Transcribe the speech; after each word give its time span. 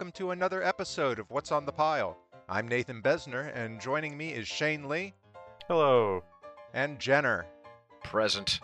welcome 0.00 0.12
to 0.12 0.30
another 0.30 0.62
episode 0.62 1.18
of 1.18 1.30
What's 1.30 1.52
on 1.52 1.66
the 1.66 1.72
Pile. 1.72 2.16
I'm 2.48 2.66
Nathan 2.66 3.02
Besner, 3.02 3.54
and 3.54 3.78
joining 3.78 4.16
me 4.16 4.32
is 4.32 4.48
Shane 4.48 4.88
Lee 4.88 5.12
Hello. 5.68 6.24
and 6.72 6.98
Jenner. 6.98 7.44
Present. 8.02 8.60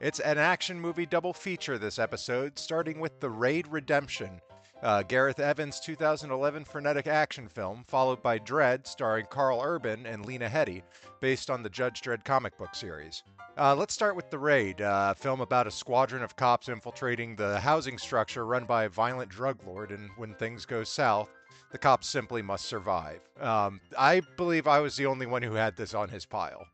It's 0.00 0.18
an 0.20 0.38
action 0.38 0.80
movie 0.80 1.04
double 1.04 1.34
feature 1.34 1.76
this 1.76 1.98
episode, 1.98 2.58
starting 2.58 3.00
with 3.00 3.20
The 3.20 3.28
Raid 3.28 3.66
Redemption, 3.68 4.40
uh, 4.82 5.02
Gareth 5.02 5.40
Evans' 5.40 5.80
2011 5.80 6.64
frenetic 6.64 7.06
action 7.06 7.48
film, 7.48 7.84
followed 7.86 8.22
by 8.22 8.38
Dredd, 8.38 8.86
starring 8.86 9.26
Karl 9.26 9.60
Urban 9.62 10.06
and 10.06 10.24
Lena 10.24 10.48
Headey, 10.48 10.82
based 11.20 11.50
on 11.50 11.62
the 11.62 11.70
Judge 11.70 12.02
Dredd 12.02 12.24
comic 12.24 12.56
book 12.58 12.74
series. 12.74 13.22
Uh, 13.58 13.74
let's 13.74 13.94
start 13.94 14.16
with 14.16 14.30
The 14.30 14.38
Raid, 14.38 14.82
uh, 14.82 15.14
a 15.16 15.20
film 15.20 15.40
about 15.40 15.66
a 15.66 15.70
squadron 15.70 16.22
of 16.22 16.36
cops 16.36 16.68
infiltrating 16.68 17.36
the 17.36 17.58
housing 17.58 17.96
structure 17.96 18.44
run 18.44 18.64
by 18.64 18.84
a 18.84 18.88
violent 18.88 19.30
drug 19.30 19.58
lord, 19.66 19.90
and 19.90 20.10
when 20.16 20.34
things 20.34 20.66
go 20.66 20.84
south, 20.84 21.28
the 21.72 21.78
cops 21.78 22.06
simply 22.06 22.42
must 22.42 22.66
survive. 22.66 23.20
Um, 23.40 23.80
I 23.98 24.20
believe 24.36 24.66
I 24.66 24.80
was 24.80 24.96
the 24.96 25.06
only 25.06 25.26
one 25.26 25.42
who 25.42 25.54
had 25.54 25.76
this 25.76 25.94
on 25.94 26.08
his 26.08 26.26
pile. 26.26 26.66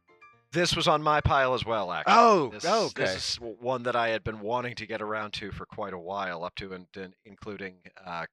This 0.53 0.77
was 0.77 0.87
on 0.87 1.03
my 1.03 1.21
pile 1.21 1.55
as 1.55 1.65
well, 1.65 1.91
actually. 1.91 2.15
Oh, 2.15 2.51
this, 2.53 2.65
okay. 2.65 3.05
This 3.05 3.31
is 3.31 3.41
one 3.41 3.85
that 3.85 3.97
I 3.97 4.09
had 4.09 4.23
been 4.23 4.41
wanting 4.41 4.75
to 4.77 4.87
get 4.87 5.01
around 5.01 5.33
to 5.35 5.51
for 5.51 5.65
quite 5.65 5.95
a 5.95 5.99
while, 5.99 6.45
up 6.45 6.55
to 6.57 6.73
and, 6.75 6.87
and 6.95 7.15
including 7.25 7.77
uh, 8.05 8.27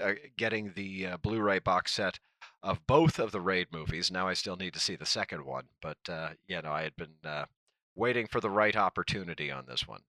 uh, 0.00 0.12
getting 0.36 0.72
the 0.74 1.06
uh, 1.06 1.16
Blu-ray 1.16 1.60
box 1.60 1.92
set 1.92 2.18
of 2.62 2.86
both 2.86 3.18
of 3.18 3.32
the 3.32 3.40
Raid 3.40 3.68
movies. 3.72 4.10
Now 4.10 4.28
I 4.28 4.34
still 4.34 4.56
need 4.56 4.74
to 4.74 4.80
see 4.80 4.96
the 4.96 5.06
second 5.06 5.44
one, 5.44 5.64
but 5.80 5.98
uh, 6.08 6.30
yeah, 6.46 6.60
no, 6.60 6.72
I 6.72 6.82
had 6.82 6.96
been 6.96 7.14
uh, 7.24 7.46
waiting 7.94 8.26
for 8.26 8.40
the 8.40 8.50
right 8.50 8.76
opportunity 8.76 9.50
on 9.50 9.64
this 9.66 9.88
one. 9.88 10.00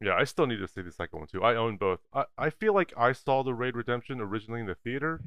Yeah, 0.00 0.14
I 0.14 0.24
still 0.24 0.46
need 0.46 0.58
to 0.58 0.68
see 0.68 0.82
the 0.82 0.92
second 0.92 1.18
one 1.18 1.28
too. 1.28 1.44
I 1.44 1.54
own 1.54 1.76
both. 1.76 2.00
I, 2.12 2.24
I 2.36 2.50
feel 2.50 2.74
like 2.74 2.92
I 2.96 3.12
saw 3.12 3.42
the 3.42 3.54
Raid 3.54 3.76
Redemption 3.76 4.20
originally 4.20 4.60
in 4.60 4.66
the 4.66 4.74
theater, 4.74 5.20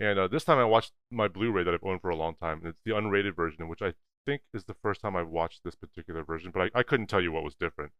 and 0.00 0.18
uh, 0.18 0.28
this 0.28 0.44
time 0.44 0.58
I 0.58 0.64
watched 0.64 0.92
my 1.10 1.28
Blu-ray 1.28 1.62
that 1.62 1.74
I've 1.74 1.84
owned 1.84 2.00
for 2.00 2.10
a 2.10 2.16
long 2.16 2.34
time. 2.34 2.58
And 2.58 2.68
it's 2.68 2.80
the 2.84 2.92
unrated 2.92 3.36
version, 3.36 3.62
in 3.62 3.68
which 3.68 3.82
I 3.82 3.92
think 4.26 4.42
is 4.54 4.64
the 4.64 4.74
first 4.74 5.00
time 5.00 5.16
I've 5.16 5.28
watched 5.28 5.64
this 5.64 5.74
particular 5.74 6.24
version. 6.24 6.50
But 6.52 6.70
I, 6.74 6.80
I 6.80 6.82
couldn't 6.82 7.06
tell 7.06 7.20
you 7.20 7.32
what 7.32 7.44
was 7.44 7.54
different. 7.54 7.92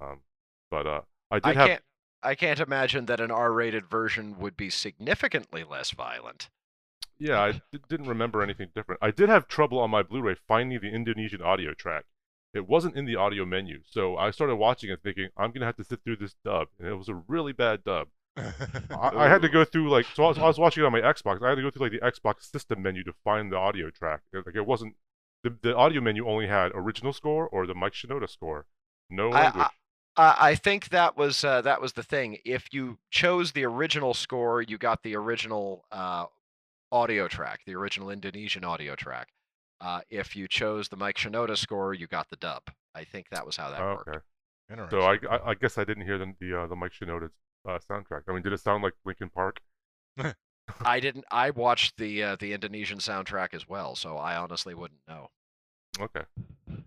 Um, 0.00 0.20
but 0.70 0.86
uh, 0.86 1.00
I 1.30 1.38
did 1.40 1.56
I 1.56 1.60
have. 1.60 1.68
can't. 1.68 1.82
I 2.22 2.34
can't 2.34 2.60
imagine 2.60 3.06
that 3.06 3.20
an 3.20 3.30
R-rated 3.30 3.88
version 3.88 4.38
would 4.38 4.54
be 4.56 4.68
significantly 4.68 5.64
less 5.64 5.90
violent. 5.90 6.50
Yeah, 7.18 7.40
I 7.40 7.52
d- 7.52 7.80
didn't 7.88 8.08
remember 8.08 8.42
anything 8.42 8.68
different. 8.74 8.98
I 9.02 9.10
did 9.10 9.30
have 9.30 9.48
trouble 9.48 9.78
on 9.78 9.90
my 9.90 10.02
Blu-ray 10.02 10.36
finding 10.46 10.80
the 10.80 10.88
Indonesian 10.88 11.40
audio 11.40 11.72
track. 11.72 12.04
It 12.52 12.66
wasn't 12.66 12.96
in 12.96 13.04
the 13.06 13.16
audio 13.16 13.46
menu, 13.46 13.80
so 13.86 14.16
I 14.16 14.32
started 14.32 14.56
watching 14.56 14.90
it 14.90 15.00
thinking 15.02 15.28
I'm 15.36 15.52
gonna 15.52 15.66
have 15.66 15.76
to 15.76 15.84
sit 15.84 16.00
through 16.04 16.16
this 16.16 16.34
dub, 16.44 16.68
and 16.78 16.88
it 16.88 16.94
was 16.94 17.08
a 17.08 17.14
really 17.14 17.52
bad 17.52 17.84
dub. 17.84 18.08
I, 18.36 19.10
I 19.14 19.28
had 19.28 19.42
to 19.42 19.48
go 19.52 19.64
through 19.64 19.88
like 19.90 20.06
so 20.14 20.24
I 20.24 20.28
was, 20.28 20.38
I 20.38 20.46
was 20.46 20.58
watching 20.58 20.82
it 20.82 20.86
on 20.86 20.92
my 20.92 21.00
Xbox. 21.00 21.42
I 21.42 21.50
had 21.50 21.54
to 21.56 21.62
go 21.62 21.70
through 21.70 21.88
like 21.88 21.92
the 21.92 22.00
Xbox 22.00 22.50
system 22.50 22.82
menu 22.82 23.04
to 23.04 23.12
find 23.24 23.52
the 23.52 23.56
audio 23.56 23.90
track. 23.90 24.20
Like 24.32 24.56
it 24.56 24.66
wasn't 24.66 24.96
the, 25.42 25.56
the 25.62 25.76
audio 25.76 26.00
menu 26.00 26.26
only 26.28 26.46
had 26.46 26.72
original 26.74 27.12
score 27.12 27.48
or 27.48 27.66
the 27.66 27.74
Mike 27.74 27.92
Shinoda 27.94 28.28
score. 28.28 28.66
No 29.08 29.30
I- 29.30 29.42
language. 29.44 29.66
Uh, 30.16 30.34
I 30.38 30.54
think 30.56 30.88
that 30.88 31.16
was 31.16 31.44
uh, 31.44 31.62
that 31.62 31.80
was 31.80 31.92
the 31.92 32.02
thing. 32.02 32.38
If 32.44 32.74
you 32.74 32.98
chose 33.10 33.52
the 33.52 33.64
original 33.64 34.12
score, 34.12 34.60
you 34.60 34.76
got 34.76 35.02
the 35.04 35.14
original 35.16 35.84
uh, 35.92 36.26
audio 36.90 37.28
track, 37.28 37.60
the 37.64 37.76
original 37.76 38.10
Indonesian 38.10 38.64
audio 38.64 38.96
track. 38.96 39.28
Uh, 39.80 40.00
if 40.10 40.34
you 40.34 40.48
chose 40.48 40.88
the 40.88 40.96
Mike 40.96 41.16
Shinoda 41.16 41.56
score, 41.56 41.94
you 41.94 42.06
got 42.08 42.28
the 42.28 42.36
dub. 42.36 42.62
I 42.94 43.04
think 43.04 43.28
that 43.30 43.46
was 43.46 43.56
how 43.56 43.70
that 43.70 43.80
Oh, 43.80 43.94
worked. 43.94 44.08
okay. 44.08 44.18
Interesting. 44.70 45.00
So 45.00 45.06
I, 45.06 45.36
I 45.36 45.50
I 45.50 45.54
guess 45.54 45.78
I 45.78 45.84
didn't 45.84 46.04
hear 46.04 46.18
the 46.18 46.34
the, 46.40 46.60
uh, 46.62 46.66
the 46.66 46.76
Mike 46.76 46.92
Shinoda 46.92 47.30
uh, 47.66 47.78
soundtrack. 47.88 48.22
I 48.28 48.32
mean, 48.32 48.42
did 48.42 48.52
it 48.52 48.60
sound 48.60 48.82
like 48.82 48.94
Linkin 49.04 49.30
Park? 49.30 49.60
I 50.84 51.00
didn't. 51.00 51.24
I 51.30 51.50
watched 51.50 51.96
the 51.98 52.22
uh, 52.22 52.36
the 52.38 52.52
Indonesian 52.52 52.98
soundtrack 52.98 53.54
as 53.54 53.68
well, 53.68 53.94
so 53.96 54.16
I 54.16 54.36
honestly 54.36 54.74
wouldn't 54.74 55.00
know. 55.08 55.30
Okay. 56.00 56.22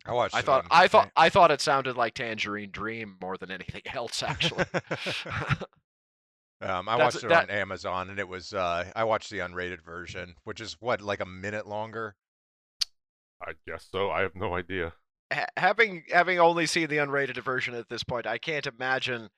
I 0.06 0.14
watched. 0.14 0.36
I 0.36 0.40
it 0.40 0.46
thought 0.46 0.66
I 0.72 0.88
thought 0.88 1.12
I 1.16 1.30
thought 1.30 1.52
it 1.52 1.62
sounded 1.62 1.96
like 1.98 2.14
Tangerine 2.14 2.72
Dream 2.72 3.18
more 3.22 3.38
than 3.38 3.52
anything 3.52 3.82
else, 3.94 4.24
actually. 4.24 4.66
Um, 6.62 6.88
I 6.88 6.94
That's- 6.96 7.16
watched 7.16 7.26
it 7.26 7.28
that- 7.28 7.50
on 7.50 7.56
Amazon, 7.58 8.10
and 8.10 8.20
it 8.20 8.28
was. 8.30 8.54
Uh, 8.54 8.86
I 8.96 9.04
watched 9.04 9.30
the 9.30 9.40
unrated 9.40 9.82
version, 9.82 10.36
which 10.46 10.62
is 10.62 10.78
what, 10.80 11.02
like 11.02 11.20
a 11.20 11.26
minute 11.26 11.68
longer. 11.68 12.16
I 13.46 13.52
guess 13.68 13.86
so. 13.92 14.10
I 14.10 14.22
have 14.22 14.34
no 14.36 14.56
idea. 14.56 14.94
ha- 15.34 15.48
having 15.58 16.06
having 16.10 16.40
only 16.40 16.66
seen 16.66 16.88
the 16.88 16.98
unrated 16.98 17.38
version 17.44 17.74
at 17.76 17.90
this 17.90 18.04
point, 18.06 18.26
I 18.26 18.38
can't 18.38 18.66
imagine 18.66 19.30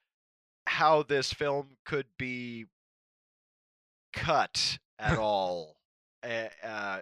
how 0.68 1.02
this 1.02 1.34
film 1.34 1.78
could 1.84 2.06
be 2.20 2.66
cut 4.16 4.80
at 4.98 5.18
all, 5.20 5.78
uh, 6.24 7.00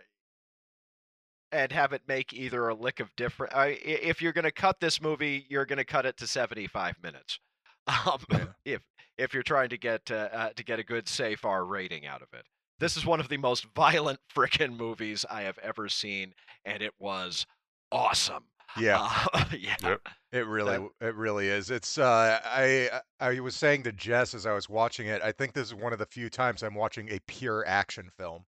and 1.52 1.72
have 1.72 1.94
it 1.94 2.02
make 2.08 2.34
either 2.34 2.68
a 2.68 2.76
lick 2.76 3.00
of 3.00 3.16
difference. 3.16 3.54
If 3.56 4.22
you're 4.22 4.34
going 4.34 4.44
to 4.44 4.52
cut 4.52 4.80
this 4.80 5.02
movie, 5.02 5.46
you're 5.50 5.66
going 5.66 5.78
to 5.78 5.86
cut 5.86 6.06
it 6.06 6.18
to 6.18 6.28
75 6.28 6.96
minutes. 7.02 7.40
Um, 7.86 8.20
Yeah. 8.30 8.46
If 8.64 8.82
if 9.18 9.34
you're 9.34 9.44
trying 9.44 9.70
to 9.70 9.78
get 9.78 10.10
uh, 10.10 10.30
uh, 10.32 10.50
to 10.52 10.64
get 10.64 10.80
a 10.80 10.84
good 10.84 11.08
safe 11.08 11.44
R 11.46 11.66
rating 11.66 12.06
out 12.06 12.22
of 12.22 12.30
it. 12.34 12.46
This 12.80 12.98
is 12.98 13.06
one 13.06 13.20
of 13.20 13.28
the 13.28 13.38
most 13.38 13.66
violent 13.76 14.20
frickin' 14.34 14.78
movies 14.78 15.26
I 15.30 15.42
have 15.44 15.58
ever 15.60 15.90
seen, 15.90 16.34
and 16.66 16.82
it 16.82 16.94
was 16.98 17.46
awesome. 17.92 18.46
Yeah, 18.80 19.00
Uh, 19.34 19.46
yeah. 19.58 19.76
Yep. 19.82 20.02
it 20.32 20.48
really, 20.48 20.74
w- 20.74 20.94
it 21.02 21.16
really 21.16 21.48
is. 21.48 21.70
It's. 21.70 21.98
Uh, 21.98 22.40
I, 22.44 23.02
I 23.20 23.40
was 23.40 23.56
saying 23.56 23.84
to 23.84 23.92
Jess 23.92 24.34
as 24.34 24.46
I 24.46 24.54
was 24.54 24.70
watching 24.70 25.08
it. 25.08 25.22
I 25.22 25.32
think 25.32 25.54
this 25.54 25.68
is 25.68 25.76
one 25.76 25.94
of 25.94 26.00
the 26.00 26.06
few 26.06 26.30
times 26.30 26.64
I'm 26.64 26.76
watching 26.76 27.10
a 27.10 27.20
pure 27.28 27.64
action 27.68 28.10
film. 28.18 28.46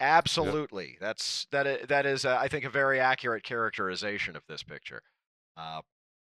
Absolutely. 0.00 0.96
That's 1.00 1.46
that 1.50 1.66
is, 1.66 1.86
that 1.88 2.06
is 2.06 2.24
uh, 2.24 2.36
I 2.40 2.48
think 2.48 2.64
a 2.64 2.70
very 2.70 3.00
accurate 3.00 3.42
characterization 3.42 4.36
of 4.36 4.42
this 4.48 4.62
picture. 4.62 5.02
Uh, 5.56 5.80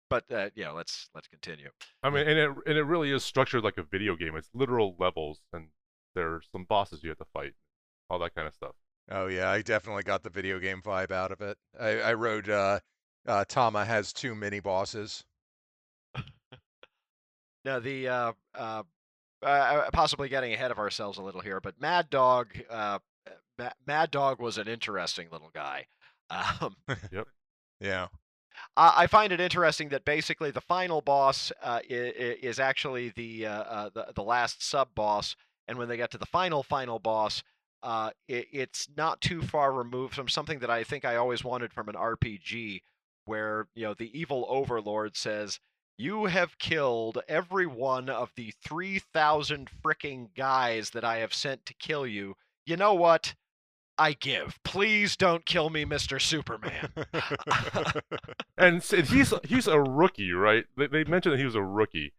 but 0.08 0.24
uh, 0.32 0.48
yeah, 0.54 0.70
let's 0.70 1.08
let's 1.14 1.28
continue. 1.28 1.68
I 2.02 2.10
mean, 2.10 2.26
and 2.26 2.38
it 2.38 2.50
and 2.66 2.78
it 2.78 2.84
really 2.84 3.12
is 3.12 3.22
structured 3.22 3.62
like 3.62 3.78
a 3.78 3.82
video 3.82 4.16
game. 4.16 4.34
It's 4.34 4.48
literal 4.54 4.96
levels, 4.98 5.40
and 5.52 5.68
there 6.14 6.28
are 6.28 6.42
some 6.52 6.64
bosses 6.64 7.02
you 7.02 7.10
have 7.10 7.18
to 7.18 7.26
fight, 7.32 7.52
all 8.08 8.18
that 8.20 8.34
kind 8.34 8.48
of 8.48 8.54
stuff. 8.54 8.74
Oh 9.10 9.26
yeah, 9.26 9.50
I 9.50 9.62
definitely 9.62 10.04
got 10.04 10.22
the 10.22 10.30
video 10.30 10.58
game 10.58 10.82
vibe 10.82 11.10
out 11.10 11.32
of 11.32 11.40
it. 11.40 11.58
I, 11.78 12.00
I 12.00 12.14
wrote. 12.14 12.48
Uh, 12.48 12.80
uh, 13.26 13.44
Tama 13.46 13.84
has 13.84 14.12
two 14.12 14.34
mini 14.34 14.60
bosses. 14.60 15.24
Now 17.64 17.78
the 17.78 18.08
uh, 18.08 18.32
uh, 18.54 18.82
uh, 19.42 19.90
possibly 19.92 20.28
getting 20.30 20.54
ahead 20.54 20.70
of 20.70 20.78
ourselves 20.78 21.18
a 21.18 21.22
little 21.22 21.42
here, 21.42 21.60
but 21.60 21.78
Mad 21.78 22.08
Dog, 22.08 22.48
uh, 22.70 23.00
Ma- 23.58 23.72
Mad 23.86 24.10
Dog 24.10 24.40
was 24.40 24.56
an 24.56 24.66
interesting 24.66 25.28
little 25.30 25.50
guy. 25.52 25.86
Um, 26.30 26.76
Yeah. 27.80 28.08
I 28.76 29.04
I 29.04 29.06
find 29.06 29.32
it 29.32 29.40
interesting 29.40 29.88
that 29.90 30.04
basically 30.04 30.50
the 30.50 30.60
final 30.60 31.00
boss 31.00 31.50
uh, 31.62 31.80
is, 31.88 32.36
is 32.42 32.58
actually 32.60 33.10
the, 33.10 33.46
uh, 33.46 33.62
uh, 33.62 33.90
the 33.92 34.12
the 34.14 34.22
last 34.22 34.62
sub 34.62 34.94
boss, 34.94 35.34
and 35.66 35.78
when 35.78 35.88
they 35.88 35.96
get 35.96 36.10
to 36.10 36.18
the 36.18 36.26
final 36.26 36.62
final 36.62 36.98
boss, 36.98 37.42
uh, 37.82 38.10
it, 38.28 38.48
it's 38.52 38.88
not 38.96 39.20
too 39.20 39.42
far 39.42 39.72
removed 39.72 40.14
from 40.14 40.28
something 40.28 40.58
that 40.60 40.70
I 40.70 40.84
think 40.84 41.04
I 41.04 41.16
always 41.16 41.44
wanted 41.44 41.72
from 41.72 41.88
an 41.88 41.94
RPG, 41.94 42.82
where 43.24 43.68
you 43.74 43.84
know 43.84 43.94
the 43.94 44.18
evil 44.18 44.46
overlord 44.48 45.16
says, 45.16 45.60
"You 45.96 46.26
have 46.26 46.58
killed 46.58 47.22
every 47.28 47.66
one 47.66 48.08
of 48.08 48.32
the 48.36 48.52
three 48.64 48.98
thousand 48.98 49.70
fricking 49.84 50.34
guys 50.34 50.90
that 50.90 51.04
I 51.04 51.18
have 51.18 51.34
sent 51.34 51.66
to 51.66 51.74
kill 51.74 52.06
you. 52.06 52.34
You 52.66 52.76
know 52.76 52.94
what?" 52.94 53.34
I 53.98 54.14
give. 54.14 54.58
Please 54.64 55.14
don't 55.14 55.44
kill 55.44 55.68
me, 55.68 55.84
Mr. 55.84 56.18
Superman. 56.18 56.88
And 58.56 58.82
he's 58.82 59.32
he's 59.44 59.66
a 59.66 59.80
rookie, 59.80 60.32
right? 60.32 60.64
They, 60.76 60.86
they 60.86 61.04
mentioned 61.04 61.32
that 61.34 61.38
he 61.38 61.44
was 61.44 61.54
a 61.54 61.62
rookie. 61.62 62.12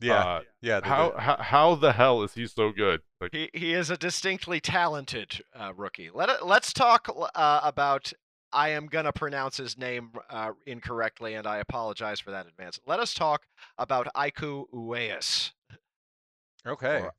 Yeah. 0.00 0.14
Uh, 0.24 0.40
yeah. 0.62 0.80
how, 0.82 1.14
how 1.18 1.36
how 1.36 1.74
the 1.74 1.92
hell 1.92 2.22
is 2.22 2.34
he 2.34 2.46
so 2.46 2.72
good? 2.72 3.00
Like, 3.20 3.32
He 3.32 3.50
he 3.52 3.74
is 3.74 3.90
a 3.90 3.96
distinctly 3.96 4.60
talented 4.60 5.42
uh, 5.54 5.72
rookie. 5.76 6.10
Let 6.12 6.46
let's 6.46 6.72
talk 6.72 7.08
uh, 7.34 7.60
about. 7.62 8.12
I 8.52 8.70
am 8.70 8.86
gonna 8.88 9.12
pronounce 9.12 9.58
his 9.58 9.78
name 9.78 10.10
uh, 10.28 10.52
incorrectly, 10.66 11.34
and 11.34 11.46
I 11.46 11.58
apologize 11.58 12.18
for 12.18 12.32
that 12.32 12.46
in 12.46 12.48
advance. 12.48 12.80
Let 12.84 12.98
us 12.98 13.14
talk 13.14 13.42
about 13.78 14.08
Iko 14.16 14.64
Uwais. 14.74 15.52
Okay. 16.66 17.00
or- 17.02 17.14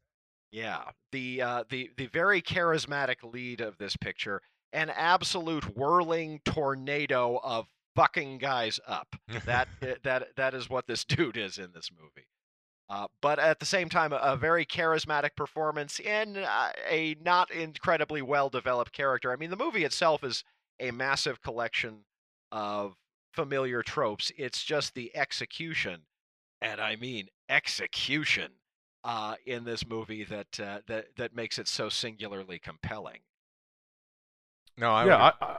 Yeah, 0.52 0.84
the 1.12 1.42
uh, 1.42 1.64
the 1.70 1.90
the 1.96 2.08
very 2.08 2.42
charismatic 2.42 3.24
lead 3.24 3.62
of 3.62 3.78
this 3.78 3.96
picture, 3.96 4.42
an 4.74 4.90
absolute 4.90 5.78
whirling 5.78 6.42
tornado 6.44 7.40
of 7.44 7.68
fucking 7.96 8.38
guys 8.40 8.80
up. 8.86 9.16
That 9.46 9.70
that 10.04 10.36
that 10.36 10.54
is 10.54 10.70
what 10.70 10.88
this 10.88 11.06
dude 11.06 11.38
is 11.38 11.58
in 11.58 11.72
this 11.74 11.90
movie. 11.98 12.28
Uh, 12.92 13.08
but 13.22 13.40
at 13.40 13.60
the 13.62 13.66
same 13.66 13.88
time, 13.88 14.12
a, 14.12 14.18
a 14.18 14.36
very 14.36 14.66
charismatic 14.66 15.30
performance 15.38 15.98
in 16.00 16.36
uh, 16.38 16.72
a 16.90 17.16
not 17.24 17.50
incredibly 17.50 18.22
well 18.22 18.50
developed 18.50 18.92
character. 18.92 19.32
I 19.32 19.38
mean, 19.38 19.50
the 19.50 19.56
movie 19.56 19.86
itself 19.86 20.26
is 20.26 20.44
a 20.80 20.92
massive 20.92 21.42
collection 21.42 22.06
of 22.52 22.96
familiar 23.32 23.82
tropes. 23.82 24.32
It's 24.38 24.64
just 24.66 24.94
the 24.94 25.16
execution, 25.16 26.02
and 26.62 26.82
I 26.82 26.98
mean 26.98 27.30
execution, 27.50 28.52
uh, 29.06 29.36
in 29.46 29.64
this 29.64 29.88
movie 29.88 30.26
that 30.26 30.60
uh, 30.60 30.82
that 30.88 31.16
that 31.16 31.34
makes 31.36 31.60
it 31.60 31.70
so 31.70 31.88
singularly 31.88 32.60
compelling. 32.60 33.22
No, 34.78 34.92
I 34.92 35.06
yeah, 35.06 35.16
would- 35.18 35.30
I, 35.42 35.58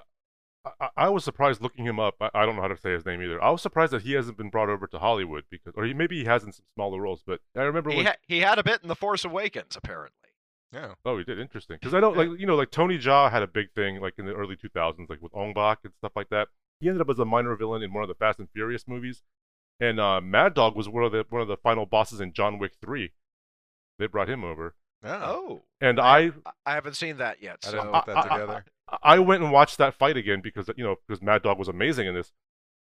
I, 0.64 0.70
I, 0.81 0.88
I 0.97 1.09
was 1.09 1.25
surprised 1.25 1.61
looking 1.62 1.85
him 1.85 1.99
up. 2.00 2.14
I, 2.20 2.31
I 2.35 2.47
don't 2.47 2.56
know 2.56 2.62
how 2.62 2.69
to 2.69 2.76
say 2.76 2.93
his 2.93 3.05
name 3.06 3.23
either. 3.23 3.43
I 3.43 3.50
was 3.50 3.62
surprised 3.62 3.93
that 3.93 4.03
he 4.03 4.12
hasn't 4.12 4.37
been 4.37 4.50
brought 4.50 4.69
over 4.69 4.87
to 4.87 4.99
Hollywood 4.99 5.44
because, 5.50 5.73
or 5.76 5.85
he, 5.85 5.94
maybe 5.94 6.19
he 6.19 6.25
has 6.25 6.44
in 6.44 6.53
some 6.53 6.64
smaller 6.75 7.00
roles. 7.00 7.23
But 7.26 7.41
I 7.56 7.62
remember 7.62 7.91
He 7.91 7.97
when. 7.99 8.06
ha- 8.06 8.17
he 8.26 8.41
had 8.41 8.59
a 8.59 8.62
bit 8.64 8.81
in 8.82 8.88
The 8.88 8.97
Force 8.97 9.25
Awakens, 9.25 9.76
apparently. 9.76 10.12
yeah. 10.73 10.94
Oh, 11.05 11.19
he 11.19 11.25
did. 11.25 11.38
Interesting. 11.38 11.79
Because 11.81 11.94
I 11.94 12.00
know, 12.00 12.11
like, 12.11 12.29
you 12.38 12.47
know, 12.47 12.56
like 12.56 12.70
Tony 12.70 12.99
Jaa 12.99 13.31
had 13.31 13.43
a 13.43 13.47
big 13.47 13.73
thing, 13.75 14.00
like 14.00 14.14
in 14.19 14.26
the 14.26 14.35
early 14.35 14.56
2000s, 14.56 15.09
like 15.11 15.20
with 15.23 15.35
Ong 15.35 15.53
Bak 15.55 15.81
and 15.85 15.93
stuff 15.99 16.12
like 16.17 16.29
that. 16.31 16.49
He 16.81 16.88
ended 16.88 17.00
up 17.03 17.11
as 17.11 17.19
a 17.19 17.25
minor 17.25 17.55
villain 17.56 17.82
in 17.82 17.93
one 17.93 18.03
of 18.03 18.09
the 18.09 18.14
Fast 18.14 18.38
and 18.41 18.49
Furious 18.53 18.88
movies, 18.88 19.23
and 19.79 20.00
uh, 20.00 20.20
Mad 20.20 20.55
Dog 20.55 20.75
was 20.75 20.88
one 20.88 21.05
of 21.05 21.12
the 21.12 21.25
one 21.31 21.41
of 21.43 21.47
the 21.49 21.56
final 21.56 21.87
bosses 21.87 22.20
in 22.20 22.32
John 22.32 22.59
Wick 22.59 22.73
3. 22.81 23.12
They 23.99 24.06
brought 24.06 24.29
him 24.29 24.43
over, 24.43 24.75
Oh, 25.05 25.11
Oh, 25.12 25.62
and 25.81 26.00
I 26.00 26.32
I 26.67 26.75
haven't 26.75 26.94
seen 26.94 27.19
that 27.19 27.41
yet. 27.43 27.59
I 27.64 27.70
So 27.70 27.76
didn't 27.76 27.93
put 27.93 28.06
that 28.06 28.17
I- 28.17 28.20
I- 28.20 28.23
together. 28.38 28.64
I 29.03 29.19
went 29.19 29.43
and 29.43 29.53
watched 29.53 29.79
that 29.79 29.94
fight 29.94 30.17
again 30.17 30.41
because 30.43 30.69
you 30.77 30.85
know 30.85 30.97
because 31.06 31.23
Mad 31.23 31.43
Dog 31.43 31.59
was 31.59 31.69
amazing 31.69 32.06
in 32.06 32.15
this. 32.15 32.33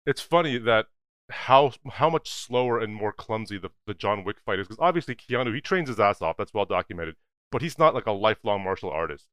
It's 0.06 0.20
funny 0.20 0.58
that 0.58 0.86
how 1.30 1.72
how 1.90 2.08
much 2.08 2.30
slower 2.30 2.78
and 2.78 2.94
more 2.94 3.12
clumsy 3.12 3.58
the, 3.58 3.70
the 3.86 3.94
John 3.94 4.24
Wick 4.24 4.36
fight 4.44 4.58
is 4.58 4.66
because 4.66 4.80
obviously 4.80 5.14
Keanu 5.14 5.54
he 5.54 5.60
trains 5.60 5.88
his 5.88 6.00
ass 6.00 6.22
off 6.22 6.38
that's 6.38 6.54
well 6.54 6.64
documented 6.64 7.16
but 7.50 7.62
he's 7.62 7.78
not 7.78 7.94
like 7.94 8.06
a 8.06 8.12
lifelong 8.12 8.62
martial 8.62 8.90
artist. 8.90 9.26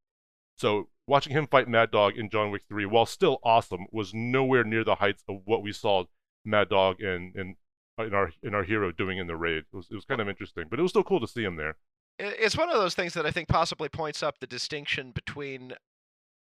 So 0.57 0.89
watching 1.07 1.33
him 1.33 1.47
fight 1.47 1.67
Mad 1.67 1.91
Dog 1.91 2.17
in 2.17 2.29
John 2.29 2.51
Wick 2.51 2.63
3 2.69 2.85
while 2.85 3.05
still 3.05 3.39
awesome 3.43 3.87
was 3.91 4.13
nowhere 4.13 4.63
near 4.63 4.83
the 4.83 4.95
heights 4.95 5.23
of 5.27 5.41
what 5.45 5.61
we 5.61 5.71
saw 5.71 6.05
Mad 6.43 6.69
Dog 6.69 7.01
and 7.01 7.35
and 7.35 7.55
uh, 7.99 8.05
in 8.05 8.13
our 8.13 8.31
in 8.43 8.53
our 8.53 8.63
hero 8.63 8.91
doing 8.91 9.17
in 9.17 9.27
the 9.27 9.35
raid. 9.35 9.65
It 9.71 9.75
was 9.75 9.87
it 9.91 9.95
was 9.95 10.05
kind 10.05 10.21
of 10.21 10.29
interesting, 10.29 10.65
but 10.69 10.79
it 10.79 10.81
was 10.81 10.91
still 10.91 11.03
cool 11.03 11.19
to 11.19 11.27
see 11.27 11.43
him 11.43 11.55
there. 11.55 11.75
It's 12.17 12.57
one 12.57 12.69
of 12.69 12.75
those 12.75 12.95
things 12.95 13.13
that 13.13 13.25
I 13.25 13.31
think 13.31 13.49
possibly 13.49 13.89
points 13.89 14.23
up 14.23 14.39
the 14.39 14.47
distinction 14.47 15.11
between 15.11 15.73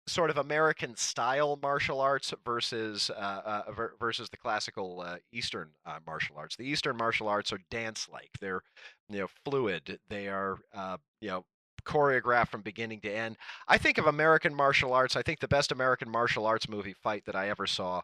sort 0.08 0.30
of 0.30 0.38
American 0.38 0.96
style 0.96 1.60
martial 1.62 2.00
arts 2.00 2.34
versus 2.46 3.12
uh, 3.12 3.64
uh, 3.68 3.72
ver- 3.72 3.94
versus 4.00 4.30
the 4.30 4.38
classical 4.38 5.02
uh, 5.02 5.18
Eastern 5.32 5.70
uh, 5.86 6.00
martial 6.06 6.38
arts. 6.38 6.56
The 6.56 6.66
Eastern 6.66 6.98
martial 6.98 7.28
arts 7.28 7.52
are 7.52 7.60
dance-like. 7.70 8.32
They're 8.40 8.62
you 9.10 9.20
know 9.20 9.28
fluid. 9.46 10.00
They 10.10 10.28
are 10.28 10.58
uh, 10.74 10.98
you 11.22 11.30
know 11.30 11.46
choreographed 11.86 12.50
from 12.50 12.62
beginning 12.62 13.02
to 13.02 13.12
end. 13.12 13.38
I 13.68 13.78
think 13.78 13.98
of 13.98 14.08
American 14.08 14.54
martial 14.56 14.94
arts. 14.94 15.16
I 15.16 15.22
think 15.22 15.40
the 15.40 15.48
best 15.48 15.72
American 15.72 16.10
martial 16.10 16.46
arts 16.46 16.68
movie 16.70 16.94
fight 16.94 17.26
that 17.26 17.36
I 17.36 17.50
ever 17.50 17.68
saw. 17.68 18.02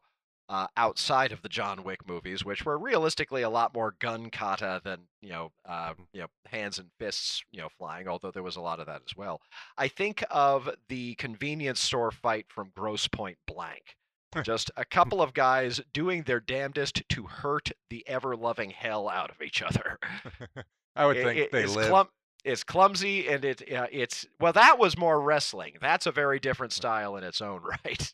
Uh, 0.49 0.67
outside 0.75 1.31
of 1.31 1.41
the 1.41 1.47
John 1.49 1.83
Wick 1.85 2.07
movies, 2.07 2.43
which 2.43 2.65
were 2.65 2.77
realistically 2.77 3.43
a 3.43 3.49
lot 3.49 3.73
more 3.73 3.95
gun 3.99 4.29
kata 4.29 4.81
than 4.83 4.99
you 5.21 5.29
know, 5.29 5.51
uh, 5.65 5.93
you 6.11 6.19
know, 6.19 6.27
hands 6.45 6.77
and 6.79 6.89
fists, 6.99 7.41
you 7.51 7.61
know, 7.61 7.69
flying. 7.77 8.09
Although 8.09 8.29
there 8.31 8.43
was 8.43 8.57
a 8.57 8.61
lot 8.61 8.81
of 8.81 8.85
that 8.87 9.01
as 9.09 9.15
well. 9.15 9.39
I 9.77 9.87
think 9.87 10.21
of 10.29 10.69
the 10.89 11.15
convenience 11.15 11.79
store 11.79 12.11
fight 12.11 12.47
from 12.49 12.71
Grosse 12.75 13.07
Pointe 13.07 13.37
Blank. 13.47 13.95
Just 14.43 14.69
a 14.75 14.83
couple 14.83 15.21
of 15.21 15.33
guys 15.33 15.79
doing 15.93 16.23
their 16.23 16.39
damnedest 16.41 17.03
to 17.07 17.23
hurt 17.23 17.71
the 17.89 18.03
ever 18.07 18.35
loving 18.35 18.71
hell 18.71 19.07
out 19.07 19.29
of 19.29 19.41
each 19.41 19.61
other. 19.61 19.97
I 20.95 21.05
would 21.05 21.17
think 21.17 21.39
it- 21.39 21.51
they 21.51 21.63
it's 21.63 21.75
live. 21.75 21.87
clum- 21.89 22.09
it's 22.43 22.63
clumsy 22.65 23.29
and 23.29 23.45
it 23.45 23.71
uh, 23.73 23.87
it's 23.91 24.25
well 24.41 24.51
that 24.53 24.77
was 24.77 24.97
more 24.97 25.21
wrestling. 25.21 25.75
That's 25.79 26.05
a 26.05 26.11
very 26.11 26.39
different 26.39 26.73
style 26.73 27.15
in 27.15 27.23
its 27.23 27.39
own 27.41 27.61
right. 27.85 28.11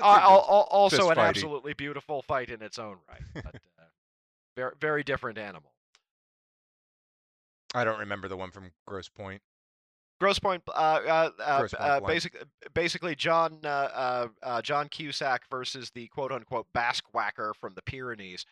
Also 0.00 1.10
an 1.10 1.18
absolutely 1.18 1.74
beautiful 1.74 2.22
fight 2.22 2.50
in 2.50 2.62
its 2.62 2.78
own 2.78 2.96
right, 3.08 3.22
but 3.34 3.54
uh, 3.54 3.84
very 4.56 4.72
very 4.80 5.02
different 5.02 5.38
animal. 5.38 5.72
I 7.74 7.84
don't 7.84 7.98
remember 7.98 8.28
the 8.28 8.36
one 8.36 8.50
from 8.50 8.70
Grosse 8.86 9.08
Pointe. 9.08 9.42
Grosse 10.20 10.38
Pointe, 10.38 10.62
uh, 10.68 10.72
uh, 10.72 11.30
uh, 11.38 11.58
Grosse 11.60 11.74
Pointe 11.74 11.90
uh, 11.90 12.00
Blank. 12.00 12.06
basic, 12.06 12.44
basically 12.74 13.14
John 13.14 13.58
uh, 13.64 13.68
uh, 13.68 14.28
uh, 14.42 14.62
John 14.62 14.88
Cusack 14.88 15.42
versus 15.50 15.90
the 15.90 16.08
quote 16.08 16.32
unquote 16.32 16.66
Basque 16.72 17.04
whacker 17.12 17.54
from 17.54 17.74
the 17.74 17.82
Pyrenees. 17.82 18.44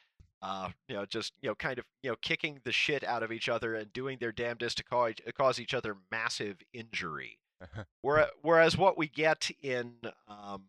Uh, 0.43 0.69
you 0.89 0.95
know, 0.95 1.07
just 1.07 1.33
you 1.43 1.49
know, 1.49 1.55
kind 1.55 1.79
of 1.79 1.87
you 2.03 2.11
know, 2.11 2.17
kicking 2.23 2.61
the 2.65 2.73
shit 2.73 3.03
out 3.03 3.23
of 3.23 3.33
each 3.33 3.49
other 3.49 3.75
and 3.75 3.93
doing 3.93 4.19
their 4.21 4.33
damnedest 4.33 4.77
to 4.77 4.85
cause, 4.85 5.15
cause 5.37 5.59
each 5.59 5.75
other 5.75 5.97
massive 6.11 6.59
injury. 6.73 7.39
Whereas, 8.03 8.29
whereas 8.43 8.77
what 8.77 8.99
we 8.99 9.09
get 9.09 9.51
in 9.63 9.95
um, 10.29 10.65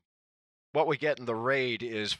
what 0.77 0.85
we 0.85 0.95
get 0.95 1.17
in 1.17 1.25
the 1.25 1.33
raid 1.33 1.81
is 1.81 2.15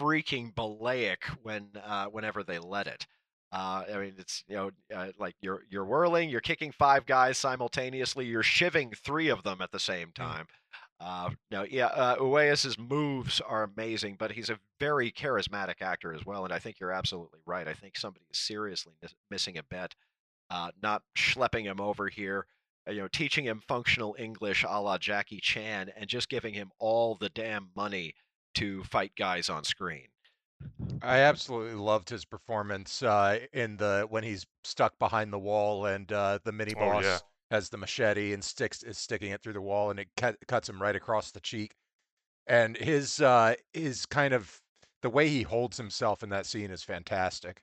freaking 0.00 0.54
balaic 0.54 1.24
when 1.42 1.68
uh, 1.84 2.06
whenever 2.06 2.42
they 2.42 2.58
let 2.58 2.86
it. 2.86 3.06
Uh, 3.52 3.84
I 3.92 3.98
mean, 3.98 4.14
it's 4.16 4.44
you 4.48 4.56
know 4.56 4.70
uh, 4.94 5.08
like 5.18 5.34
you're 5.42 5.60
you're 5.68 5.84
whirling, 5.84 6.30
you're 6.30 6.40
kicking 6.40 6.72
five 6.72 7.04
guys 7.04 7.36
simultaneously, 7.36 8.24
you're 8.24 8.42
shiving 8.42 8.94
three 8.96 9.28
of 9.28 9.42
them 9.42 9.60
at 9.60 9.72
the 9.72 9.78
same 9.78 10.12
time. 10.12 10.46
Uh, 10.98 11.30
no, 11.50 11.64
yeah, 11.64 11.88
uh, 11.88 12.16
Uwais's 12.16 12.78
moves 12.78 13.42
are 13.42 13.64
amazing, 13.64 14.16
but 14.18 14.32
he's 14.32 14.48
a 14.48 14.58
very 14.80 15.12
charismatic 15.12 15.82
actor 15.82 16.14
as 16.14 16.24
well, 16.24 16.44
and 16.44 16.52
I 16.52 16.58
think 16.58 16.80
you're 16.80 16.92
absolutely 16.92 17.40
right. 17.44 17.68
I 17.68 17.74
think 17.74 17.98
somebody 17.98 18.24
is 18.32 18.38
seriously 18.38 18.94
mis- 19.02 19.14
missing 19.30 19.58
a 19.58 19.62
bet, 19.62 19.94
uh, 20.48 20.70
not 20.82 21.02
schlepping 21.14 21.64
him 21.64 21.78
over 21.78 22.08
here, 22.08 22.46
you 22.88 23.00
know, 23.02 23.08
teaching 23.08 23.44
him 23.44 23.60
functional 23.68 24.16
English 24.18 24.64
a 24.68 24.80
la 24.80 24.98
Jackie 24.98 25.40
Chan, 25.40 25.90
and 25.96 26.08
just 26.08 26.28
giving 26.28 26.54
him 26.54 26.70
all 26.78 27.14
the 27.16 27.28
damn 27.30 27.70
money 27.76 28.14
to 28.54 28.82
fight 28.84 29.12
guys 29.16 29.48
on 29.48 29.64
screen. 29.64 30.08
I 31.02 31.18
absolutely 31.18 31.74
loved 31.76 32.08
his 32.08 32.24
performance 32.24 33.02
uh, 33.02 33.40
in 33.52 33.76
the 33.76 34.06
when 34.08 34.24
he's 34.24 34.46
stuck 34.64 34.98
behind 34.98 35.32
the 35.32 35.38
wall 35.38 35.86
and 35.86 36.10
uh, 36.12 36.38
the 36.44 36.52
mini 36.52 36.74
Oh, 36.74 36.80
boss 36.80 37.04
yeah. 37.04 37.18
has 37.50 37.68
the 37.68 37.76
machete 37.76 38.32
and 38.32 38.42
sticks 38.42 38.82
is 38.82 38.98
sticking 38.98 39.30
it 39.30 39.42
through 39.42 39.52
the 39.52 39.60
wall 39.60 39.90
and 39.90 40.00
it 40.00 40.08
cut, 40.16 40.36
cuts 40.48 40.68
him 40.68 40.80
right 40.82 40.96
across 40.96 41.30
the 41.30 41.40
cheek. 41.40 41.74
And 42.46 42.76
his 42.76 43.20
uh, 43.20 43.54
his 43.72 44.06
kind 44.06 44.34
of 44.34 44.60
the 45.02 45.10
way 45.10 45.28
he 45.28 45.42
holds 45.42 45.76
himself 45.76 46.22
in 46.22 46.30
that 46.30 46.46
scene 46.46 46.70
is 46.70 46.82
fantastic. 46.82 47.62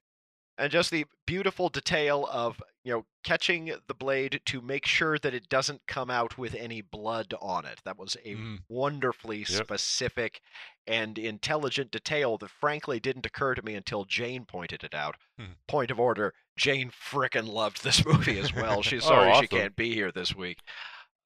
And 0.57 0.71
just 0.71 0.91
the 0.91 1.05
beautiful 1.25 1.69
detail 1.69 2.27
of 2.31 2.61
you 2.83 2.91
know 2.93 3.05
catching 3.23 3.73
the 3.87 3.93
blade 3.93 4.39
to 4.45 4.61
make 4.61 4.85
sure 4.85 5.17
that 5.19 5.33
it 5.33 5.49
doesn't 5.49 5.81
come 5.87 6.09
out 6.11 6.37
with 6.37 6.53
any 6.55 6.81
blood 6.81 7.33
on 7.41 7.65
it 7.65 7.79
that 7.83 7.97
was 7.97 8.15
a 8.23 8.35
Mm. 8.35 8.59
wonderfully 8.69 9.39
Yep. 9.39 9.47
specific 9.65 10.41
and 10.87 11.17
intelligent 11.17 11.89
detail 11.91 12.37
that 12.37 12.49
frankly 12.51 12.99
didn't 12.99 13.25
occur 13.25 13.55
to 13.55 13.61
me 13.63 13.75
until 13.75 14.05
jane 14.05 14.45
pointed 14.45 14.83
it 14.83 14.93
out 14.93 15.15
Hmm. 15.37 15.53
point 15.67 15.91
of 15.91 15.99
order 15.99 16.33
jane 16.57 16.91
frickin' 16.91 17.47
loved 17.47 17.83
this 17.83 18.05
movie 18.05 18.37
as 18.39 18.53
well 18.53 18.81
she's 18.83 19.03
Oh, 19.05 19.09
sorry 19.09 19.33
she 19.41 19.47
can't 19.47 19.75
be 19.75 19.93
here 19.93 20.11
this 20.11 20.35
week 20.35 20.59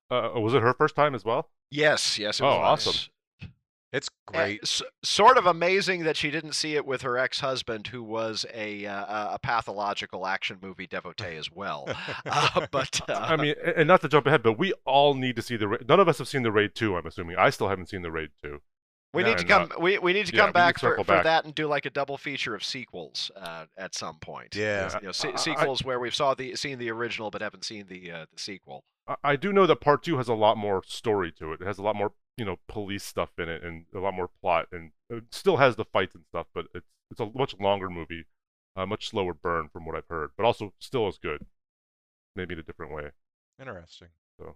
Uh, 0.10 0.32
was 0.36 0.54
it 0.54 0.62
her 0.64 0.74
first 0.74 0.96
time 0.96 1.14
as 1.14 1.24
well? 1.26 1.50
yes 1.70 2.18
yes 2.18 2.40
it 2.40 2.44
Oh, 2.44 2.58
was. 2.58 2.88
awesome. 2.88 3.12
It's 3.92 4.08
Uh, 4.28 4.32
great. 4.34 4.60
s- 4.64 4.84
sort 5.04 5.38
of 5.38 5.46
amazing 5.48 6.04
that 6.04 6.16
she 6.16 6.30
didn't 6.30 6.54
see 6.54 6.76
it 6.76 6.86
with 6.86 7.02
her 7.02 7.18
ex-husband, 7.18 7.88
who 7.88 8.04
was 8.04 8.46
a 8.54 8.86
uh, 8.86 9.34
a 9.36 9.40
pathological 9.40 10.28
action 10.28 10.58
movie 10.62 10.86
devotee 10.88 11.36
as 11.38 11.52
well. 11.52 11.88
Uh, 12.26 12.68
but 12.72 13.02
uh, 13.10 13.14
I 13.14 13.36
mean, 13.36 13.56
and 13.76 13.88
not 13.88 14.02
to 14.02 14.10
jump 14.10 14.28
ahead, 14.28 14.44
but 14.44 14.54
we 14.60 14.74
all 14.86 15.14
need 15.16 15.36
to 15.38 15.42
see 15.42 15.56
the. 15.58 15.68
Ra- 15.68 15.78
None 15.88 16.00
of 16.00 16.08
us 16.08 16.20
have 16.20 16.28
seen 16.28 16.44
the 16.44 16.52
raid 16.52 16.76
two. 16.76 16.96
I'm 16.96 17.06
assuming. 17.08 17.38
I 17.38 17.50
still 17.50 17.70
haven't 17.70 17.90
seen 17.90 18.02
the 18.04 18.12
raid 18.12 18.30
two. 18.42 18.62
we 19.14 19.24
no, 19.24 19.30
need 19.30 19.40
to 19.40 19.46
come. 19.46 19.72
uh, 19.76 19.80
we, 19.80 19.98
we 19.98 20.14
need 20.14 20.28
to 20.28 20.34
yeah, 20.36 20.42
come 20.42 20.50
need 20.50 20.54
back 20.54 20.76
to 20.76 20.80
for, 20.82 20.90
circle 20.92 21.04
for 21.06 21.24
that 21.24 21.46
and 21.46 21.56
do 21.56 21.66
like 21.68 21.86
a 21.86 21.90
double 21.90 22.18
feature 22.18 22.54
of 22.54 22.64
sequels 22.64 23.32
uh, 23.36 23.66
at 23.78 23.96
some 23.96 24.18
point. 24.20 24.56
Yeah. 24.56 24.94
you 25.00 25.08
know, 25.08 25.12
se- 25.12 25.30
I- 25.30 25.34
I- 25.34 25.36
sequels 25.38 25.84
where 25.84 26.00
we've 26.00 26.14
saw 26.14 26.36
the 26.36 26.56
seen 26.56 26.78
the 26.78 26.92
original 26.92 27.32
but 27.32 27.42
haven't 27.42 27.66
seen 27.66 27.88
the 27.88 28.12
uh, 28.12 28.26
the 28.32 28.40
sequel. 28.40 28.84
I, 29.08 29.16
I 29.24 29.36
do 29.36 29.52
know 29.52 29.66
that 29.66 29.78
part 29.82 30.04
two 30.04 30.18
has 30.18 30.28
a 30.28 30.36
lot 30.36 30.58
more 30.58 30.84
story 30.86 31.32
to 31.40 31.54
it. 31.54 31.62
It 31.62 31.66
has 31.68 31.80
a 31.80 31.82
lot 31.84 31.96
more, 31.96 32.12
you 32.40 32.46
know, 32.46 32.58
police 32.68 33.04
stuff 33.04 33.32
in 33.38 33.50
it 33.50 33.64
and 33.64 33.86
a 33.94 34.00
lot 34.00 34.14
more 34.14 34.30
plot, 34.42 34.68
and 34.72 34.92
it 35.10 35.26
still 35.32 35.58
has 35.58 35.76
the 35.76 35.86
fights 35.86 36.16
and 36.16 36.24
stuff, 36.26 36.48
but 36.54 36.66
it's 36.74 36.88
it's 37.12 37.20
a 37.20 37.30
much 37.36 37.56
longer 37.60 37.90
movie, 37.90 38.26
a 38.76 38.86
much 38.86 39.10
slower 39.10 39.34
burn 39.34 39.70
from 39.72 39.86
what 39.86 39.96
I've 39.96 40.08
heard, 40.10 40.30
but 40.38 40.46
also 40.46 40.74
still 40.80 41.08
as 41.08 41.18
good, 41.18 41.46
maybe 42.36 42.54
in 42.54 42.60
a 42.60 42.64
different 42.64 42.94
way. 42.94 43.10
Interesting. 43.60 44.10
so 44.40 44.56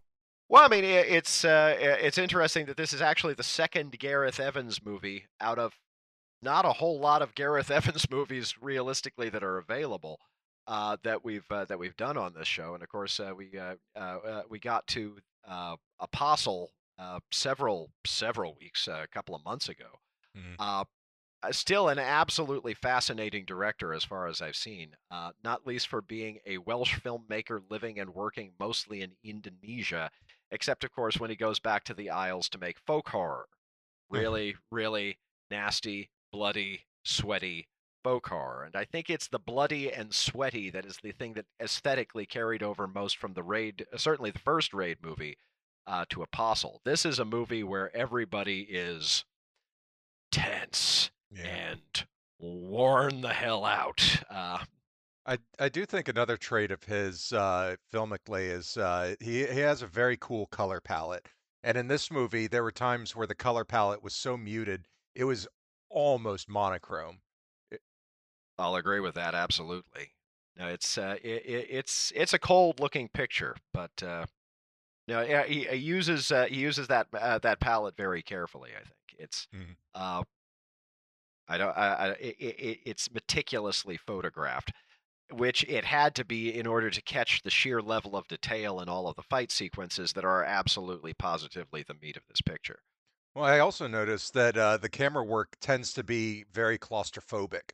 Well, 0.49 0.63
I 0.63 0.67
mean, 0.67 0.83
it's 0.83 1.43
uh, 1.43 1.75
it's 1.79 2.17
interesting 2.17 2.65
that 2.67 2.77
this 2.77 2.93
is 2.93 3.01
actually 3.01 3.33
the 3.33 3.43
second 3.43 3.97
Gareth 3.99 4.39
Evans 4.39 4.83
movie 4.83 5.25
out 5.41 5.59
of 5.59 5.73
not 6.41 6.65
a 6.65 6.73
whole 6.73 6.99
lot 6.99 7.21
of 7.21 7.35
Gareth 7.35 7.71
Evans 7.79 8.09
movies 8.09 8.55
realistically 8.61 9.29
that 9.29 9.43
are 9.43 9.57
available 9.57 10.19
uh, 10.67 10.97
that 11.03 11.23
we've 11.23 11.49
uh, 11.49 11.65
that 11.65 11.79
we've 11.79 11.97
done 11.97 12.17
on 12.17 12.33
this 12.33 12.47
show. 12.47 12.73
And 12.73 12.83
of 12.83 12.89
course, 12.89 13.19
uh, 13.19 13.33
we 13.35 13.57
uh, 13.57 13.75
uh, 13.95 13.99
uh, 13.99 14.41
we 14.49 14.59
got 14.59 14.87
to 14.87 15.17
uh, 15.47 15.75
Apostle 15.99 16.71
uh, 16.97 17.19
several 17.31 17.91
several 18.05 18.55
weeks, 18.59 18.87
uh, 18.87 19.01
a 19.03 19.07
couple 19.07 19.35
of 19.35 19.43
months 19.43 19.69
ago. 19.69 19.99
Mhm. 20.37 20.55
Uh, 20.59 20.85
uh, 21.43 21.51
still 21.51 21.89
an 21.89 21.99
absolutely 21.99 22.73
fascinating 22.73 23.45
director 23.45 23.93
as 23.93 24.03
far 24.05 24.27
as 24.27 24.41
I've 24.41 24.55
seen, 24.55 24.95
uh, 25.11 25.33
not 25.43 25.67
least 25.67 25.87
for 25.87 26.01
being 26.01 26.39
a 26.45 26.57
Welsh 26.59 26.95
filmmaker 26.99 27.61
living 27.69 27.99
and 27.99 28.13
working 28.13 28.53
mostly 28.59 29.01
in 29.01 29.17
Indonesia, 29.23 30.09
except, 30.51 30.83
of 30.83 30.91
course, 30.91 31.19
when 31.19 31.29
he 31.29 31.35
goes 31.35 31.59
back 31.59 31.83
to 31.85 31.93
the 31.93 32.09
Isles 32.09 32.47
to 32.49 32.57
make 32.57 32.79
folk 32.79 33.09
horror. 33.09 33.47
Really, 34.09 34.55
really 34.71 35.19
nasty, 35.51 36.11
bloody, 36.31 36.85
sweaty 37.03 37.67
folk 38.03 38.27
horror, 38.27 38.63
and 38.65 38.75
I 38.75 38.85
think 38.85 39.09
it's 39.09 39.27
the 39.27 39.39
bloody 39.39 39.91
and 39.91 40.13
sweaty 40.13 40.69
that 40.71 40.85
is 40.85 40.97
the 40.97 41.11
thing 41.13 41.33
that 41.33 41.45
aesthetically 41.61 42.25
carried 42.25 42.61
over 42.61 42.87
most 42.87 43.17
from 43.17 43.33
the 43.33 43.43
raid, 43.43 43.87
uh, 43.91 43.97
certainly 43.97 44.29
the 44.31 44.39
first 44.39 44.73
raid 44.73 44.97
movie, 45.01 45.37
uh, 45.87 46.05
to 46.09 46.21
Apostle. 46.23 46.81
This 46.85 47.05
is 47.05 47.19
a 47.19 47.25
movie 47.25 47.63
where 47.63 47.95
everybody 47.95 48.61
is 48.61 49.25
tense 50.31 51.11
Yeah. 51.31 51.43
and 51.43 52.07
worn 52.39 53.21
the 53.21 53.33
hell 53.33 53.65
out. 53.65 54.23
Uh, 54.29 54.63
I 55.25 55.37
I 55.59 55.69
do 55.69 55.85
think 55.85 56.07
another 56.07 56.35
trait 56.37 56.71
of 56.71 56.83
his 56.83 57.31
uh, 57.31 57.75
filmically 57.93 58.49
is 58.49 58.75
uh, 58.77 59.15
he 59.19 59.45
he 59.45 59.59
has 59.59 59.81
a 59.81 59.87
very 59.87 60.17
cool 60.17 60.47
color 60.47 60.81
palette. 60.81 61.27
And 61.63 61.77
in 61.77 61.87
this 61.87 62.11
movie, 62.11 62.47
there 62.47 62.63
were 62.63 62.73
times 62.73 63.15
where 63.15 63.27
the 63.27 63.35
color 63.35 63.63
palette 63.63 64.03
was 64.03 64.13
so 64.13 64.35
muted, 64.35 64.85
it 65.15 65.23
was 65.23 65.47
almost 65.89 66.49
monochrome. 66.49 67.21
I'll 68.57 68.75
agree 68.75 68.99
with 68.99 69.15
that 69.15 69.33
absolutely. 69.33 70.11
No, 70.57 70.67
it's 70.67 70.97
uh, 70.97 71.15
it, 71.23 71.45
it, 71.45 71.67
it's 71.69 72.11
it's 72.15 72.33
a 72.33 72.39
cold 72.39 72.79
looking 72.79 73.07
picture, 73.09 73.55
but 73.73 74.03
uh, 74.03 74.25
no, 75.07 75.21
yeah, 75.21 75.43
he, 75.45 75.65
he 75.65 75.75
uses 75.77 76.31
uh, 76.31 76.45
he 76.45 76.57
uses 76.57 76.87
that 76.87 77.07
uh, 77.13 77.39
that 77.39 77.59
palette 77.59 77.97
very 77.97 78.21
carefully. 78.23 78.71
I 78.75 78.79
think 78.83 79.15
it's 79.19 79.47
Mhm. 79.51 79.73
uh, 79.93 80.23
I 81.47 81.57
don't 81.57 81.77
I, 81.77 81.87
I, 81.93 82.07
it, 82.15 82.35
it, 82.39 82.79
it's 82.85 83.09
meticulously 83.11 83.95
photographed, 83.95 84.73
which 85.31 85.63
it 85.65 85.85
had 85.85 86.15
to 86.15 86.25
be 86.25 86.53
in 86.57 86.67
order 86.67 86.89
to 86.89 87.01
catch 87.01 87.43
the 87.43 87.51
sheer 87.51 87.81
level 87.81 88.15
of 88.15 88.27
detail 88.27 88.79
in 88.81 88.89
all 88.89 89.07
of 89.07 89.15
the 89.17 89.23
fight 89.23 89.51
sequences 89.51 90.13
that 90.13 90.25
are 90.25 90.43
absolutely 90.43 91.13
positively 91.13 91.83
the 91.83 91.95
meat 91.95 92.17
of 92.17 92.25
this 92.27 92.41
picture. 92.41 92.81
Well, 93.35 93.45
I 93.45 93.59
also 93.59 93.87
noticed 93.87 94.33
that 94.33 94.57
uh, 94.57 94.77
the 94.77 94.89
camera 94.89 95.23
work 95.23 95.57
tends 95.59 95.93
to 95.93 96.03
be 96.03 96.43
very 96.51 96.77
claustrophobic. 96.77 97.71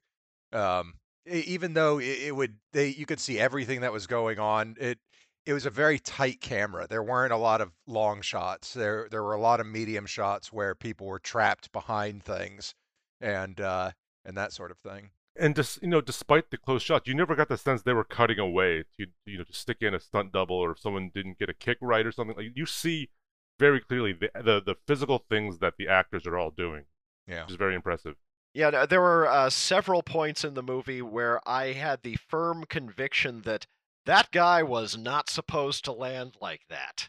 Um, 0.51 0.99
even 1.25 1.73
though 1.73 1.99
it, 1.99 2.05
it 2.23 2.35
would, 2.35 2.59
they 2.71 2.87
you 2.89 3.05
could 3.05 3.19
see 3.19 3.39
everything 3.39 3.81
that 3.81 3.91
was 3.91 4.07
going 4.07 4.39
on. 4.39 4.75
It 4.79 4.99
it 5.49 5.53
was 5.53 5.65
a 5.65 5.71
very 5.71 5.97
tight 5.97 6.41
camera. 6.41 6.85
There 6.87 7.01
weren't 7.01 7.33
a 7.33 7.37
lot 7.37 7.59
of 7.59 7.71
long 7.87 8.21
shots. 8.21 8.73
There 8.73 9.07
there 9.09 9.23
were 9.23 9.33
a 9.33 9.41
lot 9.41 9.59
of 9.59 9.65
medium 9.65 10.05
shots 10.05 10.53
where 10.53 10.75
people 10.75 11.07
were 11.07 11.17
trapped 11.19 11.71
behind 11.71 12.23
things, 12.23 12.75
and 13.19 13.59
uh, 13.59 13.91
and 14.23 14.37
that 14.37 14.53
sort 14.53 14.69
of 14.69 14.77
thing. 14.77 15.09
And 15.35 15.55
just 15.55 15.81
you 15.81 15.87
know, 15.87 16.01
despite 16.01 16.51
the 16.51 16.57
close 16.57 16.83
shots, 16.83 17.07
you 17.07 17.15
never 17.15 17.35
got 17.35 17.49
the 17.49 17.57
sense 17.57 17.81
they 17.81 17.93
were 17.93 18.03
cutting 18.03 18.37
away 18.37 18.83
to 18.99 19.07
you 19.25 19.39
know 19.39 19.43
to 19.43 19.53
stick 19.53 19.77
in 19.81 19.95
a 19.95 19.99
stunt 19.99 20.31
double 20.31 20.55
or 20.57 20.71
if 20.71 20.79
someone 20.79 21.09
didn't 21.13 21.39
get 21.39 21.49
a 21.49 21.53
kick 21.53 21.77
right 21.81 22.05
or 22.05 22.11
something. 22.11 22.35
Like 22.37 22.51
you 22.55 22.67
see 22.67 23.09
very 23.57 23.79
clearly 23.79 24.13
the 24.13 24.29
the, 24.35 24.61
the 24.61 24.75
physical 24.85 25.25
things 25.29 25.57
that 25.59 25.73
the 25.79 25.87
actors 25.87 26.27
are 26.27 26.37
all 26.37 26.51
doing, 26.51 26.85
Yeah. 27.27 27.41
which 27.43 27.51
is 27.51 27.55
very 27.57 27.73
impressive. 27.73 28.15
Yeah, 28.53 28.85
there 28.85 29.01
were 29.01 29.27
uh, 29.27 29.49
several 29.49 30.01
points 30.01 30.43
in 30.43 30.55
the 30.55 30.63
movie 30.63 31.01
where 31.03 31.39
I 31.47 31.73
had 31.73 32.01
the 32.01 32.15
firm 32.15 32.65
conviction 32.65 33.41
that 33.43 33.67
that 34.09 34.31
guy 34.31 34.63
was 34.63 34.97
not 34.97 35.29
supposed 35.29 35.85
to 35.85 35.91
land 35.91 36.35
like 36.41 36.61
that. 36.69 37.07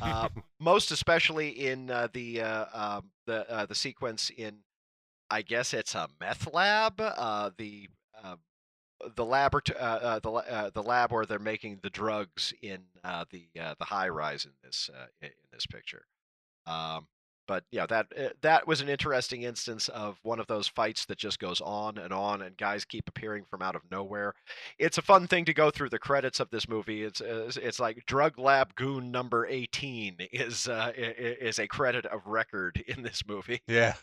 Uh, 0.00 0.30
most 0.58 0.90
especially 0.90 1.48
in 1.50 1.90
uh, 1.90 2.08
the 2.10 2.40
uh, 2.40 2.64
um, 2.72 3.10
the 3.26 3.50
uh, 3.50 3.66
the 3.66 3.74
sequence 3.74 4.30
in, 4.30 4.60
I 5.30 5.42
guess 5.42 5.74
it's 5.74 5.94
a 5.94 6.08
meth 6.18 6.52
lab. 6.52 6.94
Uh, 7.00 7.50
the 7.58 7.88
uh, 8.24 8.36
the 9.14 9.26
labort- 9.26 9.76
uh, 9.76 9.78
uh, 9.78 10.18
the 10.20 10.30
uh, 10.30 10.70
the 10.70 10.82
lab 10.82 11.12
where 11.12 11.26
they're 11.26 11.38
making 11.38 11.80
the 11.82 11.90
drugs 11.90 12.54
in 12.62 12.84
uh, 13.04 13.26
the 13.30 13.48
uh, 13.60 13.74
the 13.78 13.84
high 13.84 14.08
rise 14.08 14.46
in 14.46 14.52
this 14.62 14.88
uh, 14.92 15.06
in 15.20 15.30
this 15.52 15.66
picture. 15.66 16.06
Um, 16.66 17.08
but 17.48 17.64
yeah, 17.72 17.86
that 17.86 18.06
uh, 18.16 18.28
that 18.42 18.68
was 18.68 18.80
an 18.80 18.88
interesting 18.88 19.42
instance 19.42 19.88
of 19.88 20.18
one 20.22 20.38
of 20.38 20.46
those 20.46 20.68
fights 20.68 21.04
that 21.06 21.18
just 21.18 21.40
goes 21.40 21.60
on 21.60 21.98
and 21.98 22.12
on, 22.12 22.42
and 22.42 22.56
guys 22.56 22.84
keep 22.84 23.08
appearing 23.08 23.44
from 23.50 23.60
out 23.62 23.74
of 23.74 23.82
nowhere. 23.90 24.34
It's 24.78 24.98
a 24.98 25.02
fun 25.02 25.26
thing 25.26 25.44
to 25.46 25.52
go 25.54 25.70
through 25.70 25.88
the 25.88 25.98
credits 25.98 26.38
of 26.38 26.50
this 26.50 26.68
movie. 26.68 27.02
It's 27.02 27.20
it's, 27.20 27.56
it's 27.56 27.80
like 27.80 28.04
Drug 28.06 28.38
Lab 28.38 28.74
Goon 28.76 29.10
Number 29.10 29.46
Eighteen 29.46 30.16
is 30.32 30.68
uh, 30.68 30.92
i- 30.96 31.00
i- 31.00 31.36
is 31.40 31.58
a 31.58 31.66
credit 31.66 32.06
of 32.06 32.26
record 32.26 32.84
in 32.86 33.02
this 33.02 33.22
movie. 33.26 33.60
Yeah. 33.66 33.94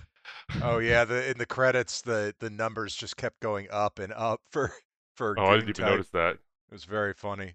Oh 0.62 0.80
yeah. 0.80 1.06
The 1.06 1.30
in 1.32 1.38
the 1.38 1.46
credits, 1.46 2.02
the 2.02 2.34
the 2.40 2.50
numbers 2.50 2.96
just 2.96 3.16
kept 3.16 3.40
going 3.40 3.68
up 3.72 4.00
and 4.00 4.12
up 4.14 4.42
for 4.52 4.74
for. 5.16 5.40
Oh, 5.40 5.46
I 5.46 5.56
didn't 5.60 5.60
Goon 5.60 5.70
even 5.70 5.84
Type. 5.84 5.92
notice 5.92 6.10
that. 6.10 6.34
It 6.34 6.74
was 6.74 6.84
very 6.86 7.14
funny. 7.14 7.54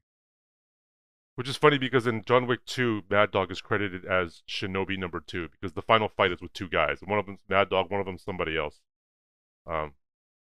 Which 1.40 1.48
is 1.48 1.56
funny 1.56 1.78
because 1.78 2.06
in 2.06 2.22
John 2.26 2.46
Wick 2.46 2.66
2, 2.66 3.04
Mad 3.08 3.30
Dog 3.30 3.50
is 3.50 3.62
credited 3.62 4.04
as 4.04 4.42
Shinobi 4.46 4.98
number 4.98 5.20
two 5.20 5.48
because 5.48 5.72
the 5.72 5.80
final 5.80 6.06
fight 6.06 6.32
is 6.32 6.42
with 6.42 6.52
two 6.52 6.68
guys. 6.68 6.98
One 7.02 7.18
of 7.18 7.24
them's 7.24 7.40
Mad 7.48 7.70
Dog, 7.70 7.90
one 7.90 7.98
of 7.98 8.04
them's 8.04 8.22
somebody 8.22 8.58
else. 8.58 8.78
Um, 9.66 9.94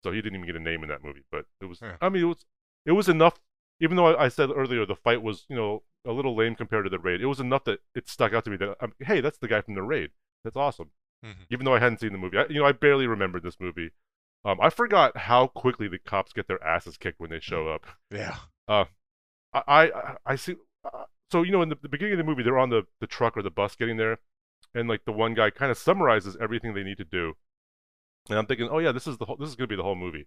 so 0.05 0.12
he 0.12 0.23
didn't 0.23 0.37
even 0.37 0.47
get 0.47 0.55
a 0.55 0.61
name 0.61 0.85
in 0.85 0.88
that 0.90 1.02
movie. 1.02 1.25
But 1.28 1.47
it 1.61 1.64
was, 1.64 1.81
Yeah. 1.83 1.97
I 2.00 2.09
mean, 2.09 2.23
it 2.23 2.26
was, 2.26 2.45
it 2.85 2.93
was 2.93 3.09
enough. 3.09 3.40
Even 3.81 3.97
though 3.97 4.14
I, 4.14 4.26
I 4.26 4.28
said 4.28 4.50
earlier 4.55 4.87
the 4.87 4.95
fight 4.95 5.23
was, 5.23 5.45
you 5.49 5.57
know, 5.57 5.83
a 6.05 6.12
little 6.12 6.37
lame 6.37 6.55
compared 6.55 6.85
to 6.85 6.88
the 6.90 7.00
raid, 7.00 7.21
it 7.21 7.26
was 7.26 7.40
enough 7.40 7.64
that 7.64 7.81
it 7.97 8.09
stuck 8.09 8.33
out 8.33 8.45
to 8.45 8.50
me 8.52 8.57
that, 8.59 8.76
um, 8.81 8.93
hey, 9.00 9.21
that's 9.21 9.38
the 9.38 9.49
guy 9.49 9.62
from 9.62 9.75
the 9.75 9.83
raid. 9.83 10.11
That's 10.45 10.57
awesome. 10.57 10.90
Mhm. 11.25 11.47
Even 11.50 11.64
though 11.64 11.75
I 11.75 11.81
hadn't 11.81 11.99
seen 11.99 12.12
the 12.12 12.19
movie, 12.19 12.38
I, 12.38 12.47
you 12.49 12.61
know, 12.61 12.64
I 12.64 12.71
barely 12.71 13.09
remembered 13.09 13.43
this 13.43 13.59
movie. 13.59 13.90
Um, 14.45 14.61
I 14.61 14.71
forgot 14.71 15.16
how 15.16 15.49
quickly 15.49 15.88
the 15.88 15.99
cops 15.99 16.33
get 16.33 16.47
their 16.47 16.62
asses 16.62 16.97
kicked 16.97 17.19
when 17.19 17.31
they 17.31 17.40
show 17.40 17.66
up. 17.66 17.87
Yeah. 18.09 18.37
I 18.69 18.87
I, 19.52 20.16
I 20.26 20.37
see. 20.37 20.57
Uh, 20.93 21.05
so 21.31 21.43
you 21.43 21.52
know, 21.52 21.62
in 21.62 21.69
the, 21.69 21.76
the 21.81 21.88
beginning 21.88 22.14
of 22.14 22.19
the 22.19 22.25
movie, 22.25 22.43
they're 22.43 22.59
on 22.59 22.71
the 22.71 22.87
the 23.00 23.07
truck 23.07 23.37
or 23.37 23.43
the 23.43 23.50
bus 23.50 23.75
getting 23.76 23.97
there, 23.97 24.19
and 24.75 24.88
like 24.88 25.05
the 25.05 25.12
one 25.12 25.35
guy 25.35 25.50
kind 25.50 25.71
of 25.71 25.78
summarizes 25.78 26.37
everything 26.40 26.75
they 26.75 26.83
need 26.83 26.99
to 26.99 27.05
do, 27.05 27.35
and 28.28 28.38
I'm 28.38 28.47
thinking, 28.47 28.69
oh 28.71 28.78
yeah, 28.78 28.93
this 28.93 29.07
is 29.07 29.19
the 29.19 29.25
whole, 29.25 29.37
this 29.37 29.49
is 29.49 29.57
gonna 29.57 29.69
be 29.69 29.76
the 29.76 29.83
whole 29.83 29.97
movie, 29.97 30.26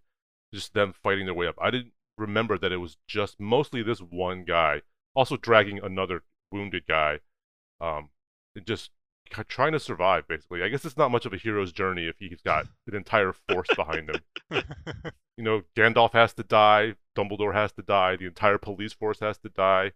just 0.53 0.73
them 0.73 0.93
fighting 0.93 1.25
their 1.25 1.35
way 1.35 1.47
up. 1.47 1.55
I 1.61 1.71
didn't 1.71 1.93
remember 2.17 2.57
that 2.57 2.71
it 2.71 2.77
was 2.77 2.97
just 3.07 3.39
mostly 3.39 3.81
this 3.83 3.99
one 3.99 4.43
guy, 4.43 4.81
also 5.15 5.37
dragging 5.37 5.79
another 5.83 6.23
wounded 6.51 6.83
guy, 6.87 7.19
um, 7.79 8.09
and 8.55 8.65
just 8.65 8.91
trying 9.47 9.71
to 9.73 9.79
survive. 9.79 10.27
Basically, 10.27 10.63
I 10.63 10.69
guess 10.69 10.85
it's 10.85 10.97
not 10.97 11.11
much 11.11 11.25
of 11.25 11.33
a 11.33 11.37
hero's 11.37 11.71
journey 11.71 12.07
if 12.07 12.17
he's 12.19 12.41
got 12.41 12.65
an 12.87 12.95
entire 12.95 13.33
force 13.33 13.69
behind 13.75 14.09
him. 14.09 14.61
You 15.39 15.45
know, 15.45 15.61
Gandalf 15.73 16.11
has 16.11 16.33
to 16.33 16.43
die, 16.43 16.95
Dumbledore 17.15 17.53
has 17.53 17.71
to 17.73 17.81
die, 17.81 18.17
the 18.17 18.25
entire 18.25 18.57
police 18.57 18.91
force 18.91 19.21
has 19.21 19.37
to 19.37 19.47
die. 19.47 19.93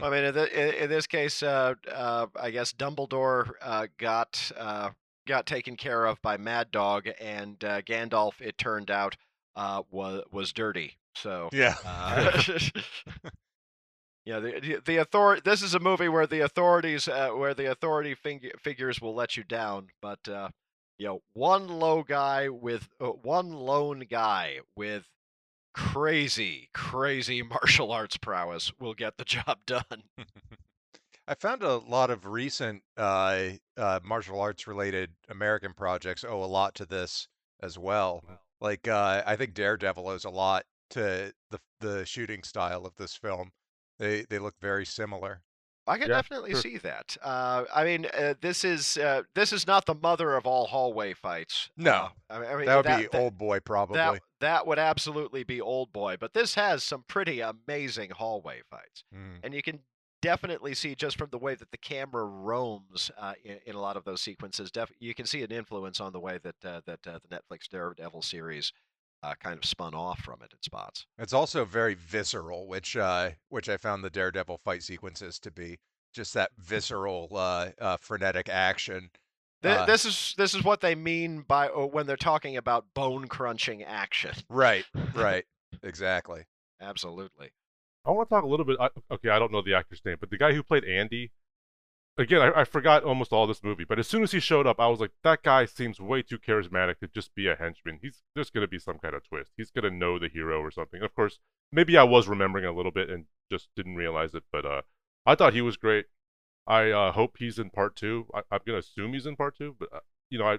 I 0.00 0.10
mean, 0.10 0.24
in, 0.24 0.34
th- 0.34 0.50
in 0.50 0.88
this 0.90 1.06
case, 1.06 1.42
uh, 1.42 1.74
uh, 1.92 2.26
I 2.40 2.50
guess 2.50 2.72
Dumbledore 2.72 3.50
uh, 3.62 3.86
got 3.98 4.50
uh, 4.56 4.90
got 5.26 5.46
taken 5.46 5.76
care 5.76 6.04
of 6.06 6.20
by 6.22 6.36
Mad 6.36 6.70
Dog, 6.70 7.08
and 7.20 7.62
uh, 7.64 7.80
Gandalf, 7.82 8.40
it 8.40 8.58
turned 8.58 8.90
out, 8.90 9.16
uh, 9.56 9.82
was 9.90 10.22
was 10.30 10.52
dirty. 10.52 10.96
So 11.14 11.48
yeah. 11.52 11.76
Uh, 11.84 12.42
yeah, 14.24 14.40
the 14.40 14.60
the, 14.60 14.78
the 14.84 15.00
author- 15.00 15.40
This 15.40 15.62
is 15.62 15.74
a 15.74 15.80
movie 15.80 16.08
where 16.08 16.26
the 16.26 16.40
authorities, 16.40 17.08
uh, 17.08 17.30
where 17.30 17.54
the 17.54 17.70
authority 17.70 18.14
fig- 18.14 18.58
figures 18.60 19.00
will 19.00 19.14
let 19.14 19.36
you 19.36 19.44
down, 19.44 19.88
but 20.00 20.26
uh, 20.28 20.48
you 20.98 21.06
know, 21.06 21.22
one 21.34 21.68
low 21.68 22.02
guy 22.02 22.48
with 22.48 22.88
uh, 23.00 23.06
one 23.08 23.52
lone 23.52 24.04
guy 24.08 24.58
with 24.76 25.04
crazy, 25.74 26.68
crazy 26.72 27.42
martial 27.56 27.92
arts 27.92 28.16
prowess 28.16 28.72
will 28.80 28.94
get 28.94 29.16
the 29.18 29.24
job 29.24 29.58
done. 29.66 30.04
I 31.26 31.34
found 31.34 31.62
a 31.62 31.76
lot 31.76 32.10
of 32.10 32.26
recent 32.26 32.82
uh, 32.96 33.50
uh, 33.76 34.00
martial 34.04 34.40
arts 34.40 34.66
related 34.66 35.10
American 35.28 35.72
projects 35.72 36.24
owe 36.24 36.42
a 36.42 36.46
lot 36.46 36.74
to 36.76 36.86
this 36.86 37.28
as 37.62 37.78
well. 37.78 38.22
Wow. 38.28 38.38
Like 38.60 38.88
uh, 38.88 39.22
I 39.26 39.36
think 39.36 39.54
Daredevil 39.54 40.08
owes 40.08 40.24
a 40.24 40.30
lot 40.30 40.64
to 40.90 41.32
the 41.50 41.58
the 41.80 42.06
shooting 42.06 42.42
style 42.42 42.86
of 42.86 42.94
this 42.96 43.14
film. 43.16 43.52
They 43.98 44.22
they 44.28 44.38
look 44.38 44.54
very 44.60 44.84
similar. 44.86 45.42
I 45.86 45.98
can 45.98 46.08
Yeah, 46.08 46.16
definitely 46.16 46.52
sure. 46.52 46.60
see 46.62 46.78
that. 46.78 47.14
Uh, 47.22 47.64
I 47.74 47.84
mean, 47.84 48.06
uh, 48.18 48.34
this 48.40 48.64
is 48.64 48.96
uh, 48.96 49.22
this 49.34 49.52
is 49.52 49.66
not 49.66 49.84
the 49.86 49.94
mother 49.94 50.34
of 50.34 50.46
all 50.46 50.66
hallway 50.66 51.12
fights. 51.14 51.68
No, 51.76 52.08
Uh, 52.30 52.34
I 52.34 52.38
mean, 52.38 52.48
I 52.48 52.56
mean, 52.56 52.66
That 52.66 52.76
would 52.76 52.86
that, 52.86 53.00
be 53.00 53.06
that- 53.12 53.20
Old 53.20 53.36
Boy 53.38 53.60
probably. 53.60 53.96
That 53.96 54.20
that 54.44 54.66
would 54.66 54.78
absolutely 54.78 55.44
be 55.44 55.60
Old 55.60 55.92
Boy, 55.92 56.16
but 56.18 56.32
this 56.32 56.54
has 56.54 56.82
some 56.82 57.04
pretty 57.08 57.40
amazing 57.40 58.10
hallway 58.10 58.62
fights, 58.70 59.04
Mm. 59.14 59.40
and 59.42 59.54
you 59.54 59.62
can 59.62 59.80
definitely 60.22 60.74
see 60.74 60.94
just 60.94 61.18
from 61.18 61.28
the 61.30 61.38
way 61.38 61.54
that 61.54 61.70
the 61.70 61.76
camera 61.76 62.24
roams 62.24 63.10
uh, 63.18 63.34
in, 63.44 63.58
in 63.66 63.74
a 63.74 63.80
lot 63.80 63.96
of 63.96 64.04
those 64.04 64.22
sequences. 64.22 64.70
Def- 64.70 64.92
you 64.98 65.14
can 65.14 65.26
see 65.26 65.42
an 65.42 65.52
influence 65.52 66.00
on 66.00 66.12
the 66.12 66.20
way 66.20 66.38
that 66.38 66.64
uh, 66.64 66.80
that 66.86 67.06
uh, 67.06 67.18
the 67.28 67.36
Netflix 67.36 67.68
Daredevil 67.68 68.22
series 68.22 68.72
uh, 69.22 69.34
kind 69.40 69.56
of 69.58 69.64
spun 69.64 69.94
off 69.94 70.20
from 70.20 70.40
it 70.42 70.52
in 70.52 70.58
spots. 70.62 71.06
It's 71.18 71.32
also 71.32 71.64
very 71.64 71.94
visceral, 71.94 72.66
which 72.66 72.96
uh, 72.96 73.32
which 73.48 73.68
I 73.68 73.76
found 73.76 74.02
the 74.04 74.10
Daredevil 74.10 74.58
fight 74.58 74.82
sequences 74.82 75.38
to 75.40 75.50
be 75.50 75.78
just 76.14 76.32
that 76.34 76.52
visceral, 76.58 77.28
uh, 77.32 77.70
uh, 77.80 77.96
frenetic 77.96 78.48
action. 78.48 79.10
Th- 79.64 79.78
Uh, 79.78 79.86
this 79.86 80.04
is 80.04 80.34
this 80.38 80.54
is 80.54 80.62
what 80.62 80.80
they 80.80 80.94
mean 80.94 81.40
by 81.42 81.68
uh, 81.68 81.86
when 81.86 82.06
they're 82.06 82.16
talking 82.16 82.56
about 82.56 82.86
bone 82.94 83.26
crunching 83.26 83.82
action. 83.82 84.32
Right, 84.48 84.84
right, 85.14 85.44
exactly. 85.82 86.44
Absolutely. 86.80 87.50
I 88.06 88.10
want 88.12 88.28
to 88.28 88.34
talk 88.34 88.44
a 88.44 88.46
little 88.46 88.66
bit. 88.66 88.76
I, 88.78 88.90
okay, 89.14 89.30
I 89.30 89.38
don't 89.38 89.50
know 89.50 89.62
the 89.62 89.74
actor's 89.74 90.04
name, 90.04 90.18
but 90.20 90.30
the 90.30 90.38
guy 90.38 90.52
who 90.52 90.62
played 90.62 90.84
Andy, 90.84 91.32
again, 92.18 92.42
I, 92.42 92.60
I 92.60 92.64
forgot 92.64 93.02
almost 93.02 93.32
all 93.32 93.46
this 93.46 93.62
movie, 93.64 93.84
but 93.84 93.98
as 93.98 94.06
soon 94.06 94.22
as 94.22 94.32
he 94.32 94.40
showed 94.40 94.66
up, 94.66 94.78
I 94.78 94.88
was 94.88 95.00
like, 95.00 95.12
that 95.22 95.42
guy 95.42 95.64
seems 95.64 95.98
way 96.00 96.20
too 96.22 96.38
charismatic 96.38 96.98
to 97.00 97.08
just 97.08 97.34
be 97.34 97.48
a 97.48 97.56
henchman. 97.56 97.98
He's 98.02 98.22
there's 98.34 98.50
gonna 98.50 98.68
be 98.68 98.78
some 98.78 98.98
kind 98.98 99.14
of 99.14 99.24
twist. 99.26 99.52
He's 99.56 99.70
gonna 99.70 99.90
know 99.90 100.18
the 100.18 100.28
hero 100.28 100.60
or 100.60 100.70
something. 100.70 101.02
Of 101.02 101.14
course, 101.14 101.38
maybe 101.72 101.96
I 101.96 102.02
was 102.04 102.28
remembering 102.28 102.66
a 102.66 102.72
little 102.72 102.92
bit 102.92 103.08
and 103.08 103.24
just 103.50 103.68
didn't 103.76 103.96
realize 103.96 104.34
it, 104.34 104.44
but 104.52 104.66
uh, 104.66 104.82
I 105.26 105.34
thought 105.34 105.54
he 105.54 105.62
was 105.62 105.76
great. 105.78 106.06
I 106.66 106.90
uh, 106.90 107.12
hope 107.12 107.36
he's 107.38 107.58
in 107.58 107.70
part 107.70 107.96
two. 107.96 108.26
I, 108.34 108.38
am 108.50 108.60
gonna 108.66 108.78
assume 108.78 109.12
he's 109.12 109.26
in 109.26 109.36
part 109.36 109.56
two, 109.56 109.76
but 109.78 109.88
uh, 109.92 110.00
you 110.30 110.38
know, 110.38 110.46
I, 110.46 110.58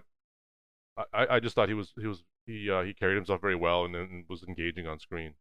I 1.13 1.35
I 1.35 1.39
just 1.39 1.55
thought 1.55 1.67
he 1.67 1.73
was 1.73 1.93
he 1.99 2.07
was 2.07 2.23
he 2.45 2.69
uh, 2.69 2.83
he 2.83 2.93
carried 2.93 3.15
himself 3.15 3.41
very 3.41 3.55
well 3.55 3.85
and, 3.85 3.95
and 3.95 4.25
was 4.29 4.43
engaging 4.43 4.87
on 4.87 4.99
screen. 4.99 5.33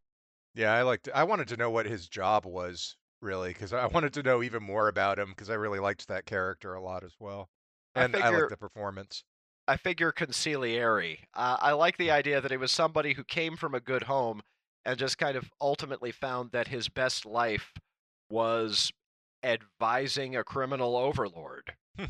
Yeah, 0.54 0.72
I 0.72 0.82
liked. 0.82 1.08
I 1.14 1.24
wanted 1.24 1.48
to 1.48 1.56
know 1.56 1.70
what 1.70 1.86
his 1.86 2.08
job 2.08 2.46
was 2.46 2.96
really 3.20 3.52
because 3.52 3.72
I 3.72 3.86
wanted 3.86 4.14
to 4.14 4.22
know 4.22 4.42
even 4.42 4.62
more 4.62 4.88
about 4.88 5.18
him 5.18 5.30
because 5.30 5.50
I 5.50 5.54
really 5.54 5.80
liked 5.80 6.08
that 6.08 6.26
character 6.26 6.74
a 6.74 6.82
lot 6.82 7.04
as 7.04 7.14
well, 7.18 7.50
and 7.94 8.14
I, 8.16 8.22
figure 8.22 8.40
liked 8.40 8.50
the 8.50 8.56
performance. 8.56 9.24
I 9.66 9.76
figure 9.76 10.12
consigliere. 10.12 11.18
Uh, 11.34 11.56
I 11.60 11.72
like 11.72 11.96
the 11.96 12.10
idea 12.10 12.40
that 12.40 12.50
he 12.50 12.56
was 12.56 12.72
somebody 12.72 13.14
who 13.14 13.24
came 13.24 13.56
from 13.56 13.74
a 13.74 13.80
good 13.80 14.04
home 14.04 14.42
and 14.84 14.98
just 14.98 15.18
kind 15.18 15.36
of 15.36 15.50
ultimately 15.60 16.12
found 16.12 16.52
that 16.52 16.68
his 16.68 16.88
best 16.88 17.24
life 17.24 17.72
was 18.30 18.92
advising 19.44 20.34
a 20.34 20.42
criminal 20.44 20.96
overlord. 20.96 21.74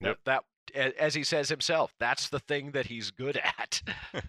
Yep. 0.00 0.18
That, 0.24 0.44
a- 0.74 1.00
as 1.00 1.14
he 1.14 1.22
says 1.22 1.48
himself, 1.48 1.94
that's 2.00 2.28
the 2.28 2.40
thing 2.40 2.72
that 2.72 2.86
he's 2.86 3.10
good 3.10 3.36
at. 3.36 3.82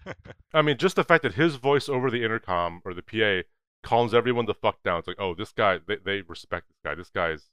I 0.54 0.62
mean, 0.62 0.76
just 0.78 0.96
the 0.96 1.04
fact 1.04 1.22
that 1.24 1.34
his 1.34 1.56
voice 1.56 1.88
over 1.88 2.10
the 2.10 2.24
intercom 2.24 2.80
or 2.84 2.94
the 2.94 3.02
PA 3.02 3.48
calms 3.82 4.14
everyone 4.14 4.46
the 4.46 4.54
fuck 4.54 4.82
down. 4.84 5.00
It's 5.00 5.08
like, 5.08 5.20
oh, 5.20 5.34
this 5.34 5.52
guy, 5.52 5.78
they, 5.86 5.96
they 5.96 6.20
respect 6.22 6.68
this 6.68 6.78
guy. 6.84 6.94
This 6.94 7.10
guy's, 7.10 7.50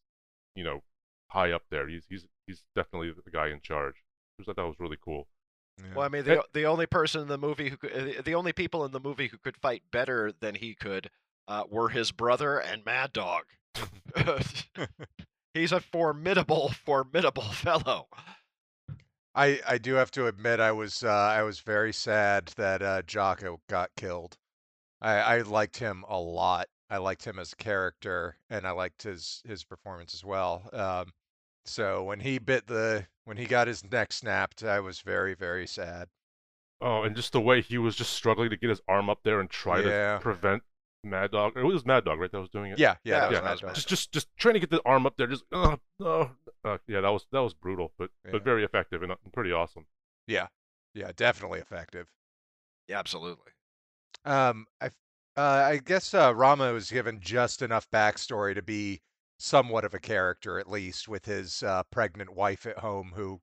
you 0.56 0.64
know, 0.64 0.84
high 1.30 1.52
up 1.52 1.64
there. 1.72 1.88
He's 1.88 2.06
he's 2.10 2.28
he's 2.46 2.64
definitely 2.76 3.12
the 3.26 3.32
guy 3.32 3.48
in 3.48 3.60
charge. 3.62 4.04
Which 4.38 4.48
I 4.48 4.54
thought 4.54 4.68
was 4.68 4.80
really 4.80 4.98
cool. 5.04 5.28
Yeah. 5.80 5.96
Well, 5.96 6.06
I 6.06 6.10
mean, 6.10 6.24
the 6.24 6.44
the 6.54 6.66
only 6.66 6.86
person 6.86 7.22
in 7.22 7.28
the 7.28 7.38
movie 7.38 7.70
who 7.70 7.78
could, 7.78 7.92
uh, 7.92 8.22
the 8.24 8.36
only 8.36 8.54
people 8.54 8.86
in 8.86 8.92
the 8.92 9.00
movie 9.00 9.30
who 9.30 9.38
could 9.38 9.58
fight 9.58 9.84
better 9.92 10.32
than 10.42 10.56
he 10.56 10.76
could 10.76 11.10
uh, 11.48 11.64
were 11.70 11.90
his 11.90 12.12
brother 12.12 12.60
and 12.60 12.86
Mad 12.86 13.14
Dog. 13.14 13.46
He's 15.54 15.72
a 15.72 15.80
formidable, 15.80 16.70
formidable 16.70 17.42
fellow. 17.52 18.08
I 19.34 19.62
I 19.68 19.78
do 19.78 19.94
have 19.96 20.12
to 20.12 20.28
admit 20.28 20.60
I 20.60 20.72
was 20.72 21.04
uh, 21.04 21.10
I 21.10 21.44
was 21.44 21.60
very 21.60 21.94
sad 21.94 22.48
that 22.58 22.82
uh, 22.82 23.02
Jaka 23.04 23.58
got 23.70 23.92
killed. 23.96 24.38
I 25.02 25.16
I 25.18 25.42
liked 25.42 25.78
him 25.78 26.04
a 26.08 26.20
lot. 26.20 26.68
I 26.90 26.98
liked 26.98 27.24
him 27.26 27.40
as 27.40 27.54
a 27.54 27.56
character, 27.56 28.38
and 28.50 28.68
I 28.68 28.72
liked 28.72 29.04
his 29.04 29.42
his 29.46 29.64
performance 29.64 30.14
as 30.14 30.24
well. 30.26 30.70
Um, 30.74 31.12
so 31.66 32.04
when 32.04 32.20
he 32.20 32.40
bit 32.40 32.68
the 32.68 33.06
when 33.26 33.38
he 33.38 33.46
got 33.46 33.68
his 33.68 33.90
neck 33.90 34.12
snapped, 34.12 34.64
I 34.64 34.80
was 34.82 35.00
very 35.00 35.34
very 35.34 35.68
sad. 35.68 36.10
Oh, 36.82 37.04
and 37.04 37.16
just 37.16 37.32
the 37.32 37.40
way 37.42 37.62
he 37.62 37.78
was 37.78 37.96
just 37.96 38.14
struggling 38.14 38.50
to 38.50 38.58
get 38.58 38.70
his 38.70 38.82
arm 38.88 39.10
up 39.10 39.20
there 39.24 39.40
and 39.40 39.50
try 39.50 39.80
Yeah. 39.82 40.16
to 40.16 40.20
prevent 40.20 40.64
Mad 41.04 41.32
Dog. 41.32 41.54
It 41.56 41.64
was 41.64 41.86
Mad 41.86 42.06
Dog, 42.06 42.20
right? 42.20 42.32
That 42.32 42.40
was 42.40 42.50
doing 42.50 42.72
it. 42.72 42.80
Yeah, 42.80 42.96
Yeah, 43.04 43.16
yeah, 43.16 43.20
that 43.22 43.30
was 43.30 43.40
yeah, 43.40 43.46
Mad 43.46 43.60
Dog. 43.60 43.76
Just 43.76 43.88
just 43.88 44.12
just 44.12 44.28
trying 44.38 44.54
to 44.54 44.60
get 44.60 44.70
the 44.70 44.82
arm 44.86 45.06
up 45.06 45.18
there. 45.18 45.28
Just 45.28 45.44
oh 45.52 45.78
no. 46.00 46.32
Uh, 46.64 46.78
yeah, 46.88 47.02
that 47.02 47.10
was 47.10 47.26
that 47.32 47.40
was 47.42 47.54
brutal, 47.54 47.92
but 47.98 48.10
Yeah. 48.26 48.32
but 48.34 48.44
very 48.44 48.64
effective 48.64 49.02
and 49.02 49.12
uh, 49.12 49.16
pretty 49.34 49.52
awesome. 49.52 49.86
Yeah, 50.28 50.48
yeah, 50.94 51.12
definitely 51.16 51.60
effective. 51.60 52.08
Yeah, 52.88 53.00
absolutely. 53.00 53.52
Um, 54.26 54.68
I, 54.80 54.86
f- 54.88 54.94
uh, 55.36 55.42
I 55.42 55.78
guess 55.84 56.14
uh, 56.14 56.34
Rama 56.36 56.72
was 56.74 56.92
given 56.92 57.20
just 57.20 57.62
enough 57.64 57.90
backstory 57.90 58.54
to 58.54 58.62
be 58.62 59.02
somewhat 59.40 59.86
of 59.86 59.94
a 59.96 60.00
character, 60.00 60.60
at 60.60 60.70
least, 60.70 61.08
with 61.08 61.26
his 61.26 61.64
uh, 61.64 61.82
pregnant 61.92 62.36
wife 62.36 62.68
at 62.68 62.78
home. 62.80 63.14
Who 63.16 63.42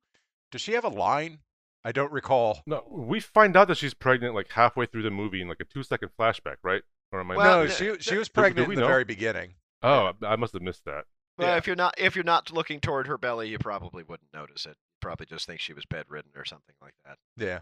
does 0.53 0.61
she 0.61 0.73
have 0.75 0.85
a 0.85 0.89
line? 0.89 1.39
I 1.85 1.91
don't 1.91 2.13
recall. 2.13 2.63
No, 2.67 2.85
we 2.91 3.19
find 3.19 3.57
out 3.57 3.67
that 3.69 3.79
she's 3.79 3.95
pregnant 3.95 4.35
like 4.35 4.53
halfway 4.53 4.87
through 4.87 5.03
the 5.03 5.11
movie 5.11 5.41
in 5.41 5.49
like 5.49 5.61
a 5.61 5.65
two 5.65 5.83
second 5.83 6.11
flashback, 6.19 6.57
right? 6.63 6.83
Or 7.13 7.21
am 7.21 7.31
I? 7.31 7.37
Well, 7.37 7.61
no, 7.61 7.67
th- 7.67 7.79
she 7.79 7.85
she 8.11 8.17
was 8.17 8.29
do- 8.29 8.35
do 8.35 8.41
pregnant 8.41 8.69
we 8.69 8.75
in 8.75 8.81
the 8.81 8.83
know? 8.83 8.89
very 8.93 9.05
beginning. 9.05 9.55
oh, 9.83 10.13
I 10.27 10.37
must 10.37 10.53
have 10.53 10.63
missed 10.63 10.85
that. 10.85 11.05
Well, 11.39 11.49
Yeah. 11.49 11.57
if 11.57 11.67
you're 11.67 11.77
not 11.77 11.95
if 11.99 12.15
you're 12.17 12.25
not 12.25 12.53
looking 12.53 12.81
toward 12.81 13.07
her 13.07 13.17
belly, 13.19 13.49
you 13.49 13.59
probably 13.59 14.03
wouldn't 14.03 14.33
notice 14.35 14.67
it. 14.67 14.77
Probably 15.01 15.27
just 15.27 15.47
think 15.47 15.61
she 15.61 15.73
was 15.73 15.85
bedridden 15.87 16.33
or 16.37 16.45
something 16.45 16.75
like 16.83 16.95
that. 17.05 17.19
Yeah, 17.37 17.61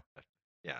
Yeah. 0.63 0.79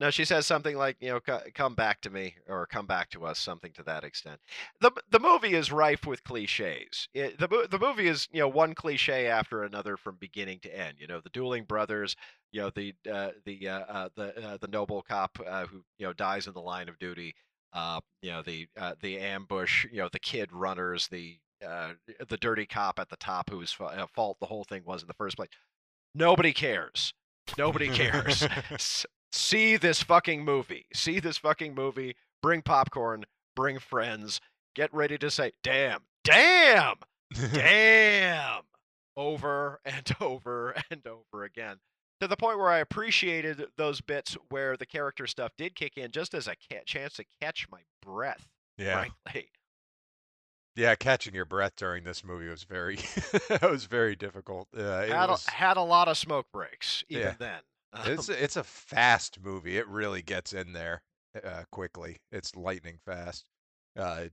No, 0.00 0.10
she 0.10 0.24
says 0.24 0.46
something 0.46 0.76
like, 0.76 0.96
you 1.00 1.10
know, 1.10 1.20
come 1.54 1.74
back 1.76 2.00
to 2.00 2.10
me 2.10 2.34
or 2.48 2.66
come 2.66 2.86
back 2.86 3.10
to 3.10 3.24
us, 3.24 3.38
something 3.38 3.72
to 3.74 3.84
that 3.84 4.02
extent. 4.02 4.40
The 4.80 4.90
the 5.10 5.20
movie 5.20 5.54
is 5.54 5.70
rife 5.70 6.06
with 6.06 6.24
cliches. 6.24 7.08
It, 7.14 7.38
the 7.38 7.68
the 7.70 7.78
movie 7.78 8.08
is, 8.08 8.26
you 8.32 8.40
know, 8.40 8.48
one 8.48 8.74
cliche 8.74 9.26
after 9.28 9.62
another 9.62 9.96
from 9.96 10.16
beginning 10.16 10.58
to 10.60 10.76
end. 10.76 10.96
You 10.98 11.06
know, 11.06 11.20
the 11.20 11.28
dueling 11.30 11.64
brothers, 11.64 12.16
you 12.50 12.62
know, 12.62 12.70
the 12.70 12.94
uh, 13.12 13.30
the 13.44 13.68
uh, 13.68 13.78
uh, 13.80 14.08
the 14.16 14.44
uh, 14.48 14.56
the 14.60 14.68
noble 14.68 15.02
cop 15.02 15.38
uh, 15.46 15.66
who 15.66 15.84
you 15.98 16.06
know 16.06 16.12
dies 16.12 16.46
in 16.48 16.54
the 16.54 16.60
line 16.60 16.88
of 16.88 16.98
duty. 16.98 17.34
Uh, 17.72 18.00
you 18.22 18.30
know, 18.30 18.42
the 18.42 18.68
uh, 18.78 18.94
the 19.00 19.18
ambush. 19.18 19.86
You 19.90 19.98
know, 20.02 20.08
the 20.12 20.18
kid 20.20 20.52
runners. 20.52 21.08
The 21.08 21.38
uh, 21.66 21.92
the 22.28 22.36
dirty 22.36 22.66
cop 22.66 22.98
at 22.98 23.08
the 23.08 23.16
top 23.16 23.50
whose 23.50 23.72
fa- 23.72 23.84
uh, 23.84 24.06
fault 24.06 24.38
the 24.40 24.46
whole 24.46 24.64
thing 24.64 24.82
was 24.84 25.02
in 25.02 25.08
the 25.08 25.14
first 25.14 25.36
place. 25.36 25.48
Nobody 26.14 26.52
cares. 26.52 27.14
Nobody 27.56 27.88
cares. 27.88 28.46
See 29.32 29.76
this 29.76 30.02
fucking 30.02 30.44
movie. 30.44 30.86
See 30.94 31.20
this 31.20 31.38
fucking 31.38 31.74
movie. 31.74 32.16
Bring 32.42 32.62
popcorn. 32.62 33.24
Bring 33.56 33.78
friends. 33.78 34.40
Get 34.74 34.92
ready 34.92 35.18
to 35.18 35.30
say, 35.30 35.52
damn, 35.62 36.00
damn, 36.24 36.94
damn, 37.52 38.62
over 39.16 39.80
and 39.84 40.10
over 40.20 40.74
and 40.90 41.06
over 41.06 41.44
again. 41.44 41.76
To 42.22 42.28
the 42.28 42.36
point 42.36 42.56
where 42.56 42.70
I 42.70 42.78
appreciated 42.78 43.64
those 43.76 44.00
bits 44.00 44.36
where 44.48 44.76
the 44.76 44.86
character 44.86 45.26
stuff 45.26 45.50
did 45.58 45.74
kick 45.74 45.96
in 45.98 46.12
just 46.12 46.34
as 46.34 46.46
a 46.46 46.54
ca- 46.54 46.84
chance 46.86 47.14
to 47.14 47.24
catch 47.40 47.66
my 47.68 47.80
breath, 48.00 48.46
yeah, 48.78 48.92
frankly. 49.24 49.50
yeah. 50.76 50.94
Catching 50.94 51.34
your 51.34 51.46
breath 51.46 51.72
during 51.76 52.04
this 52.04 52.22
movie 52.24 52.46
was 52.48 52.62
very 52.62 53.00
was 53.62 53.86
very 53.86 54.14
difficult. 54.14 54.68
Uh, 54.72 55.02
it 55.04 55.08
Had 55.08 55.30
was, 55.30 55.44
a, 55.48 55.50
had 55.50 55.76
a 55.76 55.82
lot 55.82 56.06
of 56.06 56.16
smoke 56.16 56.46
breaks 56.52 57.02
even 57.08 57.22
Yeah. 57.22 57.34
then. 57.40 57.60
it's 58.06 58.28
Um, 58.28 58.36
it's 58.38 58.56
a 58.56 58.62
fast 58.62 59.40
movie. 59.42 59.76
It 59.76 59.88
really 59.88 60.22
gets 60.22 60.52
in 60.52 60.74
there 60.74 61.02
uh, 61.42 61.64
quickly. 61.72 62.20
It's 62.30 62.54
lightning 62.54 63.00
fast. 63.04 63.46
Uh, 63.98 64.26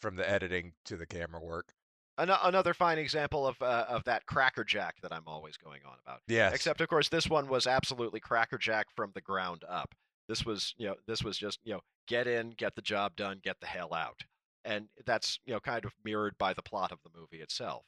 from 0.00 0.16
the 0.16 0.28
editing 0.28 0.72
to 0.86 0.96
the 0.96 1.06
camera 1.06 1.40
work. 1.40 1.75
Ano- 2.18 2.38
another 2.42 2.74
fine 2.74 2.98
example 2.98 3.46
of 3.46 3.60
uh, 3.60 3.84
of 3.88 4.04
that 4.04 4.26
crackerjack 4.26 5.00
that 5.02 5.12
I'm 5.12 5.26
always 5.26 5.56
going 5.56 5.80
on 5.86 5.96
about. 6.04 6.20
Yes. 6.28 6.54
Except, 6.54 6.80
of 6.80 6.88
course, 6.88 7.08
this 7.08 7.28
one 7.28 7.48
was 7.48 7.66
absolutely 7.66 8.20
crackerjack 8.20 8.86
from 8.94 9.10
the 9.14 9.20
ground 9.20 9.64
up. 9.68 9.94
This 10.28 10.44
was, 10.44 10.74
you 10.76 10.86
know, 10.88 10.94
this 11.06 11.22
was 11.22 11.36
just, 11.38 11.60
you 11.64 11.74
know, 11.74 11.80
get 12.08 12.26
in, 12.26 12.50
get 12.50 12.74
the 12.74 12.82
job 12.82 13.14
done, 13.16 13.40
get 13.42 13.56
the 13.60 13.66
hell 13.66 13.94
out, 13.94 14.20
and 14.64 14.88
that's, 15.04 15.38
you 15.44 15.52
know, 15.52 15.60
kind 15.60 15.84
of 15.84 15.92
mirrored 16.04 16.36
by 16.38 16.52
the 16.52 16.62
plot 16.62 16.90
of 16.90 16.98
the 17.04 17.10
movie 17.18 17.42
itself. 17.42 17.84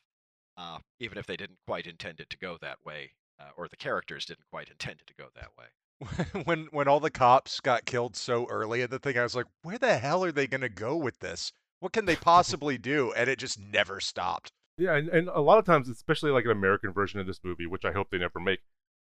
Uh, 0.56 0.78
even 1.00 1.18
if 1.18 1.26
they 1.26 1.36
didn't 1.36 1.58
quite 1.66 1.86
intend 1.86 2.20
it 2.20 2.28
to 2.30 2.38
go 2.38 2.58
that 2.60 2.78
way, 2.84 3.12
uh, 3.40 3.50
or 3.56 3.68
the 3.68 3.76
characters 3.76 4.24
didn't 4.24 4.46
quite 4.50 4.68
intend 4.68 5.00
it 5.00 5.06
to 5.06 5.14
go 5.14 5.28
that 5.34 5.50
way. 5.56 5.66
when 6.44 6.68
when 6.70 6.86
all 6.86 7.00
the 7.00 7.10
cops 7.10 7.60
got 7.60 7.84
killed 7.84 8.16
so 8.16 8.46
early 8.48 8.82
in 8.82 8.90
the 8.90 8.98
thing, 8.98 9.18
I 9.18 9.22
was 9.22 9.34
like, 9.34 9.46
where 9.62 9.78
the 9.78 9.98
hell 9.98 10.24
are 10.24 10.32
they 10.32 10.46
gonna 10.46 10.68
go 10.68 10.96
with 10.96 11.18
this? 11.20 11.52
What 11.80 11.92
can 11.92 12.06
they 12.06 12.16
possibly 12.16 12.78
do? 12.78 13.12
And 13.12 13.28
it 13.30 13.38
just 13.38 13.58
never 13.58 14.00
stopped. 14.00 14.52
Yeah, 14.76 14.94
and, 14.94 15.08
and 15.08 15.28
a 15.28 15.40
lot 15.40 15.58
of 15.58 15.64
times, 15.64 15.88
especially 15.88 16.30
like 16.30 16.44
an 16.44 16.50
American 16.52 16.92
version 16.92 17.18
of 17.20 17.26
this 17.26 17.40
movie, 17.42 17.66
which 17.66 17.84
I 17.84 17.92
hope 17.92 18.10
they 18.10 18.18
never 18.18 18.38
make, 18.40 18.60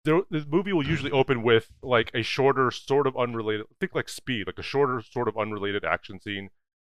the 0.03 0.23
movie 0.49 0.73
will 0.73 0.86
usually 0.86 1.12
open 1.19 1.43
with 1.43 1.71
like 1.84 2.12
a 2.13 2.23
shorter, 2.23 2.71
sort 2.71 3.05
of 3.05 3.15
unrelated, 3.17 3.65
think 3.79 3.93
like 3.93 4.10
Speed, 4.10 4.47
like 4.47 4.58
a 4.58 4.63
shorter, 4.63 5.01
sort 5.01 5.27
of 5.27 5.38
unrelated 5.38 5.84
action 5.86 6.19
scene 6.19 6.49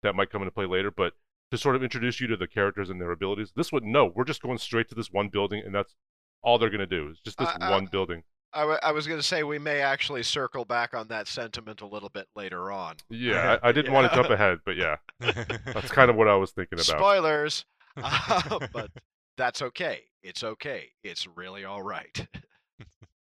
that 0.03 0.15
might 0.15 0.29
come 0.29 0.41
into 0.41 0.51
play 0.51 0.65
later, 0.65 0.91
but 0.91 1.13
to 1.51 1.57
sort 1.57 1.75
of 1.75 1.83
introduce 1.83 2.21
you 2.21 2.27
to 2.27 2.37
the 2.37 2.47
characters 2.47 2.89
and 2.89 3.01
their 3.01 3.11
abilities. 3.11 3.51
This 3.55 3.71
one, 3.71 3.91
no, 3.91 4.05
we're 4.15 4.23
just 4.23 4.41
going 4.41 4.57
straight 4.57 4.87
to 4.89 4.95
this 4.95 5.11
one 5.11 5.27
building, 5.27 5.61
and 5.65 5.75
that's 5.75 5.95
all 6.41 6.57
they're 6.57 6.69
gonna 6.69 6.85
do. 6.87 7.09
is 7.09 7.19
just 7.19 7.37
this 7.37 7.49
Uh, 7.49 7.57
uh, 7.61 7.71
one 7.71 7.87
building. 7.87 8.23
I, 8.53 8.61
w- 8.61 8.79
I 8.83 8.91
was 8.91 9.07
going 9.07 9.19
to 9.19 9.25
say 9.25 9.43
we 9.43 9.59
may 9.59 9.81
actually 9.81 10.23
circle 10.23 10.65
back 10.65 10.93
on 10.93 11.07
that 11.07 11.27
sentiment 11.27 11.81
a 11.81 11.85
little 11.85 12.09
bit 12.09 12.27
later 12.35 12.71
on. 12.71 12.95
Yeah, 13.09 13.57
I, 13.63 13.69
I 13.69 13.71
didn't 13.71 13.93
want 13.93 14.09
to 14.11 14.15
jump 14.15 14.29
ahead, 14.29 14.59
but 14.65 14.75
yeah, 14.75 14.97
that's 15.19 15.91
kind 15.91 16.09
of 16.09 16.15
what 16.15 16.27
I 16.27 16.35
was 16.35 16.51
thinking 16.51 16.77
about. 16.77 16.85
Spoilers, 16.85 17.65
uh, 18.01 18.59
but 18.73 18.91
that's 19.37 19.61
okay. 19.61 20.01
It's 20.23 20.43
okay. 20.43 20.89
It's 21.03 21.27
really 21.27 21.63
all 21.65 21.81
right. 21.81 22.27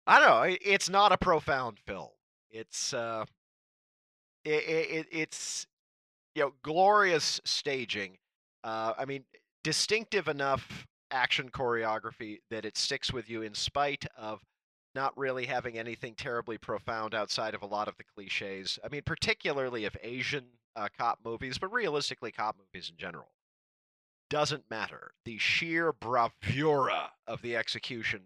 I 0.07 0.19
don't 0.19 0.29
know. 0.29 0.57
It's 0.61 0.89
not 0.89 1.11
a 1.11 1.17
profound 1.17 1.77
film. 1.79 2.09
It's 2.49 2.93
uh, 2.93 3.25
it, 4.43 4.49
it, 4.51 5.07
it's 5.11 5.67
you 6.35 6.43
know 6.43 6.53
glorious 6.63 7.39
staging. 7.45 8.17
Uh, 8.63 8.93
I 8.97 9.05
mean, 9.05 9.23
distinctive 9.63 10.27
enough 10.27 10.87
action 11.11 11.49
choreography 11.49 12.39
that 12.49 12.65
it 12.65 12.77
sticks 12.77 13.11
with 13.11 13.29
you 13.29 13.41
in 13.41 13.53
spite 13.53 14.05
of 14.17 14.41
not 14.95 15.17
really 15.17 15.45
having 15.45 15.77
anything 15.77 16.15
terribly 16.15 16.57
profound 16.57 17.15
outside 17.15 17.53
of 17.53 17.61
a 17.61 17.67
lot 17.67 17.87
of 17.87 17.97
the 17.97 18.03
cliches. 18.03 18.77
I 18.83 18.89
mean, 18.89 19.01
particularly 19.05 19.85
of 19.85 19.95
Asian 20.01 20.45
uh, 20.75 20.87
cop 20.97 21.19
movies, 21.23 21.57
but 21.57 21.71
realistically, 21.71 22.31
cop 22.31 22.57
movies 22.57 22.89
in 22.89 22.97
general. 22.97 23.29
doesn't 24.29 24.69
matter. 24.69 25.11
The 25.25 25.37
sheer 25.37 25.91
bravura 25.93 27.11
of 27.27 27.41
the 27.41 27.55
execution 27.55 28.21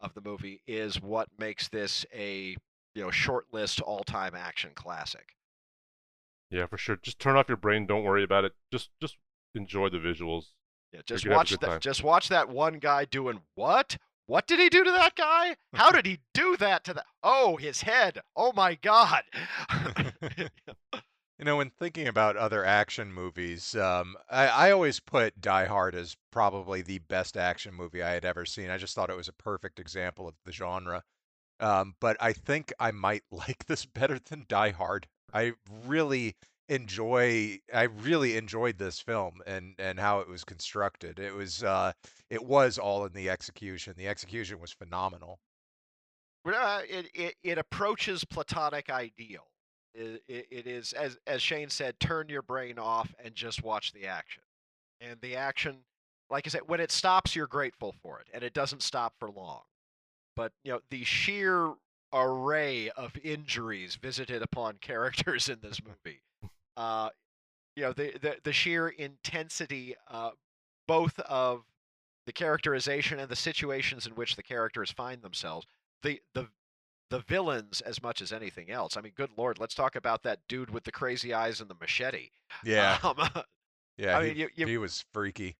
of 0.00 0.14
the 0.14 0.20
movie 0.20 0.60
is 0.66 1.00
what 1.00 1.28
makes 1.38 1.68
this 1.68 2.04
a 2.12 2.56
you 2.94 3.02
know 3.02 3.10
short 3.10 3.46
list 3.52 3.80
all 3.80 4.04
time 4.04 4.34
action 4.34 4.70
classic. 4.74 5.36
Yeah, 6.50 6.66
for 6.66 6.76
sure. 6.76 6.96
Just 7.02 7.18
turn 7.18 7.36
off 7.36 7.48
your 7.48 7.56
brain. 7.56 7.86
Don't 7.86 8.04
worry 8.04 8.22
about 8.22 8.44
it. 8.44 8.52
Just 8.70 8.90
just 9.00 9.16
enjoy 9.54 9.88
the 9.88 9.98
visuals. 9.98 10.46
Yeah, 10.92 11.00
just 11.06 11.24
gonna 11.24 11.36
have 11.36 11.50
a 11.50 11.54
watch 11.54 11.60
that. 11.60 11.80
Just 11.80 12.04
watch 12.04 12.28
that 12.28 12.48
one 12.48 12.78
guy 12.78 13.04
doing 13.04 13.40
what? 13.54 13.96
What 14.26 14.46
did 14.46 14.58
he 14.58 14.68
do 14.68 14.84
to 14.84 14.90
that 14.90 15.16
guy? 15.16 15.56
How 15.74 15.90
did 15.90 16.06
he 16.06 16.20
do 16.32 16.56
that 16.56 16.84
to 16.84 16.94
that? 16.94 17.06
Oh, 17.22 17.56
his 17.56 17.82
head. 17.82 18.22
Oh 18.34 18.52
my 18.52 18.74
God. 18.74 19.22
You 21.38 21.44
know, 21.44 21.56
when 21.56 21.70
thinking 21.70 22.06
about 22.06 22.36
other 22.36 22.64
action 22.64 23.12
movies, 23.12 23.74
um, 23.74 24.14
I, 24.30 24.46
I 24.46 24.70
always 24.70 25.00
put 25.00 25.40
Die 25.40 25.64
Hard 25.64 25.96
as 25.96 26.16
probably 26.30 26.80
the 26.80 27.00
best 27.00 27.36
action 27.36 27.74
movie 27.74 28.04
I 28.04 28.10
had 28.10 28.24
ever 28.24 28.46
seen. 28.46 28.70
I 28.70 28.78
just 28.78 28.94
thought 28.94 29.10
it 29.10 29.16
was 29.16 29.26
a 29.28 29.32
perfect 29.32 29.80
example 29.80 30.28
of 30.28 30.36
the 30.44 30.52
genre. 30.52 31.02
Um, 31.58 31.96
but 32.00 32.16
I 32.20 32.32
think 32.34 32.72
I 32.78 32.92
might 32.92 33.24
like 33.32 33.66
this 33.66 33.84
better 33.84 34.20
than 34.20 34.46
Die 34.48 34.70
Hard. 34.70 35.08
I 35.32 35.54
really 35.84 36.36
enjoy 36.68 37.58
I 37.72 37.82
really 37.82 38.36
enjoyed 38.36 38.78
this 38.78 39.00
film 39.00 39.40
and 39.46 39.74
and 39.78 39.98
how 39.98 40.20
it 40.20 40.28
was 40.28 40.44
constructed. 40.44 41.18
It 41.18 41.34
was 41.34 41.62
uh 41.62 41.92
it 42.30 42.44
was 42.44 42.78
all 42.78 43.04
in 43.04 43.12
the 43.12 43.30
execution. 43.30 43.94
The 43.96 44.08
execution 44.08 44.60
was 44.60 44.72
phenomenal. 44.72 45.38
Uh, 46.46 46.80
it, 46.88 47.08
it 47.14 47.34
it 47.42 47.58
approaches 47.58 48.24
platonic 48.24 48.90
ideal. 48.90 49.46
It, 49.94 50.22
it, 50.28 50.46
it 50.50 50.66
is 50.66 50.92
as 50.92 51.18
as 51.26 51.40
Shane 51.40 51.70
said, 51.70 51.98
turn 52.00 52.28
your 52.28 52.42
brain 52.42 52.78
off 52.78 53.14
and 53.22 53.34
just 53.34 53.62
watch 53.62 53.92
the 53.92 54.06
action. 54.06 54.42
And 55.00 55.20
the 55.20 55.36
action, 55.36 55.78
like 56.30 56.46
I 56.46 56.50
said, 56.50 56.62
when 56.66 56.80
it 56.80 56.90
stops, 56.90 57.36
you're 57.36 57.46
grateful 57.46 57.94
for 58.02 58.20
it, 58.20 58.28
and 58.32 58.42
it 58.42 58.54
doesn't 58.54 58.82
stop 58.82 59.14
for 59.18 59.30
long. 59.30 59.62
But 60.36 60.52
you 60.64 60.72
know 60.72 60.80
the 60.90 61.04
sheer 61.04 61.74
array 62.12 62.90
of 62.90 63.16
injuries 63.22 63.96
visited 63.96 64.42
upon 64.42 64.76
characters 64.80 65.48
in 65.48 65.58
this 65.62 65.80
movie, 65.82 66.20
uh, 66.76 67.10
you 67.76 67.82
know 67.82 67.92
the 67.92 68.12
the, 68.20 68.36
the 68.44 68.52
sheer 68.52 68.88
intensity, 68.88 69.94
uh, 70.10 70.30
both 70.88 71.18
of 71.20 71.64
the 72.26 72.32
characterization 72.32 73.18
and 73.18 73.28
the 73.28 73.36
situations 73.36 74.06
in 74.06 74.14
which 74.14 74.36
the 74.36 74.42
characters 74.42 74.90
find 74.90 75.22
themselves 75.22 75.66
the 76.02 76.20
the 76.34 76.48
the 77.10 77.18
villains 77.20 77.80
as 77.82 78.02
much 78.02 78.22
as 78.22 78.32
anything 78.32 78.70
else. 78.70 78.96
I 78.96 79.00
mean, 79.02 79.12
good 79.14 79.30
lord, 79.36 79.58
let's 79.58 79.74
talk 79.74 79.94
about 79.94 80.22
that 80.22 80.40
dude 80.48 80.70
with 80.70 80.84
the 80.84 80.92
crazy 80.92 81.32
eyes 81.34 81.60
and 81.60 81.68
the 81.68 81.76
machete. 81.80 82.30
Yeah. 82.64 82.98
Um, 83.02 83.16
Yeah, 83.96 84.18
I 84.18 84.22
he, 84.22 84.28
mean, 84.30 84.38
you- 84.38 84.50
you- 84.56 84.66
he 84.66 84.78
was 84.78 85.04
freaky. 85.12 85.56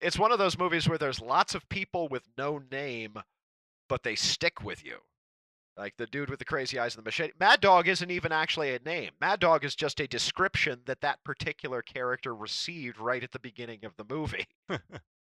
it's 0.00 0.18
one 0.18 0.32
of 0.32 0.38
those 0.38 0.56
movies 0.58 0.88
where 0.88 0.96
there's 0.98 1.20
lots 1.20 1.54
of 1.54 1.68
people 1.68 2.08
with 2.08 2.22
no 2.38 2.62
name, 2.70 3.14
but 3.88 4.02
they 4.04 4.14
stick 4.14 4.62
with 4.62 4.84
you. 4.84 4.98
Like 5.78 5.94
the 5.96 6.06
dude 6.06 6.28
with 6.28 6.40
the 6.40 6.44
crazy 6.44 6.78
eyes 6.78 6.96
and 6.96 7.04
the 7.04 7.06
machete. 7.06 7.32
Mad 7.38 7.60
Dog 7.60 7.86
isn't 7.86 8.10
even 8.10 8.32
actually 8.32 8.74
a 8.74 8.80
name. 8.80 9.12
Mad 9.20 9.38
Dog 9.38 9.64
is 9.64 9.76
just 9.76 10.00
a 10.00 10.08
description 10.08 10.80
that 10.86 11.00
that 11.02 11.22
particular 11.24 11.82
character 11.82 12.34
received 12.34 12.98
right 12.98 13.22
at 13.22 13.30
the 13.32 13.38
beginning 13.38 13.84
of 13.84 13.92
the 13.96 14.04
movie. 14.08 14.46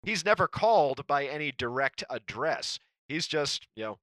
He's 0.02 0.24
never 0.24 0.48
called 0.48 1.06
by 1.06 1.26
any 1.26 1.52
direct 1.52 2.02
address. 2.08 2.78
He's 3.08 3.26
just, 3.26 3.66
you 3.76 3.84
know, 3.84 3.98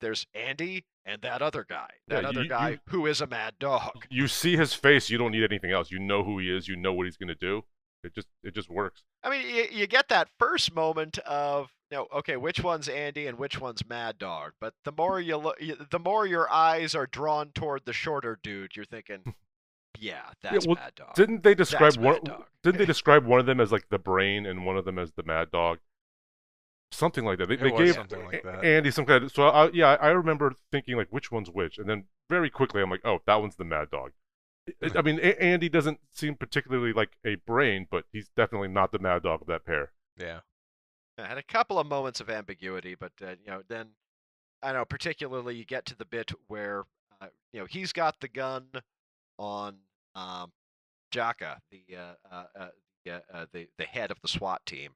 there's 0.00 0.26
Andy 0.34 0.84
and 1.04 1.20
that 1.20 1.42
other 1.42 1.66
guy. 1.68 1.88
That 2.08 2.22
Yeah, 2.22 2.28
other 2.30 2.42
you- 2.44 2.48
guy 2.48 2.70
you- 2.70 2.78
who 2.88 3.06
is 3.06 3.20
a 3.20 3.26
mad 3.26 3.54
dog. 3.58 4.06
You 4.08 4.26
see 4.26 4.56
his 4.56 4.72
face. 4.72 5.10
You 5.10 5.18
don't 5.18 5.32
need 5.32 5.44
anything 5.44 5.70
else. 5.70 5.90
You 5.90 5.98
know 5.98 6.24
who 6.24 6.38
he 6.38 6.50
is. 6.50 6.66
You 6.66 6.76
know 6.76 6.94
what 6.94 7.04
he's 7.04 7.18
gonna 7.18 7.34
do. 7.34 7.62
It 8.02 8.14
just 8.14 8.28
it 8.42 8.54
just 8.54 8.70
works. 8.70 9.02
I 9.22 9.28
mean, 9.30 9.46
you, 9.54 9.66
you 9.70 9.86
get 9.86 10.08
that 10.08 10.28
first 10.38 10.74
moment 10.74 11.18
of, 11.18 11.70
you 11.94 12.00
know, 12.00 12.18
okay, 12.18 12.36
which 12.36 12.60
one's 12.60 12.88
Andy 12.88 13.28
and 13.28 13.38
which 13.38 13.60
one's 13.60 13.88
Mad 13.88 14.18
Dog. 14.18 14.54
But 14.60 14.74
the 14.84 14.90
more 14.90 15.20
you 15.20 15.36
look, 15.36 15.60
the 15.90 15.98
more 16.00 16.26
your 16.26 16.52
eyes 16.52 16.96
are 16.96 17.06
drawn 17.06 17.50
toward 17.50 17.82
the 17.84 17.92
shorter 17.92 18.36
dude, 18.42 18.74
you're 18.74 18.84
thinking, 18.84 19.20
hmm. 19.22 19.30
yeah, 20.00 20.22
that's 20.42 20.66
well, 20.66 20.74
Mad 20.74 20.96
Dog. 20.96 21.14
Didn't 21.14 21.44
they 21.44 21.54
describe 21.54 21.94
That's 21.94 21.96
one? 21.98 22.20
Didn't 22.64 22.78
they 22.78 22.84
describe 22.94 23.24
one 23.24 23.38
of 23.38 23.46
them 23.46 23.60
as 23.60 23.70
like 23.70 23.88
the 23.90 23.98
brain 23.98 24.44
and 24.44 24.66
one 24.66 24.76
of 24.76 24.84
them 24.84 24.98
as 24.98 25.12
the 25.12 25.22
mad 25.22 25.52
dog? 25.52 25.78
Something 26.90 27.24
like 27.24 27.38
that. 27.38 27.48
They, 27.48 27.56
they 27.56 27.70
gave 27.70 27.94
something 27.94 28.24
like 28.24 28.42
A- 28.44 28.46
that. 28.46 28.64
Andy 28.64 28.90
some 28.90 29.06
kind 29.06 29.22
of. 29.22 29.30
So 29.30 29.46
I, 29.46 29.70
yeah, 29.72 29.96
I 30.00 30.08
remember 30.08 30.54
thinking 30.72 30.96
like 30.96 31.08
which 31.10 31.30
one's 31.30 31.48
which, 31.48 31.78
and 31.78 31.88
then 31.88 32.06
very 32.28 32.50
quickly 32.50 32.82
I'm 32.82 32.90
like, 32.90 33.02
oh, 33.04 33.20
that 33.26 33.40
one's 33.40 33.54
the 33.54 33.64
mad 33.64 33.90
dog. 33.92 34.10
I- 34.82 34.98
I 34.98 35.02
mean, 35.02 35.20
A- 35.20 35.40
Andy 35.40 35.68
doesn't 35.68 36.00
seem 36.10 36.34
particularly 36.34 36.92
like 36.92 37.10
a 37.24 37.36
brain, 37.36 37.86
but 37.88 38.06
he's 38.12 38.30
definitely 38.36 38.68
not 38.68 38.90
the 38.90 38.98
mad 38.98 39.22
dog 39.22 39.42
of 39.42 39.46
that 39.46 39.64
pair. 39.64 39.92
Yeah. 40.18 40.40
I 41.18 41.26
had 41.26 41.38
a 41.38 41.42
couple 41.42 41.78
of 41.78 41.86
moments 41.86 42.20
of 42.20 42.28
ambiguity, 42.28 42.94
but 42.94 43.12
uh, 43.22 43.30
you 43.44 43.50
know, 43.50 43.62
then 43.68 43.90
I 44.62 44.72
know. 44.72 44.84
Particularly, 44.84 45.56
you 45.56 45.64
get 45.64 45.86
to 45.86 45.96
the 45.96 46.04
bit 46.04 46.32
where 46.48 46.84
uh, 47.20 47.26
you 47.52 47.60
know 47.60 47.66
he's 47.66 47.92
got 47.92 48.20
the 48.20 48.28
gun 48.28 48.66
on 49.38 49.76
um, 50.14 50.52
Jaka, 51.12 51.58
the 51.70 51.84
uh, 51.96 52.14
uh, 52.30 52.44
uh, 52.58 52.68
the, 53.04 53.12
uh, 53.12 53.20
uh, 53.32 53.46
the 53.52 53.68
the 53.78 53.84
head 53.84 54.10
of 54.10 54.20
the 54.22 54.28
SWAT 54.28 54.64
team. 54.66 54.92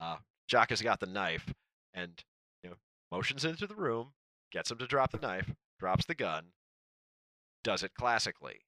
Uh, 0.00 0.16
Jaka's 0.50 0.82
got 0.82 1.00
the 1.00 1.06
knife, 1.06 1.52
and 1.94 2.22
you 2.62 2.70
know, 2.70 2.76
motions 3.10 3.44
into 3.44 3.66
the 3.66 3.74
room, 3.74 4.12
gets 4.52 4.70
him 4.70 4.78
to 4.78 4.86
drop 4.86 5.10
the 5.10 5.18
knife, 5.18 5.52
drops 5.80 6.04
the 6.04 6.14
gun, 6.14 6.44
does 7.64 7.82
it 7.82 7.94
classically. 7.94 8.60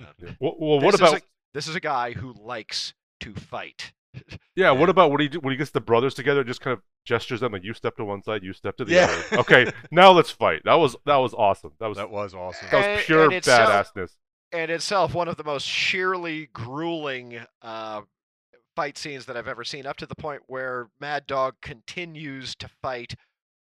Uh, 0.00 0.32
Well, 0.40 0.56
well 0.58 0.80
this 0.80 0.84
what 0.84 0.94
about 0.94 1.18
a, 1.18 1.22
this 1.52 1.68
is 1.68 1.74
a 1.74 1.80
guy 1.80 2.12
who 2.12 2.32
likes 2.32 2.94
to 3.20 3.34
fight. 3.34 3.92
Yeah? 4.56 4.70
What 4.70 4.88
about 4.88 5.10
when 5.10 5.20
he 5.20 5.28
do- 5.28 5.40
when 5.40 5.52
he 5.52 5.56
gets 5.56 5.70
the 5.70 5.80
brothers 5.80 6.14
together? 6.14 6.42
Just 6.44 6.60
kind 6.60 6.72
of 6.72 6.82
gestures 7.04 7.40
them 7.40 7.52
like 7.52 7.64
you 7.64 7.74
step 7.74 7.96
to 7.96 8.04
one 8.04 8.22
side, 8.22 8.42
you 8.42 8.52
step 8.52 8.76
to 8.78 8.84
the 8.84 8.94
Yeah. 8.94 9.22
other. 9.30 9.40
Okay, 9.40 9.72
now 9.90 10.10
let's 10.12 10.30
fight. 10.30 10.62
That 10.64 10.74
was 10.74 10.96
that 11.06 11.16
was 11.16 11.34
awesome. 11.34 11.72
That 11.80 11.88
was 11.88 11.98
That 11.98 12.10
was 12.10 12.34
awesome. 12.34 12.68
that 12.70 12.76
was 12.76 12.86
And- 12.86 13.00
pure 13.00 13.24
and 13.24 13.32
it's 13.34 13.48
badassness. 13.48 14.10
and 14.52 14.70
itself 14.70 15.14
one 15.14 15.28
of 15.28 15.36
the 15.36 15.44
most 15.44 15.66
sheerly 15.66 16.46
grueling 16.52 17.44
uh, 17.62 18.02
fight 18.76 18.96
scenes 18.96 19.26
that 19.26 19.36
I've 19.36 19.48
ever 19.48 19.64
seen, 19.64 19.86
up 19.86 19.96
to 19.98 20.06
the 20.06 20.14
point 20.14 20.42
where 20.46 20.88
Mad 21.00 21.26
Dog 21.26 21.56
continues 21.60 22.54
to 22.56 22.68
fight 22.82 23.14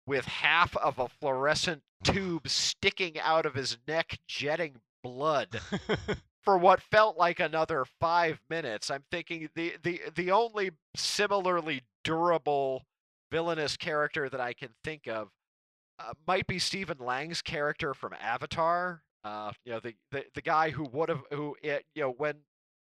with 0.07 0.25
half 0.25 0.75
of 0.77 0.97
a 0.99 1.07
fluorescent 1.07 1.83
tube 2.03 2.47
sticking 2.47 3.19
out 3.19 3.45
of 3.45 3.53
his 3.55 3.77
neck, 3.87 4.19
jetting 4.27 4.81
blood 5.03 5.59
for 6.45 6.57
what 6.57 6.81
felt 6.81 7.17
like 7.17 7.39
another 7.39 7.85
five 7.99 8.39
minutes. 8.49 8.89
I'm 8.89 9.03
thinking 9.11 9.49
the 9.55 9.73
the 9.83 10.01
the 10.15 10.31
only 10.31 10.71
similarly 10.95 11.81
durable 12.03 12.85
villainous 13.31 13.75
character 13.75 14.29
that 14.29 14.39
I 14.39 14.53
can 14.53 14.69
think 14.83 15.07
of 15.07 15.29
uh, 15.99 16.13
might 16.27 16.47
be 16.47 16.59
Stephen 16.59 16.97
Lang's 16.99 17.41
character 17.41 17.93
from 17.93 18.13
Avatar. 18.21 19.01
Uh, 19.23 19.51
you 19.65 19.73
know, 19.73 19.79
the, 19.79 19.95
the 20.11 20.23
the 20.35 20.41
guy 20.41 20.69
who 20.69 20.87
would 20.93 21.09
have 21.09 21.23
who 21.31 21.55
it, 21.61 21.85
you 21.95 22.03
know 22.03 22.11
when 22.11 22.35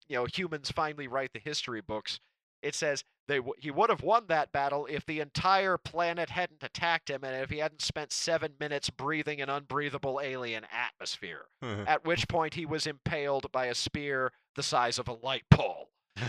you 0.07 0.15
know 0.15 0.25
humans 0.25 0.71
finally 0.71 1.07
write 1.07 1.33
the 1.33 1.39
history 1.39 1.81
books, 1.81 2.19
it 2.61 2.75
says 2.75 3.03
they 3.27 3.37
w- 3.37 3.53
he 3.57 3.71
would 3.71 3.89
have 3.89 4.03
won 4.03 4.25
that 4.27 4.51
battle 4.51 4.85
if 4.87 5.05
the 5.05 5.19
entire 5.19 5.77
planet 5.77 6.29
hadn't 6.29 6.63
attacked 6.63 7.09
him 7.09 7.23
and 7.23 7.35
if 7.41 7.49
he 7.49 7.59
hadn't 7.59 7.81
spent 7.81 8.11
seven 8.11 8.53
minutes 8.59 8.89
breathing 8.89 9.41
an 9.41 9.49
unbreathable 9.49 10.19
alien 10.21 10.65
atmosphere. 10.71 11.45
Uh-huh. 11.61 11.83
At 11.87 12.05
which 12.05 12.27
point 12.27 12.55
he 12.55 12.65
was 12.65 12.87
impaled 12.87 13.51
by 13.51 13.65
a 13.65 13.75
spear 13.75 14.31
the 14.55 14.63
size 14.63 14.99
of 14.99 15.07
a 15.07 15.13
light 15.13 15.43
pole. 15.49 15.89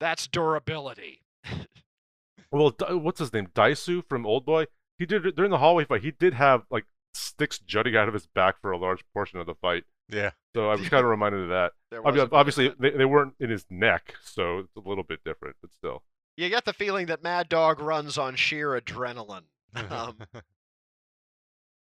That's 0.00 0.26
durability. 0.26 1.22
Well, 2.54 2.76
what's 2.90 3.18
his 3.18 3.32
name? 3.32 3.48
Dae-su 3.54 4.02
from 4.10 4.26
Old 4.26 4.44
Boy. 4.44 4.66
He 4.98 5.06
did 5.06 5.34
during 5.34 5.50
the 5.50 5.56
hallway 5.56 5.86
fight. 5.86 6.02
He 6.02 6.10
did 6.10 6.34
have 6.34 6.64
like 6.70 6.84
sticks 7.14 7.58
jutting 7.58 7.96
out 7.96 8.08
of 8.08 8.14
his 8.14 8.26
back 8.26 8.60
for 8.60 8.70
a 8.70 8.76
large 8.76 9.02
portion 9.14 9.40
of 9.40 9.46
the 9.46 9.54
fight. 9.54 9.84
Yeah. 10.08 10.30
So 10.54 10.70
I 10.70 10.76
was 10.76 10.88
kind 10.88 11.04
of 11.04 11.10
reminded 11.10 11.42
of 11.42 11.48
that. 11.50 11.72
There 11.90 12.02
Obvi- 12.02 12.04
was 12.04 12.14
a 12.14 12.16
bit 12.16 12.24
of 12.24 12.32
Obviously, 12.34 12.74
they, 12.78 12.90
they 12.90 13.04
weren't 13.04 13.34
in 13.40 13.50
his 13.50 13.64
neck, 13.70 14.14
so 14.22 14.58
it's 14.58 14.76
a 14.76 14.88
little 14.88 15.04
bit 15.04 15.20
different, 15.24 15.56
but 15.60 15.72
still. 15.72 16.02
you 16.36 16.48
get 16.48 16.64
the 16.64 16.72
feeling 16.72 17.06
that 17.06 17.22
Mad 17.22 17.48
Dog 17.48 17.80
runs 17.80 18.18
on 18.18 18.36
sheer 18.36 18.80
adrenaline. 18.80 19.44
Um, 19.90 20.18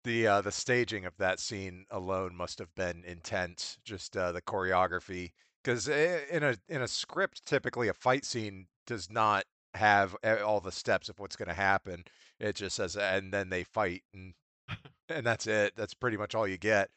the 0.06 0.28
uh, 0.28 0.42
the 0.42 0.52
staging 0.52 1.06
of 1.06 1.18
that 1.18 1.40
scene 1.40 1.86
alone 1.92 2.36
must 2.36 2.60
have 2.60 2.74
been 2.76 3.04
intense. 3.06 3.78
Just 3.84 4.16
uh, 4.16 4.32
the 4.32 4.42
choreography, 4.42 5.32
because 5.64 5.88
in 5.88 6.44
a 6.44 6.56
in 6.70 6.82
a 6.82 6.88
script, 6.88 7.46
typically 7.46 7.90
a 7.90 7.94
fight 7.94 8.26
scene 8.26 8.68
does 8.88 9.12
not 9.12 9.46
have 9.74 10.16
all 10.44 10.62
the 10.62 10.72
steps 10.72 11.10
of 11.10 11.20
what's 11.20 11.36
going 11.36 11.50
to 11.50 11.54
happen. 11.54 12.06
It 12.40 12.56
just 12.56 12.76
says, 12.76 12.96
and 12.96 13.34
then 13.34 13.50
they 13.50 13.64
fight, 13.64 14.04
and 14.14 14.34
and 15.10 15.26
that's 15.26 15.48
it. 15.48 15.74
That's 15.76 15.94
pretty 15.94 16.18
much 16.18 16.36
all 16.36 16.48
you 16.48 16.58
get. 16.58 16.90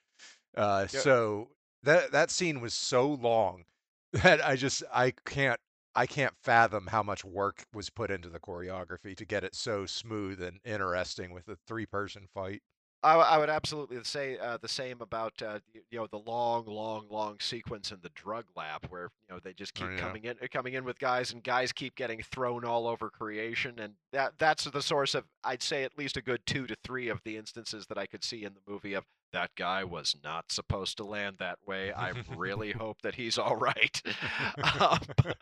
Uh. 0.59 0.87
So 0.87 1.51
that 1.83 2.13
that 2.13 2.31
scene 2.31 2.61
was 2.61 2.75
so 2.75 3.09
long 3.09 3.65
that 4.13 4.45
I 4.45 4.57
just 4.57 4.83
I 4.93 5.13
can't 5.13 5.61
I 5.95 6.07
can't 6.07 6.37
fathom 6.37 6.89
how 6.89 7.03
much 7.03 7.25
work 7.25 7.67
was 7.73 7.91
put 7.91 8.11
into 8.11 8.29
the 8.29 8.41
choreography 8.41 9.17
to 9.17 9.25
get 9.25 9.45
it 9.45 9.55
so 9.55 9.87
smooth 9.87 10.43
and 10.43 10.61
interesting 10.65 11.33
with 11.33 11.49
a 11.49 11.57
three 11.57 11.87
person 11.87 12.29
fight. 12.35 12.63
I, 13.01 13.15
I 13.15 13.39
would 13.39 13.49
absolutely 13.49 14.03
say 14.03 14.39
uh, 14.39 14.57
the 14.57 14.67
same 14.67 15.01
about 15.01 15.41
uh, 15.41 15.61
you 15.73 15.99
know 16.01 16.09
the 16.09 16.19
long, 16.19 16.67
long, 16.67 17.07
long 17.09 17.39
sequence 17.39 17.93
in 17.93 18.01
the 18.03 18.09
drug 18.11 18.47
lab 18.57 18.87
where 18.89 19.11
you 19.29 19.35
know 19.35 19.41
they 19.41 19.53
just 19.55 19.75
Oh, 19.77 19.89
keep 19.89 19.89
yeah. 19.89 20.17
coming 20.17 20.25
in, 20.25 20.37
coming 20.51 20.75
in 20.75 20.83
with 20.85 20.99
guys, 20.99 21.31
and 21.33 21.45
guys 21.45 21.73
keep 21.73 21.95
getting 21.95 22.21
thrown 22.23 22.65
all 22.65 22.89
over 22.89 23.09
creation, 23.09 23.79
and 23.79 23.95
that 24.13 24.33
that's 24.39 24.65
the 24.65 24.83
source 24.83 25.15
of 25.15 25.27
I'd 25.45 25.63
say 25.63 25.85
at 25.85 25.97
least 25.97 26.17
a 26.17 26.23
good 26.23 26.45
two 26.45 26.67
to 26.67 26.75
three 26.83 27.09
of 27.09 27.23
the 27.23 27.37
instances 27.37 27.87
that 27.87 27.99
I 27.99 28.07
could 28.07 28.25
see 28.25 28.43
in 28.45 28.55
the 28.55 28.63
movie 28.67 28.95
of 28.95 29.05
that 29.33 29.51
guy 29.57 29.85
was 29.85 30.17
not 30.23 30.51
supposed 30.51 30.97
to 30.97 31.05
land 31.05 31.37
that 31.39 31.59
way. 31.67 31.93
I 31.93 32.13
really 32.37 32.73
hope 32.79 33.03
that 33.03 33.15
he's 33.15 33.39
all 33.39 33.57
right. 33.57 34.03
um, 34.81 35.01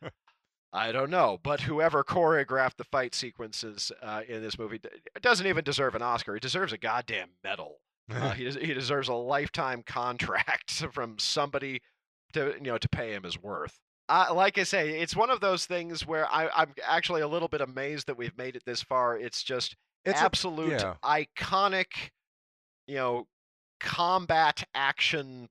I 0.73 0.93
don't 0.93 1.11
know, 1.11 1.39
but 1.43 1.63
whoever 1.63 2.05
choreographed 2.05 2.77
the 2.77 2.85
fight 2.85 3.15
sequences 3.15 3.93
uh, 4.03 4.23
in 4.29 4.43
this 4.43 4.59
movie 4.59 4.81
doesn't 5.23 5.47
even 5.47 5.65
deserve 5.65 5.95
an 5.95 6.03
Oscar. 6.03 6.35
He 6.35 6.41
deserves 6.41 6.73
a 6.73 6.79
goddamn 6.79 7.31
medal. 7.43 7.79
Uh, 8.11 8.33
he, 8.33 8.51
he 8.51 8.75
deserves 8.75 9.09
a 9.09 9.15
lifetime 9.15 9.83
contract 9.85 10.71
from 10.93 11.19
somebody 11.19 11.81
to 12.33 12.55
you 12.57 12.67
know 12.67 12.79
to 12.79 12.89
pay 12.89 13.13
him 13.13 13.23
his 13.23 13.41
worth. 13.43 13.81
Uh, 14.09 14.27
like 14.33 14.59
I 14.59 14.63
say, 14.63 15.01
it's 15.01 15.17
one 15.17 15.31
of 15.31 15.41
those 15.41 15.67
things 15.67 16.07
where 16.07 16.27
I, 16.31 16.49
I'm 16.55 16.73
actually 16.87 17.23
a 17.23 17.29
little 17.29 17.49
bit 17.49 17.61
amazed 17.61 18.07
that 18.07 18.17
we've 18.17 18.37
made 18.39 18.55
it 18.55 18.63
this 18.65 18.83
far. 18.83 19.19
It's 19.19 19.43
just 19.43 19.77
it's 20.05 20.21
a, 20.21 20.25
absolute 20.25 20.81
yeah. 20.81 20.95
iconic, 21.03 21.87
you 22.87 22.97
know, 22.97 23.27
combat 23.81 24.65
action, 24.75 25.49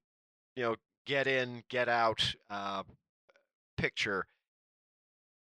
you 0.56 0.64
know, 0.64 0.76
get 1.06 1.28
in, 1.28 1.64
get 1.70 1.90
out 1.90 2.36
uh, 2.50 2.84
picture. 3.78 4.26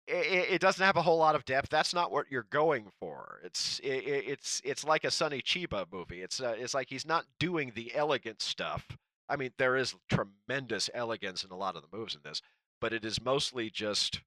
It, 0.06 0.52
it 0.52 0.60
doesn't 0.60 0.84
have 0.84 0.96
a 0.96 1.02
whole 1.02 1.18
lot 1.18 1.34
of 1.34 1.44
depth. 1.44 1.68
That's 1.68 1.92
not 1.92 2.12
what 2.12 2.26
you're 2.30 2.46
going 2.50 2.90
for. 3.00 3.40
It's 3.44 3.80
it, 3.80 4.04
it's 4.06 4.62
it's 4.64 4.84
like 4.84 5.04
a 5.04 5.10
Sonny 5.10 5.42
Chiba 5.42 5.86
movie. 5.92 6.22
It's 6.22 6.40
uh, 6.40 6.54
it's 6.56 6.74
like 6.74 6.88
he's 6.88 7.06
not 7.06 7.24
doing 7.40 7.72
the 7.74 7.94
elegant 7.94 8.40
stuff. 8.40 8.86
I 9.28 9.36
mean, 9.36 9.50
there 9.58 9.76
is 9.76 9.96
tremendous 10.08 10.88
elegance 10.94 11.42
in 11.42 11.50
a 11.50 11.56
lot 11.56 11.74
of 11.74 11.82
the 11.82 11.96
moves 11.96 12.14
in 12.14 12.20
this, 12.22 12.40
but 12.80 12.92
it 12.92 13.04
is 13.04 13.20
mostly 13.20 13.70
just 13.70 14.20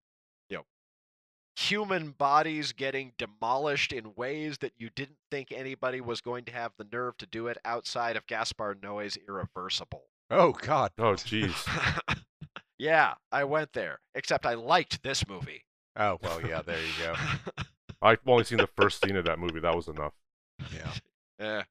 human 1.59 2.11
bodies 2.11 2.71
getting 2.71 3.11
demolished 3.17 3.91
in 3.91 4.13
ways 4.15 4.57
that 4.59 4.71
you 4.77 4.89
didn't 4.95 5.17
think 5.29 5.51
anybody 5.51 5.99
was 5.99 6.21
going 6.21 6.45
to 6.45 6.51
have 6.51 6.71
the 6.77 6.87
nerve 6.91 7.17
to 7.17 7.25
do 7.25 7.47
it 7.47 7.57
outside 7.65 8.15
of 8.15 8.25
Gaspar 8.27 8.75
Noé's 8.75 9.17
Irreversible. 9.27 10.03
oh 10.31 10.53
God. 10.53 10.91
Oh, 10.97 11.13
jeez. 11.13 11.53
yeah, 12.77 13.13
I 13.31 13.43
went 13.43 13.73
there. 13.73 13.99
Except 14.15 14.45
I 14.45 14.53
liked 14.53 15.03
this 15.03 15.27
movie. 15.27 15.65
Oh 15.95 16.17
well, 16.21 16.41
yeah. 16.47 16.61
There 16.61 16.79
you 16.79 16.93
go. 17.03 17.15
I've 18.01 18.19
only 18.25 18.45
seen 18.45 18.59
the 18.59 18.67
first 18.67 19.03
scene 19.03 19.17
of 19.17 19.25
that 19.25 19.39
movie. 19.39 19.59
That 19.59 19.75
was 19.75 19.87
enough. 19.87 20.13
Yeah. 20.73 20.91
Yeah. 21.41 21.63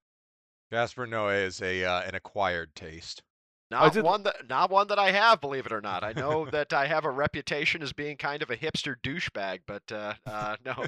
Gaspar 0.72 1.06
Noé 1.06 1.44
is 1.44 1.60
a 1.60 1.84
uh, 1.84 2.00
an 2.00 2.14
acquired 2.14 2.74
taste. 2.74 3.22
Not 3.70 3.92
did- 3.92 4.04
one 4.04 4.22
that 4.24 4.48
not 4.48 4.70
one 4.70 4.88
that 4.88 4.98
I 4.98 5.10
have, 5.12 5.40
believe 5.40 5.66
it 5.66 5.72
or 5.72 5.80
not. 5.80 6.02
I 6.04 6.12
know 6.12 6.46
that 6.50 6.72
I 6.72 6.86
have 6.86 7.04
a 7.04 7.10
reputation 7.10 7.82
as 7.82 7.92
being 7.92 8.16
kind 8.16 8.42
of 8.42 8.50
a 8.50 8.56
hipster 8.56 8.94
douchebag, 9.02 9.60
but 9.66 9.82
uh, 9.92 10.14
uh, 10.26 10.56
no, 10.64 10.84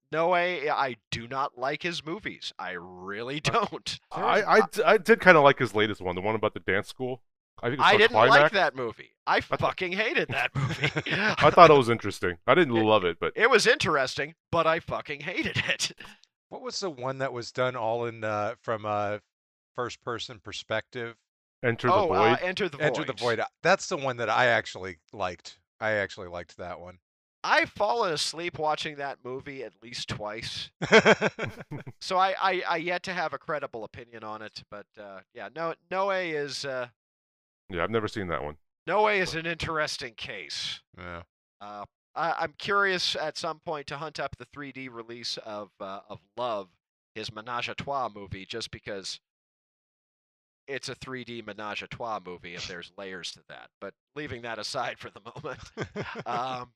no 0.12 0.28
way. 0.28 0.68
I 0.68 0.96
do 1.10 1.26
not 1.26 1.56
like 1.58 1.82
his 1.82 2.04
movies. 2.04 2.52
I 2.58 2.72
really 2.72 3.40
don't. 3.40 3.98
I, 4.12 4.62
I 4.84 4.98
did 4.98 5.20
kind 5.20 5.36
of 5.36 5.44
like 5.44 5.58
his 5.58 5.74
latest 5.74 6.00
one, 6.00 6.14
the 6.14 6.20
one 6.20 6.34
about 6.34 6.54
the 6.54 6.60
dance 6.60 6.88
school. 6.88 7.22
I 7.62 7.68
think 7.68 7.80
I 7.80 7.90
called 7.90 7.98
didn't 7.98 8.10
Climax. 8.12 8.40
like 8.42 8.52
that 8.52 8.74
movie. 8.76 9.10
I 9.26 9.40
thought- 9.40 9.60
fucking 9.60 9.92
hated 9.92 10.28
that 10.28 10.50
movie. 10.54 10.90
I 11.12 11.50
thought 11.50 11.70
it 11.70 11.76
was 11.76 11.88
interesting. 11.90 12.38
I 12.46 12.54
didn't 12.54 12.76
It- 12.76 12.82
love 12.84 13.04
it, 13.04 13.18
but 13.20 13.32
it 13.36 13.50
was 13.50 13.66
interesting, 13.66 14.34
but 14.50 14.66
I 14.66 14.80
fucking 14.80 15.20
hated 15.20 15.56
it. 15.68 15.92
What 16.48 16.62
was 16.62 16.80
the 16.80 16.90
one 16.90 17.18
that 17.18 17.32
was 17.32 17.52
done 17.52 17.76
all 17.76 18.06
in 18.06 18.24
uh, 18.24 18.54
from 18.62 18.84
a 18.84 19.20
first 19.76 20.02
person 20.02 20.40
perspective? 20.42 21.16
Enter 21.62 21.88
the 21.88 21.94
oh, 21.94 22.08
Void. 22.08 22.16
Uh, 22.16 22.36
Enter 22.42 22.68
the 22.68 22.76
Void. 22.76 22.84
Enter 22.84 23.04
the 23.04 23.12
Void. 23.12 23.40
That's 23.62 23.86
the 23.88 23.96
one 23.96 24.16
that 24.18 24.30
I 24.30 24.46
actually 24.46 24.98
liked. 25.12 25.58
I 25.80 25.92
actually 25.92 26.28
liked 26.28 26.56
that 26.58 26.80
one. 26.80 26.98
I've 27.42 27.70
fallen 27.70 28.12
asleep 28.12 28.58
watching 28.58 28.96
that 28.96 29.18
movie 29.24 29.64
at 29.64 29.72
least 29.82 30.08
twice, 30.08 30.70
so 32.00 32.18
I, 32.18 32.34
I, 32.38 32.62
I 32.68 32.76
yet 32.76 33.02
to 33.04 33.14
have 33.14 33.32
a 33.32 33.38
credible 33.38 33.84
opinion 33.84 34.24
on 34.24 34.42
it. 34.42 34.62
But 34.70 34.84
uh, 35.00 35.20
yeah, 35.32 35.48
no, 35.54 35.72
Noé 35.90 36.34
is 36.34 36.66
uh, 36.66 36.88
yeah, 37.70 37.82
I've 37.82 37.90
never 37.90 38.08
seen 38.08 38.28
that 38.28 38.42
one. 38.42 38.56
Noé 38.86 39.20
is 39.20 39.34
an 39.34 39.46
interesting 39.46 40.14
case. 40.14 40.80
yeah. 40.98 41.22
Uh, 41.60 41.84
I, 42.14 42.34
I'm 42.40 42.54
curious 42.58 43.16
at 43.16 43.38
some 43.38 43.60
point 43.60 43.86
to 43.88 43.96
hunt 43.96 44.18
up 44.18 44.36
the 44.36 44.46
3D 44.46 44.88
release 44.90 45.38
of 45.38 45.70
uh, 45.80 46.00
of 46.08 46.20
Love, 46.36 46.68
his 47.14 47.32
Menage 47.32 47.68
a 47.68 47.74
Trois 47.74 48.10
movie, 48.14 48.44
just 48.44 48.70
because 48.70 49.20
it's 50.70 50.88
a 50.88 50.94
3D 50.94 51.46
Menage 51.46 51.82
a 51.82 51.86
Trois 51.86 52.20
movie 52.24 52.54
if 52.54 52.68
there's 52.68 52.92
layers 52.96 53.32
to 53.32 53.40
that. 53.48 53.70
But 53.80 53.94
leaving 54.14 54.42
that 54.42 54.58
aside 54.58 54.98
for 54.98 55.10
the 55.10 55.20
moment, 55.20 55.58
um, 56.26 56.70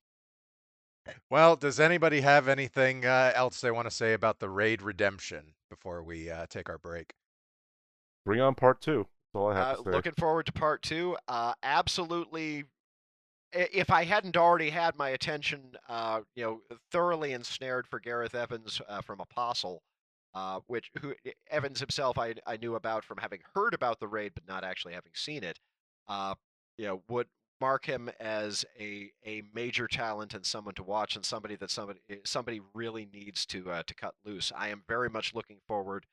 well, 1.31 1.57
does 1.57 1.81
anybody 1.81 2.21
have 2.21 2.49
anything 2.49 3.05
uh, 3.07 3.33
else 3.35 3.61
they 3.61 3.71
want 3.71 3.89
to 3.89 3.95
say 3.95 4.13
about 4.13 4.41
the 4.41 4.49
Raid 4.49 4.83
Redemption 4.83 5.55
before 5.71 6.03
we 6.03 6.31
uh, 6.31 6.47
take 6.49 6.69
our 6.69 6.79
break? 6.79 7.15
Bring 8.25 8.41
on 8.41 8.55
part 8.55 8.81
two. 8.81 9.07
That's 9.33 9.41
all 9.41 9.51
I 9.51 9.57
have 9.57 9.67
uh, 9.67 9.77
to 9.77 9.83
say. 9.85 9.91
looking 9.91 10.15
forward 10.19 10.47
to 10.47 10.53
part 10.53 10.83
two. 10.83 11.17
Uh, 11.29 11.55
absolutely. 11.63 12.65
If 13.53 13.91
I 13.91 14.05
hadn't 14.05 14.37
already 14.37 14.71
had 14.71 14.97
my 14.97 15.11
attention, 15.11 15.77
uh, 15.89 16.23
you 16.35 16.43
know, 16.43 16.61
thoroughly 16.91 17.33
ensnared 17.33 17.87
for 17.87 18.01
Gareth 18.01 18.35
Evans 18.35 18.81
uh, 18.89 19.01
from 19.01 19.21
Apostle, 19.21 19.83
uh, 20.35 20.61
which 20.67 20.91
who 21.01 21.15
Evans 21.51 21.81
himself 21.81 22.19
I, 22.19 22.35
I 22.47 22.57
knew 22.57 22.75
about 22.75 23.05
from 23.05 23.19
having 23.19 23.41
heard 23.55 23.75
about 23.75 24.01
the 24.01 24.09
raid 24.09 24.33
but 24.35 24.47
not 24.49 24.65
actually 24.65 24.95
having 24.95 25.13
seen 25.15 25.45
it, 25.45 25.59
uh, 26.09 26.35
you 26.77 26.87
know, 26.87 27.03
would 27.09 27.29
mark 27.61 27.87
him 27.87 28.11
as 28.21 28.65
a 28.79 29.11
a 29.25 29.43
major 29.55 29.87
talent 29.87 30.35
and 30.35 30.45
someone 30.45 30.75
to 30.75 30.83
watch 30.83 31.15
and 31.17 31.25
somebody 31.25 31.57
that 31.57 31.71
somebody 31.71 32.01
somebody 32.25 32.61
really 32.75 33.09
needs 33.13 33.47
to 33.47 33.71
uh, 33.71 33.83
to 33.87 33.95
cut 33.95 34.15
loose. 34.25 34.53
I 34.57 34.69
am 34.69 34.83
very 34.89 35.09
much 35.09 35.35
looking 35.35 35.59
forward 35.69 36.05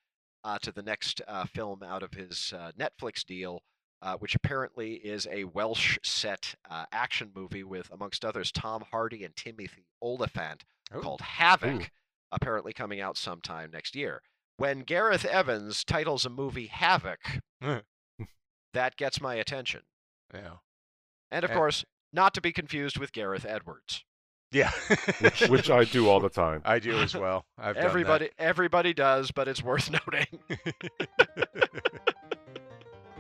uh, 0.44 0.60
to 0.60 0.72
the 0.72 0.84
next 0.84 1.22
uh, 1.28 1.46
film 1.46 1.84
out 1.84 2.04
of 2.04 2.14
his 2.14 2.54
uh, 2.56 2.72
Netflix 2.80 3.26
deal, 3.26 3.62
uh, 4.02 4.18
which 4.18 4.36
apparently 4.36 4.94
is 4.94 5.28
a 5.32 5.44
Welsh 5.46 5.98
set 6.04 6.56
uh, 6.70 6.86
action 6.92 7.32
movie 7.36 7.64
with, 7.64 7.90
amongst 7.92 8.26
others, 8.26 8.52
Tom 8.52 8.84
Hardy 8.92 9.24
and 9.24 9.36
Timothy 9.36 9.86
Olyphant 10.02 10.64
Oh. 10.94 11.00
called 11.00 11.22
Havoc. 11.22 11.90
Apparently 12.32 12.74
coming 12.74 13.00
out 13.02 13.18
sometime 13.18 13.72
next 13.72 13.96
year. 13.96 14.22
When 14.58 14.82
Gareth 14.82 15.26
Evans 15.26 15.84
titles 15.84 16.26
a 16.26 16.30
movie 16.30 16.68
Havoc, 16.68 17.20
that 18.74 18.96
gets 18.98 19.20
my 19.22 19.36
attention. 19.36 19.82
Yeah. 20.34 20.56
And 21.32 21.44
of 21.44 21.52
Eh. 21.52 21.54
course, 21.56 21.84
not 22.14 22.34
to 22.36 22.42
be 22.42 22.52
confused 22.52 22.98
with 23.00 23.12
Gareth 23.14 23.46
Edwards. 23.46 24.04
Yeah. 24.52 24.72
which, 25.22 25.42
which 25.48 25.70
I 25.70 25.86
do 25.86 26.10
all 26.10 26.20
the 26.20 26.30
time. 26.30 26.62
I 26.66 26.80
do 26.80 26.98
as 27.00 27.16
well. 27.16 27.46
I've 27.58 27.76
done 27.76 27.84
that. 27.84 27.90
Everybody, 27.90 28.30
everybody 28.38 28.94
does, 28.94 29.32
but 29.32 29.48
it's 29.48 29.64
worth 29.64 29.90
noting. 30.08 30.28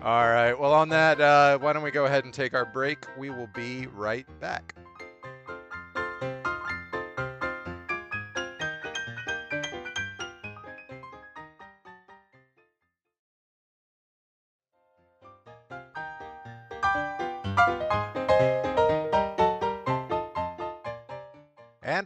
All 0.03 0.27
right. 0.27 0.53
Well, 0.59 0.73
on 0.73 0.89
that, 0.89 1.21
uh, 1.21 1.57
why 1.59 1.73
don't 1.73 1.83
we 1.83 1.91
go 1.91 2.05
ahead 2.05 2.25
and 2.25 2.33
take 2.33 2.53
our 2.53 2.65
break? 2.65 3.05
We 3.17 3.29
will 3.29 3.49
be 3.53 3.87
right 3.87 4.25
back. 4.39 4.75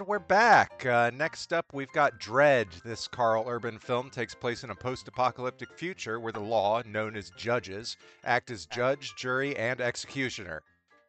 We're 0.07 0.19
back. 0.19 0.85
Uh, 0.85 1.09
next 1.15 1.51
up, 1.51 1.65
we've 1.73 1.91
got 1.91 2.19
Dredd. 2.19 2.67
This 2.83 3.07
Karl 3.07 3.45
Urban 3.47 3.79
film 3.79 4.11
takes 4.11 4.35
place 4.35 4.63
in 4.63 4.69
a 4.69 4.75
post 4.75 5.07
apocalyptic 5.07 5.73
future 5.73 6.19
where 6.19 6.31
the 6.31 6.39
law, 6.39 6.83
known 6.85 7.15
as 7.15 7.31
judges, 7.31 7.97
act 8.23 8.51
as 8.51 8.67
judge, 8.67 9.15
jury, 9.15 9.55
and 9.55 9.81
executioner. 9.81 10.61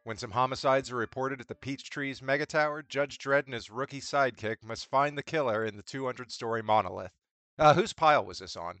When 0.03 0.17
some 0.17 0.31
homicides 0.31 0.91
are 0.91 0.95
reported 0.95 1.39
at 1.39 1.47
the 1.47 1.53
Peachtree's 1.53 2.23
Mega 2.23 2.47
Tower, 2.47 2.81
Judge 2.81 3.19
Dredd 3.19 3.45
and 3.45 3.53
his 3.53 3.69
rookie 3.69 4.01
sidekick 4.01 4.63
must 4.63 4.89
find 4.89 5.15
the 5.15 5.21
killer 5.21 5.63
in 5.63 5.77
the 5.77 5.83
200 5.83 6.31
story 6.31 6.63
monolith. 6.63 7.11
Uh, 7.59 7.75
whose 7.75 7.93
pile 7.93 8.25
was 8.25 8.39
this 8.39 8.55
on? 8.55 8.79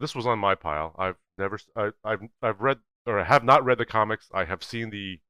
This 0.00 0.16
was 0.16 0.26
on 0.26 0.40
my 0.40 0.56
pile. 0.56 0.96
I've 0.98 1.16
never, 1.38 1.60
I, 1.76 1.90
have 2.04 2.22
I've 2.42 2.60
read 2.60 2.78
or 3.06 3.20
I 3.20 3.24
have 3.24 3.44
not 3.44 3.64
read 3.64 3.78
the 3.78 3.86
comics. 3.86 4.28
I 4.34 4.46
have 4.46 4.64
seen 4.64 4.90
the 4.90 5.20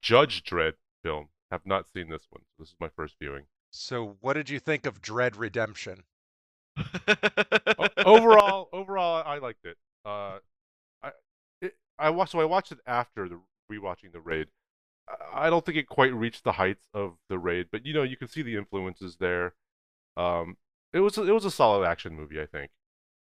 Judge 0.00 0.44
Dredd 0.44 0.74
film. 1.02 1.30
Have 1.50 1.66
not 1.66 1.86
seen 1.88 2.08
this 2.10 2.26
one. 2.30 2.42
This 2.58 2.68
is 2.68 2.76
my 2.80 2.88
first 2.88 3.16
viewing. 3.20 3.44
So, 3.70 4.16
what 4.20 4.34
did 4.34 4.50
you 4.50 4.58
think 4.58 4.86
of 4.86 5.00
Dredd 5.00 5.38
Redemption? 5.38 6.04
O- 7.78 7.88
overall, 8.04 8.68
overall, 8.72 9.22
I 9.24 9.38
liked 9.38 9.64
it. 9.64 9.76
Uh, 10.04 10.38
I, 11.02 11.12
it, 11.60 11.76
I 11.98 12.10
watched. 12.10 12.32
So 12.32 12.40
I 12.40 12.44
watched 12.44 12.72
it 12.72 12.78
after 12.86 13.28
the 13.28 13.40
rewatching 13.70 14.12
the 14.12 14.20
raid. 14.20 14.48
I- 15.08 15.46
I 15.46 15.50
don't 15.50 15.64
think 15.64 15.78
it 15.78 15.88
quite 15.88 16.14
reached 16.14 16.44
the 16.44 16.52
heights 16.52 16.88
of 16.94 17.16
the 17.28 17.38
raid, 17.38 17.68
but 17.70 17.86
you 17.86 17.94
know, 17.94 18.02
you 18.02 18.16
can 18.16 18.28
see 18.28 18.42
the 18.42 18.56
influences 18.56 19.16
there. 19.16 19.54
Um, 20.16 20.56
it 20.92 21.00
was 21.00 21.18
a, 21.18 21.24
it 21.24 21.32
was 21.32 21.44
a 21.44 21.50
solid 21.50 21.86
action 21.86 22.14
movie, 22.14 22.40
I 22.40 22.46
think. 22.46 22.70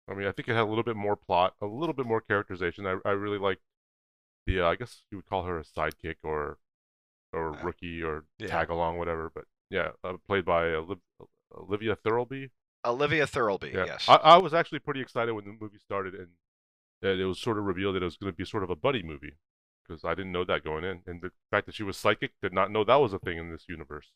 I 0.10 0.14
mean, 0.14 0.28
I 0.28 0.32
think 0.32 0.48
it 0.50 0.54
had 0.54 0.64
a 0.64 0.66
little 0.66 0.84
bit 0.84 0.96
more 0.98 1.16
plot, 1.16 1.56
a 1.62 1.66
little 1.66 1.94
bit 1.94 2.06
more 2.06 2.22
characterization. 2.22 2.86
I 2.86 2.98
I 3.06 3.12
really 3.12 3.38
liked 3.40 3.62
the 4.48 4.62
uh, 4.62 4.68
I 4.70 4.76
guess 4.76 5.04
you 5.12 5.18
would 5.18 5.28
call 5.28 5.44
her 5.44 5.60
a 5.60 5.64
sidekick 5.64 6.18
or 6.24 6.58
or 7.34 7.56
Uh, 7.58 7.64
rookie 7.64 8.02
or 8.04 8.26
yeah. 8.38 8.48
tag 8.48 8.70
along, 8.70 8.98
whatever. 8.98 9.30
But 9.34 9.46
yeah, 9.70 9.90
uh, 10.04 10.18
played 10.28 10.46
by 10.46 10.66
Oliv- 10.66 11.00
Olivia 11.56 11.96
Thirlby. 11.96 12.50
Olivia 12.86 13.28
Thirlby, 13.28 13.72
Yeah, 13.74 13.86
yes. 13.86 14.10
I, 14.10 14.16
I 14.16 14.38
was 14.38 14.54
actually 14.54 14.80
pretty 14.80 15.02
excited 15.02 15.34
when 15.34 15.46
the 15.46 15.56
movie 15.60 15.78
started 15.78 16.14
and 16.16 16.30
that 17.02 17.20
it 17.20 17.26
was 17.26 17.40
sort 17.40 17.58
of 17.58 17.66
revealed 17.66 17.96
that 17.96 18.02
it 18.02 18.06
was 18.06 18.18
going 18.18 18.32
to 18.32 18.36
be 18.36 18.46
sort 18.46 18.64
of 18.64 18.70
a 18.70 18.76
buddy 18.76 19.04
movie 19.04 19.34
because 19.88 20.04
I 20.04 20.14
didn't 20.16 20.32
know 20.32 20.46
that 20.46 20.64
going 20.64 20.84
in, 20.84 21.02
and 21.06 21.22
the 21.22 21.32
fact 21.52 21.66
that 21.68 21.76
she 21.76 21.84
was 21.84 21.98
psychic 21.98 22.32
did 22.42 22.54
not 22.54 22.72
know 22.72 22.84
that 22.84 22.96
was 22.96 23.14
a 23.14 23.20
thing 23.20 23.38
in 23.38 23.52
this 23.52 23.66
universe, 23.68 24.12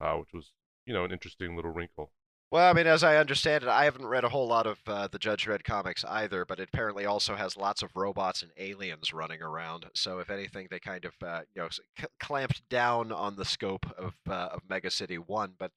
uh, 0.00 0.14
which 0.14 0.32
was 0.32 0.52
you 0.86 0.92
know 0.94 1.04
an 1.04 1.12
interesting 1.12 1.56
little 1.56 1.72
wrinkle. 1.72 2.12
Well, 2.50 2.68
I 2.68 2.72
mean, 2.72 2.88
as 2.88 3.04
I 3.04 3.16
understand 3.16 3.62
it, 3.62 3.68
I 3.68 3.84
haven't 3.84 4.06
read 4.06 4.24
a 4.24 4.28
whole 4.28 4.48
lot 4.48 4.66
of 4.66 4.80
uh, 4.88 5.06
the 5.06 5.20
Judge 5.20 5.46
Dredd 5.46 5.62
comics 5.62 6.04
either, 6.04 6.44
but 6.44 6.58
it 6.58 6.68
apparently 6.72 7.04
also 7.06 7.36
has 7.36 7.56
lots 7.56 7.80
of 7.80 7.94
robots 7.94 8.42
and 8.42 8.50
aliens 8.56 9.12
running 9.12 9.40
around. 9.40 9.86
So, 9.94 10.18
if 10.18 10.30
anything, 10.30 10.66
they 10.68 10.80
kind 10.80 11.04
of 11.04 11.14
uh, 11.22 11.42
you 11.54 11.62
know 11.62 11.68
c- 11.70 12.06
clamped 12.18 12.68
down 12.68 13.12
on 13.12 13.36
the 13.36 13.44
scope 13.44 13.86
of 13.96 14.14
uh, 14.28 14.48
of 14.52 14.62
Mega 14.68 14.90
City 14.90 15.16
One. 15.16 15.52
But 15.58 15.70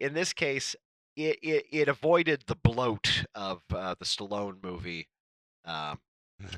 in 0.00 0.12
this 0.12 0.34
case, 0.34 0.76
it 1.16 1.38
it, 1.42 1.64
it 1.72 1.88
avoided 1.88 2.44
the 2.46 2.56
bloat 2.56 3.24
of 3.34 3.62
uh, 3.74 3.94
the 3.98 4.04
Stallone 4.04 4.62
movie. 4.62 5.08
Um, 5.64 5.98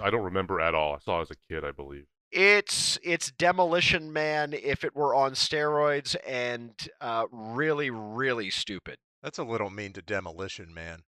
I 0.02 0.10
don't 0.10 0.24
remember 0.24 0.60
at 0.60 0.74
all. 0.74 0.94
I 0.96 0.98
saw 0.98 1.20
it 1.20 1.22
as 1.22 1.30
a 1.30 1.34
kid, 1.48 1.64
I 1.64 1.70
believe. 1.70 2.06
it's 2.32 2.98
it's 3.04 3.30
Demolition 3.30 4.12
Man 4.12 4.52
if 4.52 4.82
it 4.82 4.96
were 4.96 5.14
on 5.14 5.32
steroids 5.34 6.16
and 6.26 6.72
uh, 7.00 7.26
really 7.30 7.90
really 7.90 8.50
stupid. 8.50 8.96
That's 9.22 9.38
a 9.38 9.44
little 9.44 9.70
mean 9.70 9.92
to 9.94 10.02
Demolition 10.02 10.72
Man. 10.74 11.02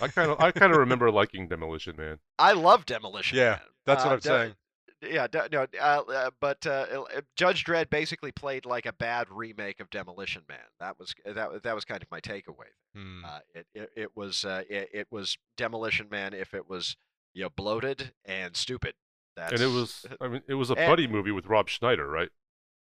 I 0.00 0.08
kind 0.08 0.30
of 0.30 0.40
I 0.40 0.50
kind 0.52 0.72
of 0.72 0.78
remember 0.78 1.10
liking 1.10 1.48
Demolition 1.48 1.94
Man. 1.96 2.18
I 2.38 2.52
love 2.52 2.86
Demolition 2.86 3.36
Yeah, 3.38 3.50
Man. 3.50 3.60
That's 3.86 4.04
what 4.04 4.10
Uh, 4.10 4.14
I'm 4.14 4.20
De- 4.20 4.28
saying. 4.28 4.54
Yeah, 5.02 5.26
de- 5.28 5.48
no, 5.50 5.66
uh, 5.80 6.02
uh, 6.12 6.30
but 6.40 6.66
uh, 6.66 7.04
uh, 7.16 7.20
Judge 7.34 7.64
Dredd 7.64 7.88
basically 7.88 8.32
played 8.32 8.66
like 8.66 8.84
a 8.84 8.92
bad 8.92 9.28
remake 9.30 9.80
of 9.80 9.88
Demolition 9.88 10.42
Man. 10.48 10.58
That 10.78 10.98
was 10.98 11.14
that 11.24 11.62
that 11.62 11.74
was 11.74 11.84
kind 11.86 12.02
of 12.02 12.10
my 12.10 12.20
takeaway. 12.20 12.68
Hmm. 12.94 13.24
Uh, 13.24 13.38
it, 13.54 13.66
it 13.74 13.90
it 13.96 14.10
was 14.16 14.44
uh, 14.44 14.62
it, 14.68 14.88
it 14.92 15.06
was 15.10 15.36
Demolition 15.56 16.08
Man 16.10 16.34
if 16.34 16.52
it 16.54 16.68
was 16.68 16.96
you 17.34 17.42
know 17.42 17.50
bloated 17.50 18.12
and 18.24 18.56
stupid. 18.56 18.94
That's, 19.36 19.52
And 19.52 19.62
it 19.62 19.68
was 19.74 20.04
I 20.20 20.28
mean 20.28 20.42
it 20.48 20.54
was 20.54 20.70
a 20.70 20.74
Eh. 20.78 20.86
buddy 20.86 21.06
movie 21.06 21.30
with 21.30 21.46
Rob 21.46 21.68
Schneider, 21.68 22.06
right? 22.08 22.28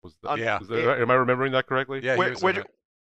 Was 0.03 0.17
that, 0.23 0.39
Yeah. 0.39 0.59
was 0.59 0.69
that- 0.69 1.01
am 1.01 1.11
I 1.11 1.15
remembering 1.15 1.53
that 1.53 1.67
correctly? 1.67 2.01
yeah, 2.03 2.17
which, 2.17 2.41
which, 2.43 2.57
it. 2.59 2.67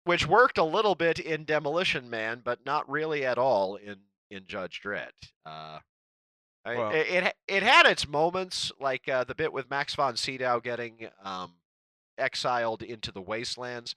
which 0.05 0.27
worked 0.27 0.59
a 0.59 0.65
little 0.65 0.95
bit 0.95 1.19
in 1.19 1.45
Demolition 1.45 2.11
Man, 2.11 2.41
but 2.45 2.65
not 2.67 2.89
really 2.91 3.25
at 3.25 3.39
all 3.39 3.77
in 3.77 3.97
in 4.31 4.47
Judge 4.47 4.81
Dredd. 4.81 5.11
Uh, 5.45 5.81
Well- 6.65 6.91
it, 6.91 7.07
it 7.09 7.37
it 7.49 7.63
had 7.63 7.87
its 7.87 8.07
moments, 8.07 8.71
like 8.79 9.09
uh, 9.09 9.25
the 9.25 9.35
bit 9.35 9.53
with 9.53 9.69
Max 9.71 9.95
von 9.95 10.17
Sydow 10.17 10.61
getting 10.61 11.09
um, 11.23 11.55
exiled 12.19 12.83
into 12.83 13.11
the 13.13 13.23
wastelands. 13.23 13.95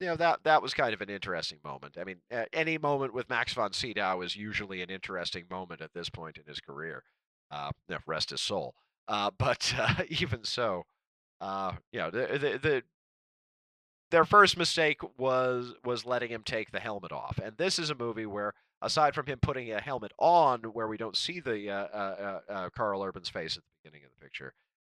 You 0.00 0.06
know 0.08 0.16
that 0.16 0.44
that 0.44 0.62
was 0.62 0.72
kind 0.74 0.94
of 0.94 1.02
an 1.02 1.10
interesting 1.10 1.58
moment. 1.62 1.96
I 1.98 2.04
mean, 2.04 2.22
uh, 2.32 2.44
any 2.52 2.78
moment 2.78 3.12
with 3.12 3.28
Max 3.28 3.52
von 3.52 3.72
Sydow 3.72 4.22
is 4.22 4.34
usually 4.34 4.80
an 4.82 4.88
interesting 4.90 5.44
moment 5.50 5.82
at 5.82 5.92
this 5.92 6.08
point 6.08 6.36
in 6.38 6.44
his 6.46 6.58
career. 6.60 7.04
Uh, 7.50 7.70
rest 8.06 8.30
his 8.30 8.40
soul. 8.40 8.74
Uh, 9.08 9.30
but 9.38 9.74
uh, 9.78 10.02
even 10.08 10.44
so, 10.44 10.84
uh, 11.40 11.72
you 11.92 11.98
know, 12.00 12.10
the, 12.10 12.26
the 12.38 12.58
the 12.58 12.82
their 14.10 14.24
first 14.24 14.56
mistake 14.56 14.98
was 15.18 15.74
was 15.84 16.04
letting 16.04 16.30
him 16.30 16.42
take 16.44 16.70
the 16.70 16.80
helmet 16.80 17.12
off, 17.12 17.38
and 17.42 17.56
this 17.56 17.78
is 17.78 17.90
a 17.90 17.94
movie 17.94 18.26
where, 18.26 18.54
aside 18.82 19.14
from 19.14 19.26
him 19.26 19.38
putting 19.40 19.72
a 19.72 19.80
helmet 19.80 20.12
on, 20.18 20.60
where 20.62 20.88
we 20.88 20.96
don't 20.96 21.16
see 21.16 21.40
the 21.40 21.70
uh, 21.70 21.86
uh, 21.92 22.40
uh, 22.48 22.52
uh, 22.52 22.70
Karl 22.70 23.02
Urban's 23.02 23.28
face 23.28 23.56
at 23.56 23.62
the 23.62 23.70
beginning 23.82 24.04
of 24.04 24.10
the 24.18 24.24
picture, 24.24 24.52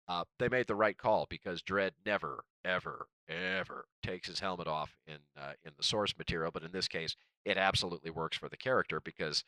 uh, 0.09 0.25
they 0.39 0.49
made 0.49 0.67
the 0.67 0.75
right 0.75 0.97
call 0.97 1.27
because 1.29 1.63
Dredd 1.63 1.93
never, 2.05 2.45
ever, 2.65 3.09
ever 3.29 3.87
takes 4.03 4.29
his 4.29 4.41
helmet 4.41 4.69
off 4.69 4.95
in 5.07 5.19
uh, 5.37 5.53
in 5.65 5.73
the 5.77 5.83
source 5.83 6.15
material, 6.17 6.51
but 6.53 6.63
in 6.63 6.73
this 6.73 6.89
case, 6.89 7.17
it 7.45 7.57
absolutely 7.57 8.11
works 8.11 8.37
for 8.37 8.49
the 8.49 8.57
character 8.57 9.01
because 9.01 9.45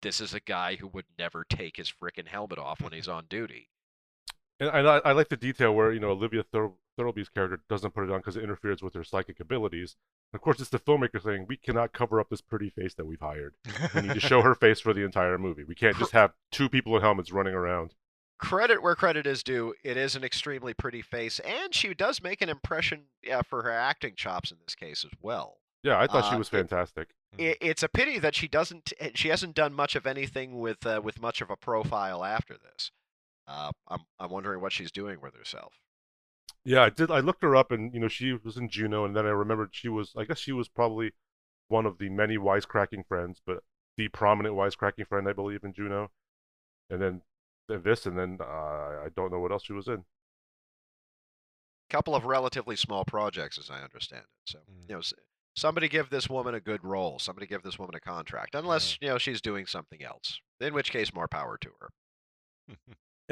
this 0.00 0.20
is 0.20 0.34
a 0.34 0.40
guy 0.40 0.76
who 0.76 0.88
would 0.88 1.06
never 1.18 1.44
take 1.48 1.76
his 1.76 1.92
frickin' 1.92 2.26
helmet 2.26 2.58
off 2.58 2.80
when 2.80 2.92
he's 2.92 3.08
on 3.08 3.26
duty. 3.28 3.68
And 4.68 4.88
I, 4.88 4.98
I 4.98 5.12
like 5.12 5.28
the 5.28 5.36
detail 5.36 5.74
where 5.74 5.92
you 5.92 6.00
know 6.00 6.10
Olivia 6.10 6.42
Thir- 6.42 6.70
Thirlby's 6.98 7.28
character 7.28 7.60
doesn't 7.68 7.94
put 7.94 8.04
it 8.04 8.10
on 8.10 8.18
because 8.18 8.36
it 8.36 8.44
interferes 8.44 8.82
with 8.82 8.94
her 8.94 9.04
psychic 9.04 9.40
abilities. 9.40 9.96
Of 10.34 10.40
course, 10.40 10.60
it's 10.60 10.70
the 10.70 10.78
filmmaker 10.78 11.22
saying 11.22 11.46
we 11.48 11.56
cannot 11.56 11.92
cover 11.92 12.20
up 12.20 12.28
this 12.30 12.40
pretty 12.40 12.70
face 12.70 12.94
that 12.94 13.06
we've 13.06 13.20
hired. 13.20 13.54
We 13.94 14.02
need 14.02 14.14
to 14.14 14.20
show 14.20 14.42
her 14.42 14.54
face 14.66 14.80
for 14.80 14.92
the 14.94 15.04
entire 15.04 15.36
movie. 15.38 15.64
We 15.64 15.74
can't 15.74 15.96
just 15.98 16.12
have 16.12 16.32
two 16.50 16.68
people 16.68 16.94
in 16.96 17.02
helmets 17.02 17.32
running 17.32 17.54
around. 17.54 17.94
credit 18.38 18.82
where 18.82 18.94
credit 18.94 19.26
is 19.26 19.42
due. 19.42 19.74
It 19.84 19.96
is 19.96 20.16
an 20.16 20.24
extremely 20.24 20.74
pretty 20.74 21.02
face, 21.02 21.38
and 21.40 21.74
she 21.74 21.92
does 21.94 22.22
make 22.22 22.40
an 22.42 22.48
impression 22.48 23.04
yeah, 23.22 23.42
for 23.42 23.62
her 23.62 23.70
acting 23.70 24.14
chops 24.16 24.50
in 24.50 24.58
this 24.64 24.74
case 24.74 25.04
as 25.04 25.12
well. 25.20 25.58
Yeah, 25.82 25.98
I 25.98 26.06
thought 26.06 26.24
she 26.28 26.34
Uh, 26.36 26.38
was 26.38 26.48
fantastic. 26.48 27.08
It, 27.38 27.58
it's 27.60 27.82
a 27.82 27.88
pity 27.88 28.18
that 28.18 28.34
she 28.34 28.46
doesn't. 28.48 28.92
She 29.14 29.28
hasn't 29.28 29.54
done 29.54 29.72
much 29.74 29.96
of 29.96 30.06
anything 30.06 30.58
with 30.60 30.86
uh, 30.86 31.00
with 31.02 31.20
much 31.20 31.40
of 31.40 31.50
a 31.50 31.56
profile 31.56 32.24
after 32.24 32.54
this. 32.56 32.90
Uh, 33.46 33.72
I'm 33.88 34.00
I'm 34.18 34.30
wondering 34.30 34.60
what 34.60 34.72
she's 34.72 34.92
doing 34.92 35.20
with 35.20 35.34
herself. 35.34 35.74
Yeah, 36.64 36.82
I 36.82 36.90
did. 36.90 37.10
I 37.10 37.20
looked 37.20 37.42
her 37.42 37.56
up, 37.56 37.72
and 37.72 37.92
you 37.92 38.00
know 38.00 38.08
she 38.08 38.32
was 38.32 38.56
in 38.56 38.68
Juno, 38.68 39.04
and 39.04 39.16
then 39.16 39.26
I 39.26 39.30
remembered 39.30 39.70
she 39.72 39.88
was. 39.88 40.12
I 40.16 40.24
guess 40.24 40.38
she 40.38 40.52
was 40.52 40.68
probably 40.68 41.12
one 41.68 41.86
of 41.86 41.98
the 41.98 42.08
many 42.08 42.36
wisecracking 42.38 43.06
friends, 43.08 43.40
but 43.44 43.64
the 43.96 44.08
prominent 44.08 44.54
wisecracking 44.54 45.06
friend, 45.08 45.28
I 45.28 45.32
believe, 45.32 45.64
in 45.64 45.72
Juno. 45.72 46.10
And 46.90 47.00
then 47.02 47.22
this, 47.68 48.06
and 48.06 48.18
then 48.18 48.38
uh, 48.40 48.44
I 48.44 49.08
don't 49.16 49.32
know 49.32 49.40
what 49.40 49.52
else 49.52 49.64
she 49.64 49.72
was 49.72 49.88
in. 49.88 49.94
A 49.94 50.04
couple 51.90 52.14
of 52.14 52.24
relatively 52.24 52.76
small 52.76 53.04
projects, 53.04 53.58
as 53.58 53.70
I 53.70 53.82
understand 53.82 54.22
it. 54.22 54.50
So 54.52 54.58
Mm. 54.60 54.88
you 54.88 54.94
know, 54.96 55.02
somebody 55.54 55.88
give 55.88 56.10
this 56.10 56.28
woman 56.28 56.54
a 56.54 56.60
good 56.60 56.84
role. 56.84 57.18
Somebody 57.18 57.46
give 57.46 57.62
this 57.62 57.78
woman 57.78 57.94
a 57.94 58.00
contract, 58.00 58.54
unless 58.54 58.98
you 59.00 59.08
know 59.08 59.18
she's 59.18 59.40
doing 59.40 59.66
something 59.66 60.02
else. 60.02 60.38
In 60.60 60.74
which 60.74 60.90
case, 60.92 61.12
more 61.12 61.28
power 61.28 61.58
to 61.58 61.70
her. 61.80 61.88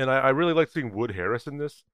and 0.01 0.11
I, 0.11 0.19
I 0.19 0.31
really 0.31 0.53
like 0.53 0.71
seeing 0.71 0.95
Wood 0.95 1.13
Harris 1.13 1.47
in 1.47 1.59
this 1.59 1.85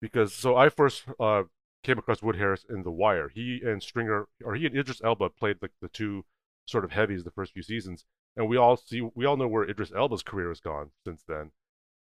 because 0.00 0.32
so 0.32 0.56
I 0.56 0.68
first 0.68 1.04
uh, 1.18 1.44
came 1.82 1.98
across 1.98 2.22
Wood 2.22 2.36
Harris 2.36 2.64
in 2.68 2.82
The 2.82 2.90
Wire. 2.90 3.28
He 3.28 3.60
and 3.64 3.82
Stringer, 3.82 4.26
or 4.44 4.54
he 4.54 4.66
and 4.66 4.76
Idris 4.76 5.00
Elba 5.04 5.30
played 5.30 5.56
like 5.60 5.72
the 5.80 5.88
two 5.88 6.24
sort 6.66 6.84
of 6.84 6.92
heavies 6.92 7.24
the 7.24 7.30
first 7.30 7.52
few 7.52 7.62
seasons, 7.62 8.04
and 8.36 8.48
we 8.48 8.56
all 8.56 8.76
see 8.76 9.00
we 9.14 9.24
all 9.24 9.36
know 9.36 9.48
where 9.48 9.68
Idris 9.68 9.92
Elba's 9.94 10.22
career 10.22 10.48
has 10.48 10.60
gone 10.60 10.90
since 11.04 11.22
then, 11.26 11.50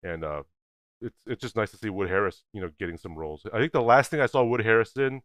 and 0.03 0.23
uh, 0.23 0.43
it's 1.01 1.19
it's 1.27 1.41
just 1.41 1.55
nice 1.55 1.71
to 1.71 1.77
see 1.77 1.89
Wood 1.89 2.10
Harris, 2.10 2.43
you 2.53 2.62
know, 2.62 2.71
getting 2.79 2.97
some 2.97 3.15
roles. 3.15 3.45
I 3.53 3.60
think 3.60 3.71
the 3.71 3.81
last 3.81 4.12
thing 4.12 4.21
I 4.21 4.27
saw 4.27 4.43
Wood 4.43 4.62
Harris 4.65 4.93
in 4.97 5.21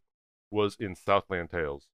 was 0.50 0.76
in 0.78 0.94
Southland 0.94 1.50
Tales, 1.50 1.86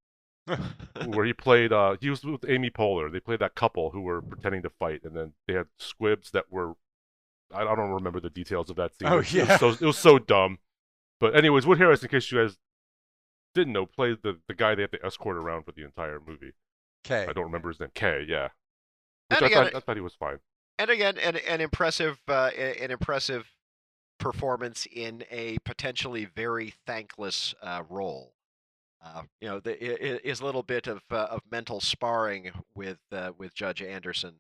where 1.07 1.25
he 1.25 1.33
played. 1.33 1.73
Uh, 1.73 1.97
he 2.01 2.11
was 2.11 2.25
with 2.25 2.49
Amy 2.49 2.71
Poehler. 2.71 3.11
They 3.11 3.21
played 3.21 3.41
that 3.41 3.55
couple 3.55 3.91
who 3.91 4.01
were 4.01 4.23
pretending 4.23 4.63
to 4.63 4.71
fight, 4.71 5.03
and 5.05 5.17
then 5.17 5.35
they 5.47 5.55
had 5.55 5.67
squibs 5.79 6.31
that 6.33 6.51
were. 6.51 6.75
I 7.55 7.63
I 7.63 7.75
don't 7.77 7.91
remember 7.91 8.21
the 8.21 8.31
details 8.31 8.71
of 8.71 8.77
that 8.77 8.93
scene. 8.97 9.09
Oh, 9.09 9.21
yeah. 9.31 9.43
it 9.45 9.49
was, 9.49 9.79
so, 9.79 9.85
it 9.85 9.87
was 9.87 9.99
so 9.99 10.19
dumb. 10.19 10.59
But 11.21 11.35
anyways, 11.37 11.67
Wood 11.67 11.79
Harris, 11.79 12.03
in 12.03 12.09
case 12.09 12.31
you 12.31 12.39
guys 12.39 12.57
didn't 13.55 13.73
know, 13.73 13.87
played 13.87 14.19
the, 14.23 14.39
the 14.49 14.55
guy 14.55 14.75
they 14.75 14.83
have 14.83 14.91
to 14.91 15.05
escort 15.05 15.37
around 15.37 15.65
for 15.65 15.73
the 15.73 15.83
entire 15.85 16.21
movie. 16.27 16.53
Okay. 17.07 17.27
I 17.29 17.33
don't 17.33 17.45
remember 17.45 17.69
his 17.69 17.81
name. 17.81 17.91
K, 17.95 18.25
yeah. 18.29 18.49
And 19.31 19.43
I, 19.43 19.47
again, 19.47 19.65
thought, 19.65 19.75
I 19.75 19.81
thought 19.81 19.97
he 19.97 20.03
was 20.03 20.15
fine. 20.15 20.39
and 20.79 20.91
again, 20.91 21.17
an, 21.19 21.37
an 21.49 21.61
impressive, 21.61 22.21
uh, 22.29 22.51
an 22.57 22.91
impressive 22.91 23.47
performance 24.19 24.87
in 24.93 25.25
a 25.31 25.59
potentially 25.65 26.25
very 26.25 26.75
thankless 26.87 27.55
uh, 27.63 27.83
role. 27.89 28.35
Uh, 29.05 29.23
you 29.41 29.49
know, 29.49 29.61
the, 29.61 29.73
i- 29.73 30.15
i- 30.17 30.21
his 30.25 30.43
little 30.43 30.63
bit 30.63 30.87
of 30.87 31.03
uh, 31.11 31.27
of 31.31 31.41
mental 31.51 31.81
sparring 31.81 32.51
with 32.75 32.99
uh, 33.13 33.31
with 33.39 33.55
Judge 33.55 33.81
Anderson 33.83 34.35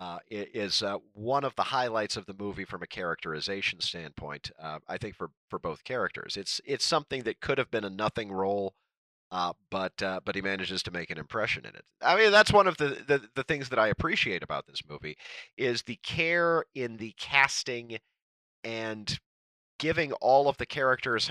uh, 0.00 0.18
is 0.30 0.82
uh, 0.82 0.98
one 1.12 1.44
of 1.44 1.54
the 1.56 1.62
highlights 1.62 2.16
of 2.16 2.26
the 2.26 2.34
movie 2.38 2.64
from 2.64 2.82
a 2.82 2.86
characterization 2.86 3.80
standpoint. 3.80 4.50
Uh, 4.60 4.78
I 4.88 4.96
think 4.98 5.16
for 5.16 5.30
for 5.50 5.58
both 5.58 5.84
characters, 5.84 6.36
it's 6.36 6.60
it's 6.64 6.84
something 6.84 7.22
that 7.24 7.40
could 7.40 7.58
have 7.58 7.70
been 7.70 7.84
a 7.84 7.90
nothing 7.90 8.30
role. 8.32 8.74
Uh, 9.30 9.52
but 9.70 10.02
uh, 10.02 10.20
but 10.24 10.34
he 10.34 10.40
manages 10.40 10.82
to 10.82 10.90
make 10.90 11.10
an 11.10 11.18
impression 11.18 11.66
in 11.66 11.74
it. 11.74 11.84
I 12.00 12.16
mean, 12.16 12.32
that's 12.32 12.52
one 12.52 12.66
of 12.66 12.78
the, 12.78 13.04
the 13.06 13.28
the 13.34 13.44
things 13.44 13.68
that 13.68 13.78
I 13.78 13.88
appreciate 13.88 14.42
about 14.42 14.66
this 14.66 14.80
movie 14.88 15.16
is 15.56 15.82
the 15.82 15.98
care 16.02 16.64
in 16.74 16.96
the 16.96 17.14
casting 17.18 17.98
and 18.64 19.18
giving 19.78 20.12
all 20.14 20.48
of 20.48 20.58
the 20.58 20.66
characters, 20.66 21.30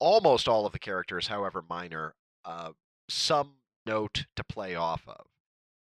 almost 0.00 0.48
all 0.48 0.66
of 0.66 0.72
the 0.72 0.78
characters, 0.78 1.28
however 1.28 1.64
minor, 1.68 2.14
uh, 2.44 2.72
some 3.08 3.54
note 3.86 4.26
to 4.36 4.44
play 4.44 4.74
off 4.74 5.02
of. 5.08 5.26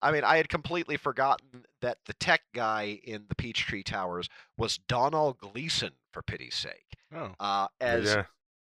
I 0.01 0.11
mean, 0.11 0.23
I 0.23 0.37
had 0.37 0.49
completely 0.49 0.97
forgotten 0.97 1.65
that 1.81 1.97
the 2.05 2.13
tech 2.13 2.41
guy 2.53 2.99
in 3.03 3.25
the 3.29 3.35
Peachtree 3.35 3.83
Towers 3.83 4.29
was 4.57 4.77
Domhnall 4.77 5.33
Gleeson, 5.33 5.93
for 6.11 6.21
pity's 6.21 6.55
sake. 6.55 6.93
Oh. 7.15 7.31
Uh, 7.39 7.67
as 7.79 8.05
yeah. 8.05 8.23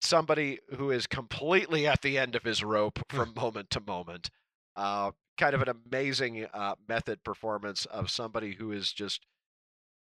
somebody 0.01 0.59
who 0.75 0.91
is 0.91 1.07
completely 1.07 1.87
at 1.87 2.01
the 2.01 2.17
end 2.17 2.35
of 2.35 2.43
his 2.43 2.63
rope 2.63 2.99
from 3.09 3.33
moment 3.35 3.69
to 3.71 3.79
moment. 3.79 4.29
Uh, 4.75 5.11
kind 5.37 5.55
of 5.55 5.61
an 5.61 5.69
amazing 5.69 6.47
uh, 6.53 6.75
method 6.87 7.23
performance 7.23 7.85
of 7.85 8.09
somebody 8.09 8.53
who 8.53 8.71
is 8.71 8.91
just 8.91 9.25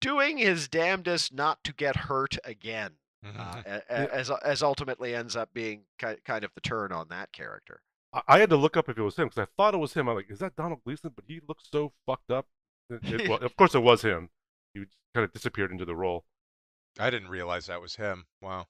doing 0.00 0.38
his 0.38 0.68
damnedest 0.68 1.32
not 1.32 1.62
to 1.64 1.72
get 1.72 1.96
hurt 1.96 2.38
again. 2.44 2.92
Mm-hmm. 3.24 3.40
Uh, 3.40 3.80
a- 3.88 4.14
as 4.14 4.30
as 4.30 4.62
ultimately 4.62 5.14
ends 5.14 5.34
up 5.34 5.54
being 5.54 5.82
ki- 5.98 6.16
kind 6.24 6.44
of 6.44 6.50
the 6.54 6.60
turn 6.60 6.92
on 6.92 7.08
that 7.08 7.32
character. 7.32 7.80
I, 8.14 8.22
I 8.28 8.38
had 8.38 8.50
to 8.50 8.56
look 8.56 8.76
up 8.76 8.88
if 8.88 8.96
it 8.96 9.02
was 9.02 9.16
him 9.16 9.28
because 9.28 9.42
I 9.42 9.46
thought 9.56 9.74
it 9.74 9.78
was 9.78 9.92
him. 9.92 10.08
I'm 10.08 10.14
like, 10.14 10.30
is 10.30 10.38
that 10.38 10.56
Domhnall 10.56 10.80
Gleeson? 10.84 11.12
But 11.14 11.24
he 11.28 11.40
looks 11.46 11.64
so 11.70 11.92
fucked 12.06 12.30
up. 12.30 12.46
It, 12.88 13.20
it, 13.20 13.28
well, 13.28 13.38
of 13.38 13.56
course, 13.56 13.74
it 13.74 13.82
was 13.82 14.02
him. 14.02 14.30
He 14.72 14.84
kind 15.14 15.24
of 15.24 15.32
disappeared 15.32 15.72
into 15.72 15.84
the 15.84 15.96
role. 15.96 16.24
I 16.98 17.10
didn't 17.10 17.28
realize 17.28 17.66
that 17.66 17.80
was 17.80 17.96
him. 17.96 18.26
Wow. 18.40 18.66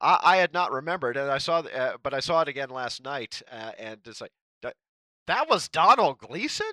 I, 0.00 0.18
I 0.22 0.36
had 0.38 0.52
not 0.52 0.72
remembered, 0.72 1.16
and 1.16 1.30
I 1.30 1.38
saw, 1.38 1.58
uh, 1.60 1.96
but 2.02 2.14
I 2.14 2.20
saw 2.20 2.40
it 2.40 2.48
again 2.48 2.70
last 2.70 3.04
night, 3.04 3.42
uh, 3.50 3.72
and 3.78 4.00
it's 4.06 4.20
like 4.20 4.32
that, 4.62 4.76
that 5.26 5.48
was 5.48 5.68
Domhnall 5.68 6.14
Gleeson. 6.14 6.72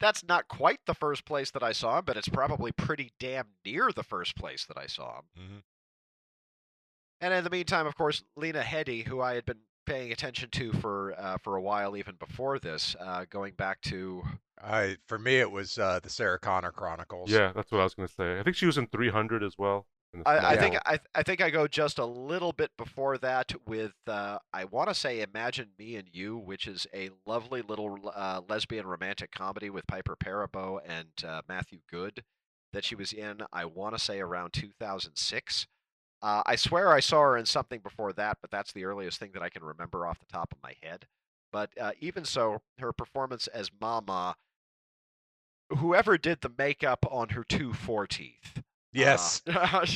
That's 0.00 0.24
not 0.24 0.48
quite 0.48 0.80
the 0.86 0.94
first 0.94 1.24
place 1.24 1.50
that 1.52 1.62
I 1.62 1.72
saw 1.72 1.98
him, 1.98 2.04
but 2.04 2.16
it's 2.16 2.28
probably 2.28 2.72
pretty 2.72 3.12
damn 3.18 3.48
near 3.64 3.90
the 3.92 4.02
first 4.02 4.36
place 4.36 4.64
that 4.66 4.78
I 4.78 4.86
saw 4.86 5.18
him. 5.18 5.24
Mhm. 5.38 5.62
And 7.20 7.34
in 7.34 7.44
the 7.44 7.50
meantime, 7.50 7.86
of 7.86 7.96
course, 7.96 8.22
Lena 8.36 8.62
Headey, 8.62 9.06
who 9.06 9.20
I 9.20 9.34
had 9.34 9.44
been 9.44 9.58
paying 9.88 10.12
attention 10.12 10.50
to 10.50 10.72
for 10.74 11.14
uh, 11.18 11.38
for 11.38 11.56
a 11.56 11.62
while, 11.62 11.96
even 11.96 12.14
before 12.16 12.58
this, 12.58 12.94
uh, 13.00 13.24
going 13.30 13.54
back 13.54 13.80
to 13.82 14.22
I 14.62 14.96
for 15.06 15.18
me 15.18 15.36
it 15.36 15.50
was 15.50 15.78
uh, 15.78 16.00
the 16.02 16.10
Sarah 16.10 16.38
Connor 16.38 16.72
Chronicles. 16.72 17.30
Yeah, 17.30 17.52
that's 17.54 17.70
what 17.70 17.80
I 17.80 17.84
was 17.84 17.94
going 17.94 18.08
to 18.08 18.14
say. 18.14 18.38
I 18.38 18.42
think 18.42 18.56
she 18.56 18.66
was 18.66 18.78
in 18.78 18.86
300 18.88 19.42
as 19.42 19.56
well. 19.58 19.86
in 20.12 20.20
the 20.20 20.28
I, 20.28 20.52
I 20.52 20.56
think. 20.56 20.76
I, 20.86 20.98
I 21.14 21.22
think 21.22 21.40
I 21.40 21.50
go 21.50 21.66
just 21.66 21.98
a 21.98 22.04
little 22.04 22.52
bit 22.52 22.70
before 22.76 23.18
that 23.18 23.52
with 23.66 23.94
uh, 24.06 24.38
I 24.52 24.64
want 24.64 24.88
to 24.88 24.94
say 24.94 25.20
Imagine 25.20 25.68
Me 25.78 25.96
and 25.96 26.08
You, 26.12 26.36
which 26.36 26.66
is 26.66 26.86
a 26.94 27.10
lovely 27.26 27.62
little 27.62 28.12
uh, 28.14 28.42
lesbian 28.48 28.86
romantic 28.86 29.30
comedy 29.30 29.70
with 29.70 29.86
Piper 29.86 30.16
Perabo 30.16 30.80
and 30.86 31.08
uh, 31.26 31.42
Matthew 31.48 31.78
Goode 31.90 32.24
that 32.72 32.84
she 32.84 32.94
was 32.94 33.12
in. 33.12 33.42
I 33.52 33.64
want 33.64 33.96
to 33.96 34.02
say 34.02 34.20
around 34.20 34.52
2006. 34.52 35.66
Uh, 36.20 36.42
I 36.46 36.56
swear 36.56 36.92
I 36.92 37.00
saw 37.00 37.22
her 37.22 37.36
in 37.36 37.46
something 37.46 37.80
before 37.80 38.12
that, 38.14 38.38
but 38.40 38.50
that's 38.50 38.72
the 38.72 38.84
earliest 38.84 39.18
thing 39.18 39.30
that 39.34 39.42
I 39.42 39.48
can 39.50 39.62
remember 39.62 40.06
off 40.06 40.18
the 40.18 40.26
top 40.26 40.52
of 40.52 40.58
my 40.62 40.74
head. 40.82 41.06
But 41.52 41.70
uh, 41.80 41.92
even 42.00 42.24
so, 42.24 42.62
her 42.78 42.92
performance 42.92 43.46
as 43.46 43.70
Mama, 43.80 44.36
whoever 45.70 46.18
did 46.18 46.40
the 46.40 46.50
makeup 46.56 47.06
on 47.10 47.30
her 47.30 47.44
two 47.44 47.72
four 47.72 48.06
teeth, 48.06 48.62
Yes. 48.92 49.42
uh, 49.46 49.86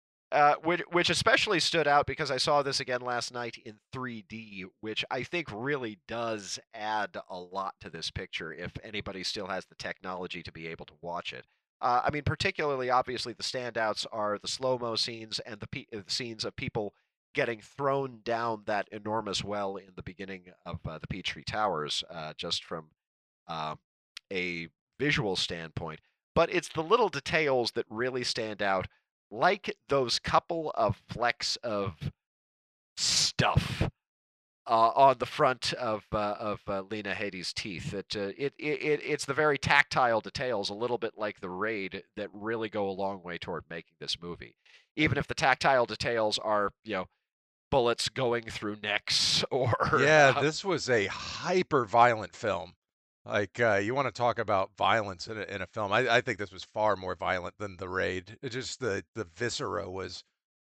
uh, 0.32 0.54
which, 0.62 0.80
which 0.90 1.10
especially 1.10 1.60
stood 1.60 1.86
out 1.86 2.06
because 2.06 2.30
I 2.30 2.38
saw 2.38 2.62
this 2.62 2.80
again 2.80 3.02
last 3.02 3.32
night 3.32 3.58
in 3.64 3.78
3D, 3.92 4.64
which 4.80 5.04
I 5.10 5.22
think 5.24 5.48
really 5.52 5.98
does 6.08 6.58
add 6.74 7.16
a 7.28 7.38
lot 7.38 7.74
to 7.80 7.90
this 7.90 8.10
picture 8.10 8.52
if 8.52 8.72
anybody 8.82 9.24
still 9.24 9.46
has 9.48 9.66
the 9.66 9.74
technology 9.74 10.42
to 10.42 10.52
be 10.52 10.68
able 10.68 10.86
to 10.86 10.94
watch 11.02 11.32
it. 11.32 11.44
Uh, 11.82 12.00
I 12.04 12.10
mean, 12.10 12.22
particularly 12.22 12.90
obviously 12.90 13.32
the 13.32 13.42
standouts 13.42 14.06
are 14.12 14.38
the 14.40 14.48
slow 14.48 14.78
mo 14.78 14.94
scenes 14.94 15.40
and 15.40 15.58
the, 15.58 15.66
pe- 15.66 15.86
the 15.90 16.04
scenes 16.06 16.44
of 16.44 16.54
people 16.54 16.94
getting 17.34 17.60
thrown 17.60 18.20
down 18.24 18.62
that 18.66 18.88
enormous 18.92 19.42
well 19.42 19.76
in 19.76 19.90
the 19.96 20.02
beginning 20.02 20.44
of 20.64 20.78
uh, 20.86 20.98
the 20.98 21.08
Peachtree 21.08 21.42
Towers, 21.42 22.04
uh, 22.08 22.34
just 22.36 22.62
from 22.64 22.86
uh, 23.48 23.74
a 24.32 24.68
visual 25.00 25.34
standpoint. 25.34 25.98
But 26.34 26.54
it's 26.54 26.68
the 26.68 26.82
little 26.82 27.08
details 27.08 27.72
that 27.72 27.86
really 27.90 28.22
stand 28.22 28.62
out, 28.62 28.86
like 29.30 29.76
those 29.88 30.20
couple 30.20 30.70
of 30.76 31.02
flecks 31.08 31.56
of 31.56 32.12
stuff 32.96 33.90
uh, 34.66 34.90
on 34.94 35.18
the 35.18 35.26
front 35.26 35.72
of 35.74 36.04
uh, 36.12 36.36
of 36.38 36.60
uh, 36.68 36.82
Lena 36.82 37.14
Headey's 37.14 37.52
teeth. 37.52 37.90
That 37.90 38.16
uh, 38.16 38.32
it, 38.36 38.54
it 38.58 38.82
it 38.82 39.00
it's 39.04 39.24
the 39.24 39.34
very 39.34 39.58
tactile 39.58 40.20
details, 40.20 40.70
a 40.70 40.74
little 40.74 40.98
bit 40.98 41.14
like 41.16 41.40
the 41.40 41.50
raid, 41.50 42.02
that 42.16 42.28
really 42.32 42.68
go 42.68 42.88
a 42.88 42.92
long 42.92 43.22
way 43.22 43.38
toward 43.38 43.64
making 43.68 43.94
this 44.00 44.20
movie. 44.20 44.56
Even 44.96 45.18
if 45.18 45.26
the 45.26 45.34
tactile 45.34 45.86
details 45.86 46.38
are, 46.38 46.70
you 46.84 46.94
know, 46.94 47.06
bullets 47.70 48.08
going 48.10 48.44
through 48.44 48.76
necks 48.82 49.42
or 49.50 49.74
yeah, 49.98 50.34
uh, 50.36 50.42
this 50.42 50.64
was 50.64 50.88
a 50.88 51.06
hyper 51.06 51.84
violent 51.84 52.36
film. 52.36 52.74
Like 53.24 53.60
uh, 53.60 53.76
you 53.76 53.94
want 53.94 54.08
to 54.08 54.12
talk 54.12 54.38
about 54.38 54.70
violence 54.76 55.28
in 55.28 55.38
a, 55.38 55.42
in 55.42 55.62
a 55.62 55.66
film? 55.66 55.92
I, 55.92 56.16
I 56.16 56.20
think 56.20 56.38
this 56.38 56.52
was 56.52 56.64
far 56.64 56.96
more 56.96 57.14
violent 57.14 57.54
than 57.58 57.76
the 57.76 57.88
raid. 57.88 58.36
It 58.42 58.50
just 58.50 58.80
the 58.80 59.04
the 59.14 59.24
viscera 59.24 59.90
was 59.90 60.24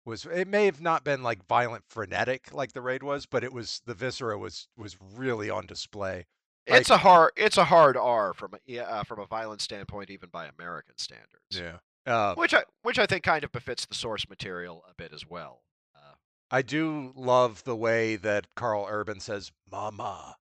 was 0.05 0.25
it 0.25 0.47
may 0.47 0.65
have 0.65 0.81
not 0.81 1.03
been 1.03 1.23
like 1.23 1.45
violent 1.47 1.83
frenetic 1.87 2.53
like 2.53 2.73
the 2.73 2.81
raid 2.81 3.03
was, 3.03 3.25
but 3.25 3.43
it 3.43 3.51
was 3.51 3.81
the 3.85 3.93
viscera 3.93 4.37
was 4.37 4.67
was 4.77 4.97
really 5.15 5.49
on 5.49 5.65
display. 5.65 6.25
it's 6.67 6.89
a 6.89 6.97
hard 6.97 7.31
it's 7.35 7.57
a 7.57 7.65
hard 7.65 7.97
R 7.97 8.33
from 8.33 8.53
a, 8.53 8.57
yeah, 8.65 8.83
uh, 8.83 9.03
from 9.03 9.19
a 9.19 9.25
violence 9.25 9.63
standpoint, 9.63 10.09
even 10.09 10.29
by 10.29 10.47
American 10.57 10.97
standards. 10.97 11.51
Yeah. 11.51 11.77
Uh, 12.05 12.35
which 12.35 12.53
I 12.53 12.63
which 12.83 12.99
I 12.99 13.07
think 13.07 13.23
kind 13.23 13.43
of 13.43 13.51
befits 13.51 13.85
the 13.85 13.95
source 13.95 14.29
material 14.29 14.83
a 14.89 14.93
bit 14.93 15.11
as 15.11 15.27
well. 15.27 15.63
Uh, 15.95 16.13
I 16.51 16.61
do 16.61 17.11
love 17.15 17.63
the 17.63 17.75
way 17.75 18.15
that 18.17 18.47
Karl 18.55 18.87
Urban 18.89 19.19
says 19.19 19.51
"mama." 19.71 20.35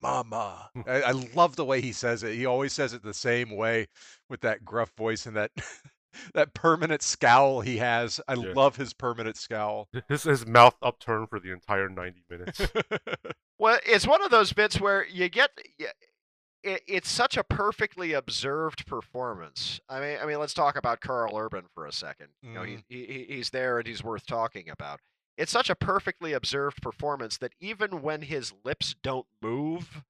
Mama. 0.00 0.68
I, 0.86 1.02
I 1.02 1.10
love 1.34 1.54
the 1.54 1.64
way 1.64 1.80
he 1.80 1.92
says 1.92 2.24
it. 2.24 2.34
He 2.34 2.44
always 2.44 2.72
says 2.72 2.92
it 2.92 3.04
the 3.04 3.14
same 3.14 3.54
way 3.56 3.86
with 4.28 4.40
that 4.40 4.64
gruff 4.64 4.90
voice 4.96 5.26
and 5.26 5.36
that 5.36 5.52
that 6.34 6.54
permanent 6.54 7.02
scowl 7.02 7.60
he 7.60 7.78
has. 7.78 8.20
I 8.28 8.34
Yeah. 8.34 8.52
love 8.54 8.76
his 8.76 8.92
permanent 8.92 9.36
scowl. 9.36 9.88
His, 10.08 10.24
his 10.24 10.46
mouth 10.46 10.76
upturned 10.82 11.28
for 11.28 11.38
the 11.40 11.52
entire 11.52 11.88
90 11.88 12.24
minutes. 12.28 12.60
well, 13.58 13.78
it's 13.86 14.06
one 14.06 14.22
of 14.22 14.30
those 14.30 14.52
bits 14.52 14.80
where 14.80 15.06
you 15.06 15.28
get 15.28 15.50
it, 16.64 16.82
it's 16.86 17.10
such 17.10 17.36
a 17.36 17.44
perfectly 17.44 18.12
observed 18.12 18.86
performance. 18.86 19.80
I 19.88 20.00
mean, 20.00 20.18
I 20.22 20.26
mean, 20.26 20.38
let's 20.38 20.54
talk 20.54 20.76
about 20.76 21.00
Karl 21.00 21.36
Urban 21.36 21.64
for 21.74 21.86
a 21.86 21.92
second. 21.92 22.28
You 22.42 22.52
know, 22.52 22.62
he, 22.62 22.74
mm-hmm. 22.74 22.80
he 22.88 23.04
he- 23.06 23.34
he's 23.36 23.50
there 23.50 23.78
and 23.78 23.86
he's 23.86 24.04
worth 24.04 24.26
talking 24.26 24.68
about. 24.70 25.00
It's 25.36 25.52
such 25.52 25.70
a 25.70 25.74
perfectly 25.74 26.34
observed 26.34 26.82
performance 26.82 27.38
that 27.38 27.52
even 27.58 28.02
when 28.02 28.22
his 28.22 28.52
lips 28.64 28.94
don't 29.02 29.26
move, 29.40 30.02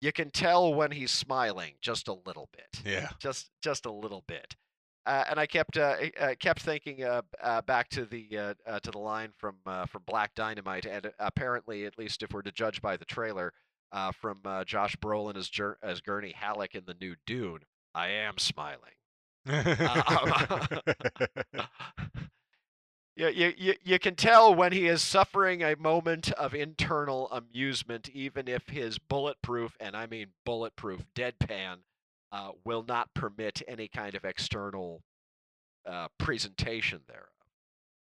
you 0.00 0.12
can 0.12 0.30
tell 0.30 0.72
when 0.74 0.92
he's 0.92 1.10
smiling 1.10 1.74
just 1.80 2.08
a 2.08 2.14
little 2.14 2.48
bit. 2.52 2.82
yeah. 2.84 3.10
just 3.18 3.50
just 3.60 3.86
a 3.86 3.92
little 3.92 4.24
bit. 4.26 4.56
Uh, 5.06 5.24
and 5.30 5.38
I 5.40 5.46
kept 5.46 5.78
uh, 5.78 5.94
uh, 6.20 6.34
kept 6.40 6.60
thinking 6.62 7.04
uh, 7.04 7.22
uh, 7.40 7.62
back 7.62 7.88
to 7.90 8.04
the 8.04 8.26
uh, 8.36 8.54
uh, 8.66 8.80
to 8.80 8.90
the 8.90 8.98
line 8.98 9.30
from 9.38 9.56
uh, 9.64 9.86
from 9.86 10.02
Black 10.06 10.34
Dynamite, 10.34 10.86
and 10.86 11.10
apparently, 11.20 11.84
at 11.86 11.96
least 11.98 12.22
if 12.24 12.32
we're 12.32 12.42
to 12.42 12.50
judge 12.52 12.82
by 12.82 12.96
the 12.96 13.04
trailer, 13.04 13.52
uh, 13.92 14.10
from 14.12 14.40
uh, 14.44 14.64
Josh 14.64 14.96
Brolin 14.96 15.36
as 15.36 15.48
Jer- 15.48 15.78
as 15.82 16.00
Gurney 16.00 16.32
Halleck 16.32 16.74
in 16.74 16.84
the 16.86 16.94
new 17.00 17.14
Dune. 17.26 17.60
I 17.94 18.08
am 18.08 18.36
smiling. 18.38 18.92
Yeah, 23.16 23.28
you, 23.28 23.54
you, 23.56 23.74
you 23.82 23.98
can 23.98 24.14
tell 24.14 24.54
when 24.54 24.72
he 24.72 24.86
is 24.86 25.02
suffering 25.02 25.62
a 25.62 25.74
moment 25.76 26.30
of 26.32 26.54
internal 26.54 27.30
amusement, 27.30 28.10
even 28.10 28.46
if 28.46 28.68
his 28.68 28.98
bulletproof, 28.98 29.74
and 29.80 29.96
I 29.96 30.06
mean 30.06 30.28
bulletproof, 30.44 31.02
deadpan, 31.14 31.78
uh, 32.32 32.50
will 32.64 32.84
not 32.86 33.12
permit 33.14 33.62
any 33.68 33.88
kind 33.88 34.14
of 34.14 34.24
external 34.24 35.02
uh, 35.86 36.08
presentation 36.18 37.00
thereof. 37.06 37.26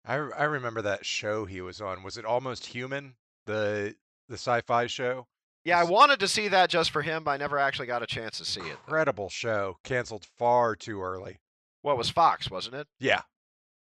I 0.05 0.41
I 0.41 0.45
remember 0.45 0.81
that 0.81 1.05
show 1.05 1.45
he 1.45 1.61
was 1.61 1.81
on. 1.81 2.03
Was 2.03 2.17
it 2.17 2.25
Almost 2.25 2.67
Human? 2.67 3.15
The 3.45 3.95
the 4.29 4.35
sci-fi 4.35 4.87
show? 4.87 5.27
Yeah, 5.65 5.79
I 5.79 5.85
wanted 5.85 6.19
to 6.19 6.27
see 6.27 6.49
that 6.49 6.69
just 6.69 6.91
for 6.91 7.01
him, 7.01 7.23
but 7.23 7.31
I 7.31 7.37
never 7.37 7.57
actually 7.57 7.87
got 7.87 8.03
a 8.03 8.07
chance 8.07 8.37
to 8.39 8.45
see 8.45 8.61
it. 8.61 8.77
Incredible 8.85 9.29
show. 9.29 9.77
Canceled 9.83 10.25
far 10.37 10.75
too 10.75 11.01
early. 11.01 11.39
Well, 11.83 11.95
was 11.95 12.09
Fox, 12.09 12.51
wasn't 12.51 12.75
it? 12.75 12.87
Yeah. 12.99 13.21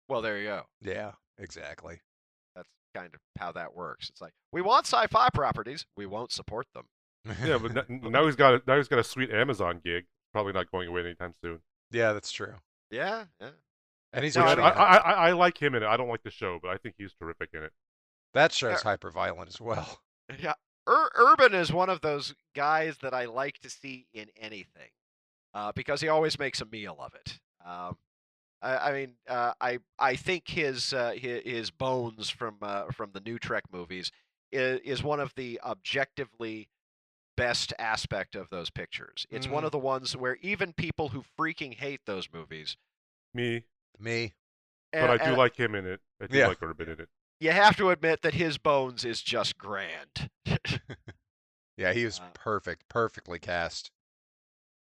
Well, 0.08 0.22
there 0.22 0.38
you 0.38 0.44
go. 0.44 0.62
Yeah, 0.80 1.12
exactly. 1.38 2.00
That's 2.54 2.68
kind 2.94 3.12
of 3.12 3.20
how 3.38 3.52
that 3.52 3.74
works. 3.74 4.08
It's 4.08 4.20
like 4.20 4.32
we 4.52 4.62
want 4.62 4.86
sci-fi 4.86 5.28
properties, 5.30 5.86
we 5.96 6.06
won't 6.06 6.30
support 6.30 6.66
them. 6.74 6.84
yeah, 7.44 7.58
but 7.58 7.90
now 7.90 8.24
he's 8.26 8.36
got 8.36 8.54
a, 8.54 8.62
now 8.66 8.76
he's 8.76 8.88
got 8.88 9.00
a 9.00 9.04
sweet 9.04 9.30
Amazon 9.30 9.80
gig. 9.82 10.04
Probably 10.36 10.52
not 10.52 10.70
going 10.70 10.86
away 10.88 11.00
anytime 11.00 11.32
soon. 11.42 11.60
yeah, 11.90 12.12
that's 12.12 12.30
true. 12.30 12.52
Yeah, 12.90 13.24
yeah. 13.40 13.48
And 14.12 14.22
he's 14.24 14.36
No, 14.36 14.44
Which 14.44 14.58
I 14.58 14.68
I, 14.68 14.70
I, 14.70 14.96
I, 14.96 15.12
I 15.28 15.32
like 15.32 15.60
him 15.60 15.74
in 15.74 15.82
it. 15.82 15.86
I 15.86 15.96
don't 15.96 16.08
like 16.08 16.22
the 16.22 16.30
show, 16.30 16.58
but 16.60 16.70
I 16.70 16.76
think 16.76 16.94
he's 16.98 17.12
terrific 17.18 17.50
in 17.54 17.62
it. 17.62 17.72
that 18.34 18.52
show's 18.52 18.72
Yeah. 18.84 18.90
hyper 18.90 19.10
violent 19.10 19.48
as 19.48 19.60
well. 19.60 20.00
Yeah, 20.38 20.54
Ur- 20.88 21.10
Urban 21.16 21.54
is 21.54 21.72
one 21.72 21.88
of 21.88 22.00
those 22.02 22.34
guys 22.54 22.98
that 22.98 23.14
I 23.14 23.24
like 23.26 23.58
to 23.60 23.70
see 23.70 24.08
in 24.12 24.26
anything, 24.36 24.90
uh, 25.54 25.72
because 25.72 26.00
he 26.02 26.08
always 26.08 26.38
makes 26.38 26.60
a 26.60 26.64
meal 26.66 26.96
of 27.00 27.14
it. 27.14 27.38
Um, 27.64 27.96
I, 28.60 28.76
I 28.76 28.92
mean, 28.92 29.12
uh, 29.28 29.52
I 29.60 29.78
I 29.98 30.16
think 30.16 30.48
his 30.48 30.92
uh, 30.92 31.12
his, 31.16 31.42
his 31.44 31.70
bones 31.70 32.28
from 32.28 32.56
uh, 32.60 32.86
from 32.92 33.10
the 33.12 33.20
new 33.20 33.38
Trek 33.38 33.64
movies 33.72 34.10
is, 34.52 34.80
is 34.84 35.02
one 35.02 35.20
of 35.20 35.32
the 35.34 35.60
objectively 35.64 36.68
best 37.36 37.72
aspect 37.78 38.34
of 38.36 38.50
those 38.50 38.70
pictures. 38.70 39.26
It's 39.30 39.48
one 39.48 39.62
Mhm. 39.62 39.66
of 39.66 39.72
the 39.72 39.78
ones 39.78 40.16
where 40.16 40.36
even 40.42 40.72
people 40.72 41.10
who 41.10 41.24
freaking 41.38 41.74
hate 41.74 42.00
those 42.06 42.28
movies, 42.32 42.76
Me, 43.34 43.64
Me. 43.98 44.34
but 44.92 45.10
I 45.10 45.18
do 45.18 45.30
and 45.30 45.36
like 45.36 45.56
him 45.56 45.74
in 45.74 45.86
it. 45.86 46.00
I 46.20 46.26
do 46.26 46.38
Yeah. 46.38 46.48
like 46.48 46.62
Urban 46.62 46.88
in 46.88 47.00
it. 47.00 47.08
you 47.40 47.50
have 47.52 47.76
to 47.76 47.90
admit 47.90 48.22
that 48.22 48.34
his 48.34 48.58
bones 48.58 49.04
is 49.04 49.22
just 49.22 49.58
grand. 49.58 50.30
Yeah, 51.76 51.92
he 51.92 52.04
was 52.04 52.18
Uh, 52.18 52.30
perfect, 52.34 52.88
perfectly 52.88 53.38
cast. 53.38 53.90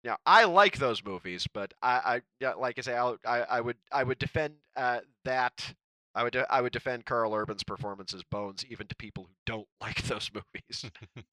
Now, 0.03 0.17
I 0.25 0.43
like 0.45 0.77
those 0.77 1.03
movies, 1.03 1.47
but 1.53 1.73
I, 1.81 1.91
I 2.15 2.21
yeah, 2.39 2.53
like 2.53 2.77
I 2.77 2.81
say, 2.81 2.95
I'll, 2.95 3.17
I, 3.25 3.41
I 3.43 3.61
would, 3.61 3.77
I 3.91 4.03
would 4.03 4.19
defend 4.19 4.55
uh, 4.75 4.99
that. 5.23 5.73
I 6.15 6.23
would, 6.23 6.33
de- 6.33 6.51
I 6.53 6.61
would 6.61 6.73
defend 6.73 7.05
Karl 7.05 7.33
Urban's 7.33 7.63
performance 7.63 8.13
as 8.13 8.23
Bones, 8.23 8.65
even 8.65 8.87
to 8.87 8.95
people 8.95 9.23
who 9.25 9.33
don't 9.45 9.67
like 9.81 10.03
those 10.03 10.29
movies. 10.33 10.91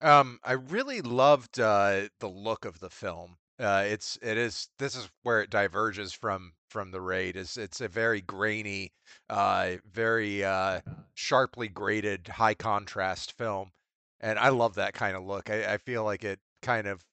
Um, 0.00 0.38
I 0.44 0.52
really 0.52 1.00
loved 1.00 1.58
uh, 1.58 2.08
the 2.20 2.28
look 2.28 2.64
of 2.64 2.78
the 2.80 2.90
film. 2.90 3.36
Uh, 3.58 3.84
it's 3.86 4.16
it 4.22 4.38
is 4.38 4.68
this 4.78 4.94
is 4.94 5.10
where 5.24 5.40
it 5.40 5.50
diverges 5.50 6.12
from 6.12 6.52
from 6.68 6.92
the 6.92 7.00
raid. 7.00 7.36
Is 7.36 7.56
it's 7.56 7.80
a 7.80 7.88
very 7.88 8.20
grainy, 8.20 8.92
uh, 9.28 9.76
very 9.90 10.44
uh, 10.44 10.80
sharply 11.14 11.66
graded, 11.66 12.28
high 12.28 12.54
contrast 12.54 13.32
film, 13.32 13.72
and 14.20 14.38
I 14.38 14.50
love 14.50 14.76
that 14.76 14.94
kind 14.94 15.16
of 15.16 15.24
look. 15.24 15.50
I, 15.50 15.74
I 15.74 15.78
feel 15.78 16.04
like 16.04 16.22
it 16.22 16.38
kind 16.62 16.86
of 16.86 17.04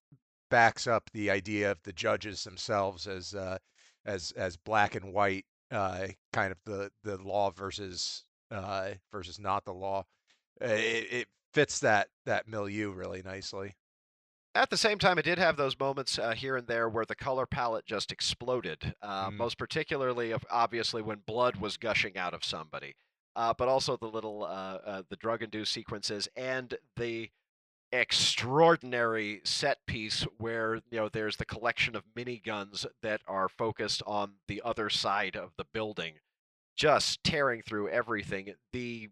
backs 0.51 0.85
up 0.85 1.09
the 1.13 1.31
idea 1.31 1.71
of 1.71 1.81
the 1.83 1.93
judges 1.93 2.43
themselves 2.43 3.07
as 3.07 3.33
uh, 3.33 3.57
as 4.05 4.31
as 4.37 4.57
black 4.57 4.93
and 4.93 5.11
white, 5.11 5.45
uh, 5.71 6.07
kind 6.31 6.51
of 6.51 6.59
the 6.65 6.91
the 7.03 7.17
law 7.17 7.49
versus 7.49 8.23
uh, 8.51 8.89
versus 9.11 9.39
not 9.39 9.65
the 9.65 9.73
law. 9.73 10.03
It, 10.61 11.07
it 11.11 11.27
fits 11.55 11.79
that 11.79 12.09
that 12.25 12.47
milieu 12.47 12.91
really 12.91 13.23
nicely. 13.23 13.75
At 14.53 14.69
the 14.69 14.77
same 14.77 14.99
time, 14.99 15.17
it 15.17 15.25
did 15.25 15.37
have 15.37 15.57
those 15.57 15.77
moments 15.79 16.19
uh, 16.19 16.31
here 16.31 16.55
and 16.55 16.67
there 16.67 16.87
where 16.87 17.05
the 17.05 17.15
color 17.15 17.45
palette 17.45 17.85
just 17.85 18.11
exploded. 18.11 18.93
Uh, 19.01 19.29
Mm. 19.29 19.37
Most 19.37 19.57
particularly, 19.57 20.33
obviously, 20.51 21.01
when 21.01 21.19
blood 21.25 21.55
was 21.57 21.77
gushing 21.77 22.17
out 22.17 22.33
of 22.33 22.43
somebody, 22.43 22.95
uh, 23.35 23.53
but 23.57 23.67
also 23.67 23.97
the 23.97 24.07
little 24.07 24.43
uh, 24.43 24.79
uh, 24.85 25.01
the 25.09 25.15
drug-induced 25.15 25.71
sequences 25.71 26.27
and 26.35 26.77
the 26.97 27.29
extraordinary 27.91 29.39
set 29.45 29.77
piece 29.87 30.23
where 30.37 30.75
you 30.91 30.97
know 30.97 31.07
there's 31.09 31.37
the 31.37 31.45
collection 31.45 31.95
of 31.95 32.03
miniguns 32.17 32.85
that 33.01 33.21
are 33.27 33.47
focused 33.47 34.03
on 34.05 34.33
the 34.47 34.61
other 34.65 34.89
side 34.89 35.35
of 35.37 35.51
the 35.57 35.65
building, 35.73 36.15
just 36.75 37.23
tearing 37.23 37.61
through 37.61 37.89
everything. 37.89 38.53
The 38.73 39.09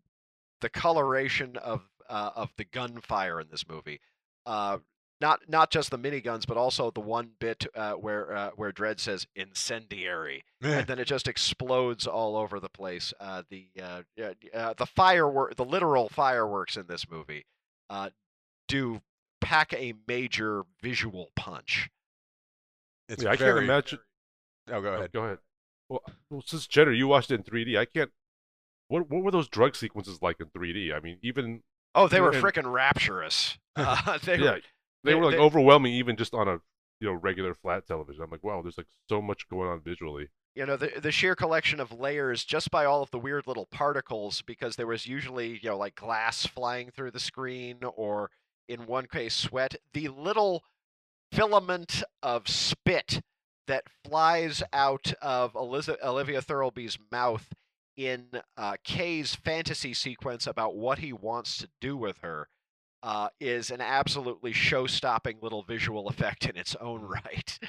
the 0.62 0.70
coloration 0.70 1.58
of 1.58 1.82
uh, 2.14 2.30
of 2.36 2.52
the 2.58 2.64
gunfire 2.64 3.42
in 3.42 3.48
this 3.50 3.68
movie. 3.68 4.00
Uh, 4.46 4.78
not 5.20 5.40
not 5.48 5.72
just 5.72 5.90
the 5.90 5.98
miniguns, 5.98 6.46
but 6.46 6.58
also 6.58 6.92
the 6.92 7.00
one 7.00 7.32
bit 7.40 7.66
uh, 7.76 7.94
where 7.94 8.36
uh, 8.36 8.50
where 8.56 8.72
Dredd 8.72 9.00
says 9.00 9.26
incendiary, 9.36 10.44
and 10.62 10.86
then 10.88 11.00
it 11.00 11.06
just 11.06 11.28
explodes 11.28 12.06
all 12.06 12.36
over 12.36 12.60
the 12.60 12.70
place. 12.70 13.14
Uh, 13.20 13.44
the 13.50 13.68
uh, 13.82 14.02
uh, 14.54 14.74
the 14.78 14.86
firework, 14.86 15.56
the 15.56 15.66
literal 15.66 16.10
fireworks 16.10 16.78
in 16.78 16.88
this 16.88 17.10
movie, 17.10 17.46
uh, 17.90 18.10
do 18.68 19.02
pack 19.42 19.74
a 19.74 19.94
major 20.08 20.64
visual 20.82 21.32
punch. 21.36 21.90
It's 23.08 23.24
yeah, 23.24 23.32
I 23.32 23.38
can't 23.38 23.58
imagine. 23.58 24.00
Oh, 24.70 24.82
go 24.82 24.90
oh, 24.90 24.94
ahead. 24.96 25.12
go 25.14 25.24
ahead. 25.24 25.38
Well, 25.90 26.04
well, 26.30 26.44
since 26.46 26.68
Jenner, 26.68 26.92
you 26.92 27.08
watched 27.08 27.32
it 27.32 27.36
in 27.36 27.44
3D. 27.44 27.78
I 27.78 27.86
can't. 27.86 28.12
What 28.90 29.10
what 29.10 29.24
were 29.24 29.32
those 29.32 29.48
drug 29.48 29.76
sequences 29.76 30.22
like 30.22 30.42
in 30.42 30.48
3D? 30.48 30.94
I 30.94 31.00
mean, 31.00 31.18
even 31.22 31.64
Oh, 31.96 32.08
they 32.08 32.22
were 32.22 32.32
And- 32.32 32.44
frickin' 32.44 32.72
rapturous. 32.72 33.58
Uh, 33.76 34.18
they 34.24 34.38
yeah, 34.38 34.52
were, 34.52 34.62
they, 35.04 35.12
they- 35.12 35.16
were 35.16 35.26
like 35.26 35.36
they- 35.36 35.40
overwhelming, 35.42 35.94
even 35.94 36.16
just 36.16 36.34
on 36.36 36.48
a 36.48 36.60
you 37.00 37.08
know 37.08 37.14
regular 37.14 37.54
flat 37.56 37.88
television. 37.88 38.22
I'm 38.24 38.30
like, 38.30 38.44
wow, 38.44 38.62
there's 38.62 38.78
like 38.78 38.88
so 39.10 39.20
much 39.22 39.48
going 39.50 39.68
on 39.68 39.82
visually. 39.82 40.28
you 40.56 40.66
know 40.68 40.78
the 40.78 40.92
the 41.02 41.12
sheer 41.12 41.36
collection 41.36 41.80
of 41.80 41.92
layers 41.92 42.44
just 42.46 42.70
by 42.70 42.86
all 42.86 43.02
of 43.02 43.10
the 43.10 43.18
weird 43.18 43.48
little 43.48 43.66
particles 43.72 44.44
because 44.44 44.76
there 44.76 44.86
was 44.86 45.08
usually 45.08 45.60
you 45.64 45.70
know 45.70 45.78
like 45.78 45.96
glass 45.96 46.46
flying 46.46 46.92
through 46.92 47.10
the 47.10 47.20
screen 47.20 47.80
or 47.96 48.30
in 48.70 48.86
one 48.86 49.08
case 49.08 49.34
sweat 49.34 49.76
the 49.94 50.08
little 50.10 50.64
filament 51.32 52.04
of 52.22 52.48
spit 52.48 53.22
that 53.68 53.86
flies 54.06 54.62
out 54.72 55.14
of 55.22 55.56
Eliza- 55.56 55.98
Olivia 56.08 56.42
Thirlby's 56.42 56.98
mouth 57.12 57.54
in 57.96 58.30
uh, 58.58 58.78
Kay's 58.84 59.36
fantasy 59.36 59.94
sequence 59.94 60.48
about 60.48 60.76
what 60.76 61.00
he 61.00 61.14
wants 61.14 61.58
to 61.58 61.70
do 61.82 61.96
with 61.98 62.18
her 62.20 62.50
uh, 63.04 63.30
is 63.40 63.72
an 63.72 63.82
absolutely 63.82 64.54
show-stopping 64.54 65.40
little 65.42 65.64
visual 65.64 66.08
effect 66.08 66.46
in 66.46 66.58
its 66.58 66.76
own 66.76 67.02
right. 67.04 67.60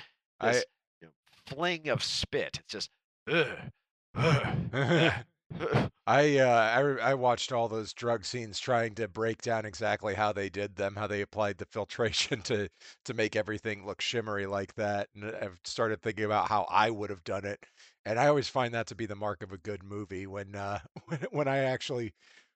I- 0.40 0.48
This 0.48 0.64
you 1.00 1.08
know, 1.08 1.12
fling 1.46 1.88
of 1.88 2.02
spit. 2.02 2.58
It's 2.60 2.72
just. 2.72 2.90
Ugh, 3.26 3.70
ugh, 4.14 4.56
ugh, 4.72 5.24
ugh. 5.60 5.90
I 6.06 6.38
uh, 6.38 6.46
I 6.46 6.78
re- 6.80 7.00
I 7.00 7.14
watched 7.14 7.50
all 7.52 7.68
those 7.68 7.94
drug 7.94 8.24
scenes 8.26 8.58
trying 8.60 8.94
to 8.96 9.08
break 9.08 9.40
down 9.42 9.64
exactly 9.64 10.14
how 10.14 10.32
they 10.32 10.50
did 10.50 10.76
them, 10.76 10.96
how 10.96 11.06
they 11.06 11.22
applied 11.22 11.56
the 11.58 11.64
filtration 11.66 12.42
to 12.44 12.68
to 13.06 13.14
make 13.14 13.36
everything 13.36 13.86
look 13.86 14.00
shimmery 14.02 14.46
like 14.46 14.74
that, 14.74 15.08
and 15.14 15.24
I've 15.36 15.58
started 15.64 16.02
thinking 16.02 16.24
about 16.26 16.48
how 16.48 16.64
I 16.70 16.90
would 16.90 17.08
have 17.10 17.24
done 17.24 17.44
it, 17.46 17.64
and 18.04 18.18
I 18.18 18.26
always 18.28 18.48
find 18.48 18.74
that 18.74 18.86
to 18.88 18.94
be 18.94 19.06
the 19.06 19.16
mark 19.16 19.42
of 19.42 19.52
a 19.52 19.58
good 19.58 19.82
movie 19.82 20.26
when 20.26 20.54
uh, 20.54 20.80
when 21.06 21.20
when 21.30 21.48
I 21.48 21.58
actually 21.58 22.14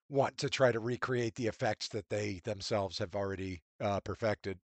want 0.09 0.39
to 0.39 0.49
try 0.51 0.73
to 0.73 0.81
recreate 0.81 1.35
the 1.35 1.47
effects 1.47 1.89
that 1.89 2.09
they 2.09 2.41
themselves 2.45 2.99
have 2.99 3.15
already 3.15 3.63
uh, 3.81 4.01
perfected. 4.01 4.59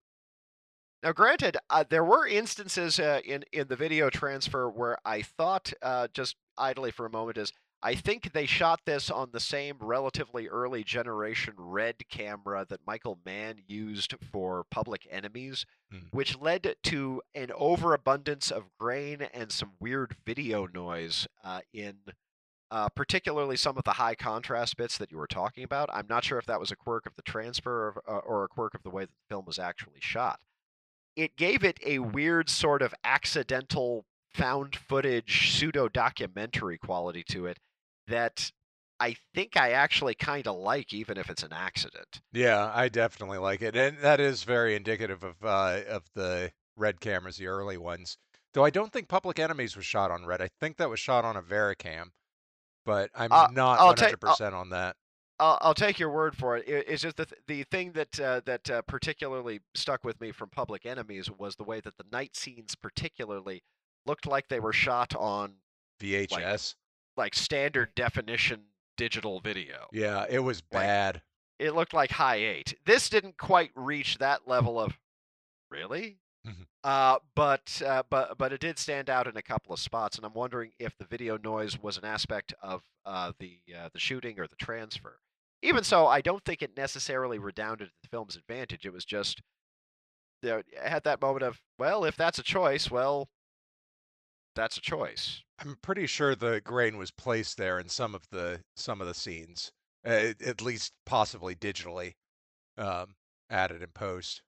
Now, 1.04 1.12
granted, 1.12 1.58
uh, 1.70 1.84
there 1.90 2.04
were 2.04 2.26
instances 2.26 3.00
uh, 3.00 3.22
in 3.26 3.44
in 3.52 3.68
the 3.68 3.76
video 3.76 4.10
transfer 4.10 4.70
where 4.70 4.98
I 5.06 5.22
thought, 5.22 5.74
uh, 5.82 6.08
just 6.14 6.38
idly 6.58 6.92
for 6.92 7.06
a 7.06 7.10
moment, 7.10 7.38
is 7.38 7.52
I 7.84 7.96
think 7.96 8.32
they 8.32 8.46
shot 8.46 8.82
this 8.86 9.12
on 9.12 9.30
the 9.34 9.42
same 9.42 9.76
relatively 9.80 10.48
early 10.48 10.84
generation 10.86 11.54
red 11.58 12.08
camera 12.10 12.66
that 12.70 12.88
Michael 12.88 13.20
Mann 13.26 13.58
used 13.68 14.16
for 14.32 14.64
Public 14.72 15.06
Enemies, 15.12 15.66
Hmm. 15.92 16.08
which 16.12 16.40
led 16.40 16.76
to 16.84 17.22
an 17.36 17.52
overabundance 17.54 18.50
of 18.52 18.76
grain 18.80 19.22
and 19.22 19.52
some 19.52 19.74
weird 19.80 20.16
video 20.26 20.66
noise 20.66 21.28
uh, 21.44 21.62
in. 21.74 21.98
Uh, 22.72 22.90
particularly 22.90 23.56
some 23.56 23.78
of 23.78 23.84
the 23.84 23.94
high 23.94 24.16
contrast 24.16 24.76
bits 24.78 24.98
that 24.98 25.12
you 25.12 25.18
were 25.20 25.28
talking 25.28 25.64
about. 25.64 25.88
I'm 25.94 26.08
not 26.08 26.24
sure 26.24 26.40
if 26.40 26.48
that 26.48 26.60
was 26.60 26.72
a 26.72 26.76
quirk 26.76 27.06
of 27.06 27.16
the 27.16 27.22
transfer 27.22 28.02
or, 28.08 28.16
uh, 28.16 28.18
or 28.22 28.44
a 28.44 28.48
quirk 28.48 28.74
of 28.74 28.82
the 28.82 28.90
way 28.90 29.04
that 29.04 29.12
the 29.12 29.30
film 29.30 29.46
was 29.46 29.60
actually 29.60 30.00
shot 30.00 30.40
it 31.16 31.36
gave 31.36 31.64
it 31.64 31.78
a 31.86 32.00
weird 32.00 32.50
sort 32.50 32.82
of 32.82 32.94
accidental 33.04 34.06
found 34.34 34.76
footage 34.76 35.52
pseudo 35.52 35.88
documentary 35.88 36.78
quality 36.78 37.24
to 37.24 37.46
it 37.46 37.60
that 38.08 38.52
I 39.00 39.16
think 39.34 39.58
I 39.58 39.72
actually 39.72 40.16
kind 40.16 40.48
of 40.48 40.56
like, 40.56 40.94
even 40.94 41.18
if 41.18 41.30
it's 41.30 41.44
an 41.44 41.52
accident. 41.54 42.22
Yeah, 42.32 42.72
I 42.74 42.90
definitely 42.90 43.38
like 43.40 43.62
it, 43.62 43.76
and 43.76 43.98
that 44.00 44.20
is 44.20 44.44
very 44.44 44.76
indicative 44.76 45.24
of 45.24 45.36
uh, 45.44 45.82
of 45.90 46.04
the 46.16 46.52
red 46.78 47.00
cameras, 47.02 47.38
the 47.38 47.48
early 47.48 47.78
ones. 47.78 48.18
Though 48.54 48.64
I 48.64 48.70
don't 48.70 48.92
think 48.94 49.08
Public 49.08 49.40
Enemies 49.40 49.76
was 49.76 49.86
shot 49.86 50.12
on 50.12 50.26
red. 50.26 50.42
I 50.42 50.50
think 50.62 50.78
that 50.78 50.90
was 50.90 51.00
shot 51.00 51.26
on 51.26 51.36
a 51.36 51.42
VariCam, 51.42 52.10
but 52.86 53.10
I'm 53.16 53.32
Uh, 53.32 53.48
not 53.52 53.80
I'll 53.80 53.88
one 53.88 53.98
hundred 53.98 54.22
percent 54.22 54.54
on 54.56 54.70
that. 54.70 54.96
I'll, 55.40 55.58
I'll 55.62 55.74
take 55.74 55.98
your 55.98 56.12
word 56.12 56.38
for 56.38 56.58
it. 56.58 56.68
It- 56.68 56.86
It's 56.88 57.02
just 57.02 57.18
the, 57.18 57.26
th- 57.26 57.42
the 57.48 57.64
thing 57.64 57.92
that 57.94 58.20
uh, 58.20 58.42
that 58.46 58.70
uh, 58.70 58.82
particularly 58.84 59.60
stuck 59.74 60.04
with 60.04 60.22
me 60.22 60.32
from 60.32 60.50
Public 60.50 60.86
Enemies 60.86 61.30
was 61.32 61.56
the 61.56 61.64
way 61.64 61.82
that 61.82 61.98
the 61.98 62.06
night 62.12 62.36
scenes, 62.36 62.76
particularly, 62.76 63.64
looked 64.06 64.28
like 64.28 64.48
they 64.48 64.60
were 64.60 64.72
shot 64.74 65.16
on 65.16 65.56
VHS. 66.00 66.32
like 66.32 66.60
standard 67.34 67.94
definition 67.96 68.66
digital 68.98 69.40
video. 69.40 69.88
Yeah, 69.92 70.26
it 70.30 70.40
was 70.40 70.62
Like- 70.72 70.84
bad. 70.84 71.22
it 71.60 71.72
looked 71.72 71.94
like 71.94 72.12
high 72.12 72.36
eight. 72.38 72.78
This 72.86 73.10
didn't 73.10 73.38
quite 73.38 73.72
reach 73.76 74.18
that 74.18 74.48
level 74.48 74.80
of 74.80 75.00
really, 75.70 76.20
Mhm. 76.46 76.68
uh, 76.84 77.20
but 77.36 77.82
uh, 77.86 78.04
but 78.10 78.38
but 78.38 78.52
it 78.54 78.60
did 78.62 78.78
stand 78.78 79.10
out 79.10 79.28
in 79.28 79.38
a 79.38 79.42
couple 79.42 79.74
of 79.74 79.80
spots, 79.80 80.18
and 80.18 80.26
I'm 80.26 80.34
wondering 80.34 80.74
if 80.78 80.98
the 80.98 81.06
video 81.06 81.38
noise 81.38 81.78
was 81.80 81.98
an 81.98 82.06
aspect 82.06 82.54
of 82.62 82.84
uh, 83.06 83.34
the 83.40 83.62
uh, 83.76 83.90
the 83.94 84.00
shooting 84.00 84.40
or 84.40 84.48
the 84.48 84.56
transfer. 84.58 85.20
Even 85.62 85.84
so, 85.84 86.08
I 86.08 86.20
don't 86.22 86.44
think 86.44 86.62
it 86.62 86.76
necessarily 86.76 87.40
redounded 87.40 87.88
to 87.90 87.94
the 88.02 88.10
film's 88.10 88.36
advantage. 88.36 88.86
It 88.86 88.92
was 88.94 89.06
just 89.06 89.42
you 90.42 90.50
know, 90.50 90.64
had 90.82 91.04
that 91.06 91.22
moment 91.22 91.44
of 91.44 91.62
well, 91.78 92.04
if 92.04 92.18
that's 92.18 92.38
a 92.40 92.44
choice, 92.44 92.92
well, 92.92 93.30
that's 94.56 94.78
a 94.78 94.82
choice. 94.82 95.44
I'm 95.60 95.78
pretty 95.78 96.06
sure 96.06 96.36
the 96.36 96.62
grain 96.62 96.98
was 96.98 97.10
placed 97.12 97.58
there 97.58 97.80
in 97.80 97.90
some 97.90 98.14
of 98.14 98.30
the 98.30 98.64
some 98.76 99.02
of 99.02 99.08
the 99.08 99.14
scenes, 99.16 99.72
uh, 100.06 100.34
at 100.46 100.62
least 100.62 100.94
possibly 101.06 101.56
digitally 101.56 102.16
um, 102.78 103.16
added 103.50 103.82
in 103.84 103.92
post. 103.92 104.44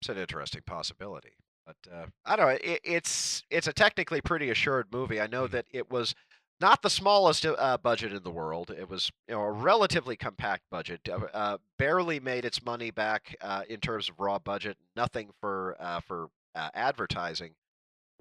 It's 0.00 0.08
an 0.08 0.18
interesting 0.18 0.62
possibility. 0.62 1.36
But 1.64 1.76
uh, 1.90 2.06
I 2.24 2.36
don't 2.36 2.46
know. 2.46 2.58
It, 2.72 2.80
it's 2.84 3.44
it's 3.50 3.66
a 3.66 3.72
technically 3.72 4.20
pretty 4.20 4.50
assured 4.50 4.92
movie. 4.92 5.20
I 5.20 5.26
know 5.26 5.46
Mhm. 5.46 5.48
that 5.48 5.66
it 5.70 5.90
was 5.90 6.14
not 6.60 6.82
the 6.82 6.90
smallest 6.90 7.44
uh, 7.46 7.78
budget 7.78 8.12
in 8.12 8.22
the 8.22 8.30
world. 8.30 8.70
It 8.70 8.88
was 8.88 9.10
you 9.28 9.34
know 9.34 9.42
a 9.42 9.52
relatively 9.52 10.16
compact 10.16 10.64
budget. 10.70 11.08
Uh, 11.08 11.28
uh, 11.32 11.58
barely 11.78 12.20
made 12.20 12.44
its 12.44 12.62
money 12.64 12.90
back 12.90 13.36
uh, 13.40 13.64
in 13.68 13.80
terms 13.80 14.08
of 14.08 14.18
raw 14.18 14.38
budget. 14.38 14.76
Nothing 14.96 15.30
for 15.40 15.76
uh, 15.80 16.00
for 16.00 16.30
uh, 16.54 16.70
advertising 16.74 17.54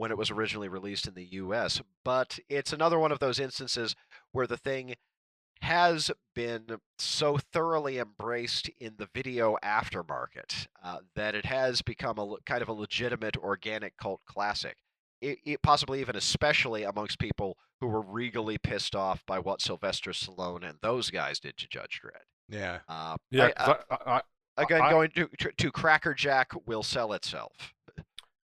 when 0.02 0.10
it 0.10 0.18
was 0.18 0.32
originally 0.32 0.68
released 0.68 1.06
in 1.06 1.14
the 1.14 1.24
U.S. 1.34 1.80
But 2.04 2.40
it's 2.50 2.74
another 2.74 2.98
one 2.98 3.12
of 3.12 3.20
those 3.20 3.40
instances 3.40 3.96
where 4.32 4.48
the 4.48 4.58
thing 4.58 4.96
has 5.62 6.10
been 6.34 6.66
so 6.98 7.38
thoroughly 7.54 8.00
embraced 8.00 8.68
in 8.80 8.96
the 8.98 9.08
video 9.14 9.58
aftermarket 9.64 10.66
uh, 10.84 10.98
that 11.16 11.36
it 11.36 11.46
has 11.46 11.84
become 11.84 12.18
a 12.18 12.36
kind 12.48 12.64
of 12.64 12.68
a 12.68 12.74
legitimate 12.74 13.38
organic 13.38 13.96
cult 13.96 14.22
classic. 14.26 14.78
It, 15.22 15.38
it 15.46 15.62
possibly 15.62 16.00
even 16.02 16.16
especially 16.16 16.82
amongst 16.82 17.20
people 17.20 17.58
who 17.80 17.86
were 17.86 18.02
regally 18.02 18.58
pissed 18.58 18.96
off 18.96 19.24
by 19.28 19.38
what 19.38 19.62
Sylvester 19.62 20.10
Stallone 20.12 20.68
and 20.68 20.80
those 20.82 21.12
guys 21.12 21.40
did 21.40 21.58
to 21.58 21.68
Judge 21.68 22.02
Dredd. 22.04 22.24
Yeah. 22.50 22.80
Uh, 22.90 23.18
Yeah, 23.30 23.50
I- 23.56 23.76
I, 23.92 24.22
I, 24.58 24.64
again, 24.64 24.82
going 24.90 25.12
to 25.12 25.28
to 25.58 25.72
Cracker 25.72 26.16
Jack 26.16 26.54
will 26.66 26.82
sell 26.84 27.14
itself. 27.14 27.76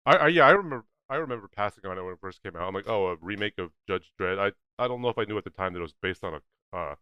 I, 0.04 0.16
I, 0.16 0.28
yeah, 0.28 0.46
I 0.48 0.50
remember. 0.50 0.84
I 1.14 1.18
remember 1.18 1.48
passing 1.48 1.86
on 1.86 1.96
it 1.96 2.02
when 2.02 2.12
it 2.12 2.20
first 2.20 2.42
came 2.42 2.56
out. 2.56 2.66
I'm 2.66 2.74
like, 2.74 2.88
oh, 2.88 3.06
a 3.06 3.16
remake 3.20 3.58
of 3.58 3.70
Judge 3.88 4.10
Dredd. 4.20 4.38
I, 4.38 4.82
I 4.82 4.88
don't 4.88 5.00
know 5.00 5.08
if 5.08 5.18
I 5.18 5.24
knew 5.24 5.38
at 5.38 5.44
the 5.44 5.50
time 5.50 5.72
that 5.72 5.78
it 5.78 5.82
was 5.82 5.94
based 6.02 6.24
on 6.24 6.40
a 6.72 6.76
uh, 6.76 6.94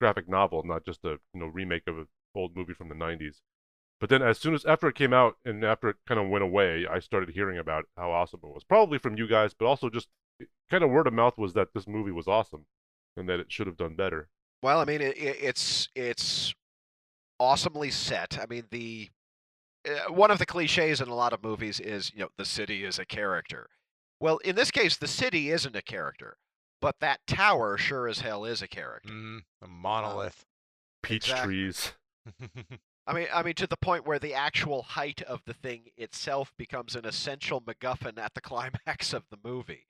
graphic 0.00 0.28
novel, 0.28 0.62
not 0.64 0.84
just 0.84 1.04
a 1.04 1.18
you 1.34 1.40
know 1.40 1.46
remake 1.46 1.88
of 1.88 1.98
an 1.98 2.06
old 2.36 2.56
movie 2.56 2.72
from 2.72 2.88
the 2.88 2.94
'90s. 2.94 3.40
But 4.00 4.10
then, 4.10 4.22
as 4.22 4.38
soon 4.38 4.54
as 4.54 4.64
after 4.64 4.86
it 4.86 4.94
came 4.94 5.12
out 5.12 5.38
and 5.44 5.64
after 5.64 5.88
it 5.88 5.96
kind 6.06 6.20
of 6.20 6.28
went 6.28 6.44
away, 6.44 6.86
I 6.88 7.00
started 7.00 7.30
hearing 7.30 7.58
about 7.58 7.86
how 7.96 8.12
awesome 8.12 8.40
it 8.44 8.54
was. 8.54 8.62
Probably 8.62 8.98
from 8.98 9.16
you 9.16 9.26
guys, 9.26 9.54
but 9.54 9.66
also 9.66 9.90
just 9.90 10.06
kind 10.70 10.84
of 10.84 10.90
word 10.90 11.08
of 11.08 11.12
mouth 11.12 11.36
was 11.36 11.54
that 11.54 11.74
this 11.74 11.88
movie 11.88 12.12
was 12.12 12.28
awesome 12.28 12.66
and 13.16 13.28
that 13.28 13.40
it 13.40 13.50
should 13.50 13.66
have 13.66 13.76
done 13.76 13.96
better. 13.96 14.28
Well, 14.62 14.78
I 14.78 14.84
mean, 14.84 15.00
it, 15.00 15.18
it, 15.18 15.36
it's 15.40 15.88
it's 15.96 16.54
awesomely 17.40 17.90
set. 17.90 18.38
I 18.40 18.46
mean, 18.46 18.66
the 18.70 19.10
one 20.08 20.30
of 20.30 20.38
the 20.38 20.46
cliches 20.46 21.00
in 21.00 21.08
a 21.08 21.14
lot 21.14 21.32
of 21.32 21.42
movies 21.42 21.80
is 21.80 22.12
you 22.14 22.20
know 22.20 22.28
the 22.36 22.44
city 22.44 22.84
is 22.84 22.98
a 22.98 23.04
character. 23.04 23.68
Well, 24.20 24.38
in 24.38 24.56
this 24.56 24.70
case, 24.70 24.96
the 24.96 25.06
city 25.06 25.50
isn't 25.50 25.76
a 25.76 25.82
character, 25.82 26.36
but 26.80 26.96
that 27.00 27.20
tower 27.26 27.78
sure 27.78 28.08
as 28.08 28.20
hell 28.20 28.44
is 28.44 28.62
a 28.62 28.68
character. 28.68 29.12
Mm, 29.12 29.40
a 29.62 29.68
monolith. 29.68 30.44
Peach 31.02 31.28
Exactly. 31.28 31.54
trees. 31.54 31.92
I 33.06 33.14
mean, 33.14 33.26
I 33.32 33.42
mean 33.42 33.54
to 33.54 33.66
the 33.66 33.76
point 33.76 34.06
where 34.06 34.18
the 34.18 34.34
actual 34.34 34.82
height 34.82 35.22
of 35.22 35.40
the 35.46 35.54
thing 35.54 35.84
itself 35.96 36.52
becomes 36.58 36.94
an 36.94 37.06
essential 37.06 37.60
MacGuffin 37.62 38.18
at 38.18 38.34
the 38.34 38.40
climax 38.42 39.12
of 39.14 39.22
the 39.30 39.38
movie. 39.42 39.86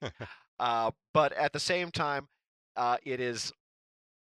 uh, 0.59 0.91
but 1.13 1.33
at 1.33 1.51
the 1.51 1.59
same 1.59 1.91
time, 1.91 2.29
uh, 2.77 2.97
it 3.03 3.19
is 3.19 3.51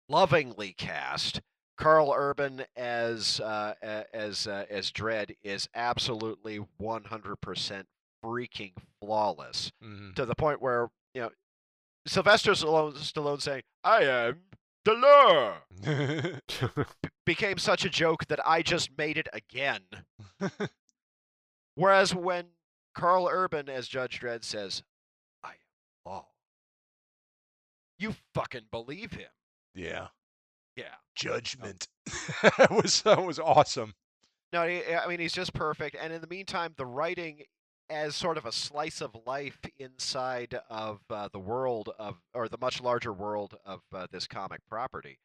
lovingly 0.09 0.73
cast. 0.73 1.41
Karl 1.79 2.13
Urban 2.15 2.65
as 2.77 3.41
uh, 3.41 3.75
as 4.13 4.47
uh, 4.47 4.67
as 4.69 4.91
Dredd 4.91 5.37
is 5.43 5.69
absolutely 5.75 6.59
100% 6.81 7.85
freaking 8.25 8.73
flawless 9.01 9.71
Mhm. 9.83 10.15
to 10.17 10.27
the 10.27 10.35
point 10.35 10.61
where 10.61 10.89
you 11.15 11.21
know 11.23 11.31
Sylvester 12.07 12.53
Stallone, 12.53 12.95
Stallone 12.95 13.41
saying 13.41 13.63
"I 13.85 14.03
am 14.05 14.41
Delore" 14.85 15.63
became 17.27 17.59
such 17.59 17.85
a 17.85 17.91
joke 17.91 18.27
that 18.27 18.41
I 18.47 18.63
just 18.63 18.97
made 18.99 19.19
it 19.19 19.29
again. 19.33 19.83
Whereas 21.75 22.15
when 22.15 22.47
Karl 22.95 23.29
Urban 23.31 23.69
as 23.69 23.87
Judge 23.87 24.19
Dredd 24.21 24.43
says, 24.43 24.83
I 25.45 25.51
am 25.51 25.55
law, 26.05 26.27
you 27.99 28.17
fucking 28.35 28.67
believe 28.73 29.13
him. 29.13 29.31
yeah. 29.75 30.09
Yeah. 30.79 30.95
Judgment. 31.17 31.89
that 32.43 32.71
was 32.71 33.03
that 33.03 33.25
was 33.25 33.39
awesome. 33.39 33.95
No, 34.53 34.63
I 34.63 35.05
mean, 35.09 35.21
he's 35.21 35.33
just 35.33 35.53
perfect. 35.53 35.97
And 36.01 36.13
in 36.13 36.21
the 36.21 36.27
meantime, 36.27 36.73
the 36.77 36.87
writing 36.87 37.43
as 37.91 38.15
sort 38.15 38.39
of 38.39 38.47
a 38.47 38.53
slice 38.53 39.01
of 39.01 39.17
life 39.27 39.59
inside 39.79 40.59
of 40.71 41.01
uh, 41.11 41.29
the 41.33 41.39
world 41.39 41.91
of, 41.99 42.17
or 42.35 42.49
the 42.49 42.59
much 42.59 42.81
larger 42.83 43.13
world 43.13 43.57
of 43.65 43.81
uh, 43.95 44.07
this 44.11 44.27
comic 44.27 44.61
property. 44.69 45.19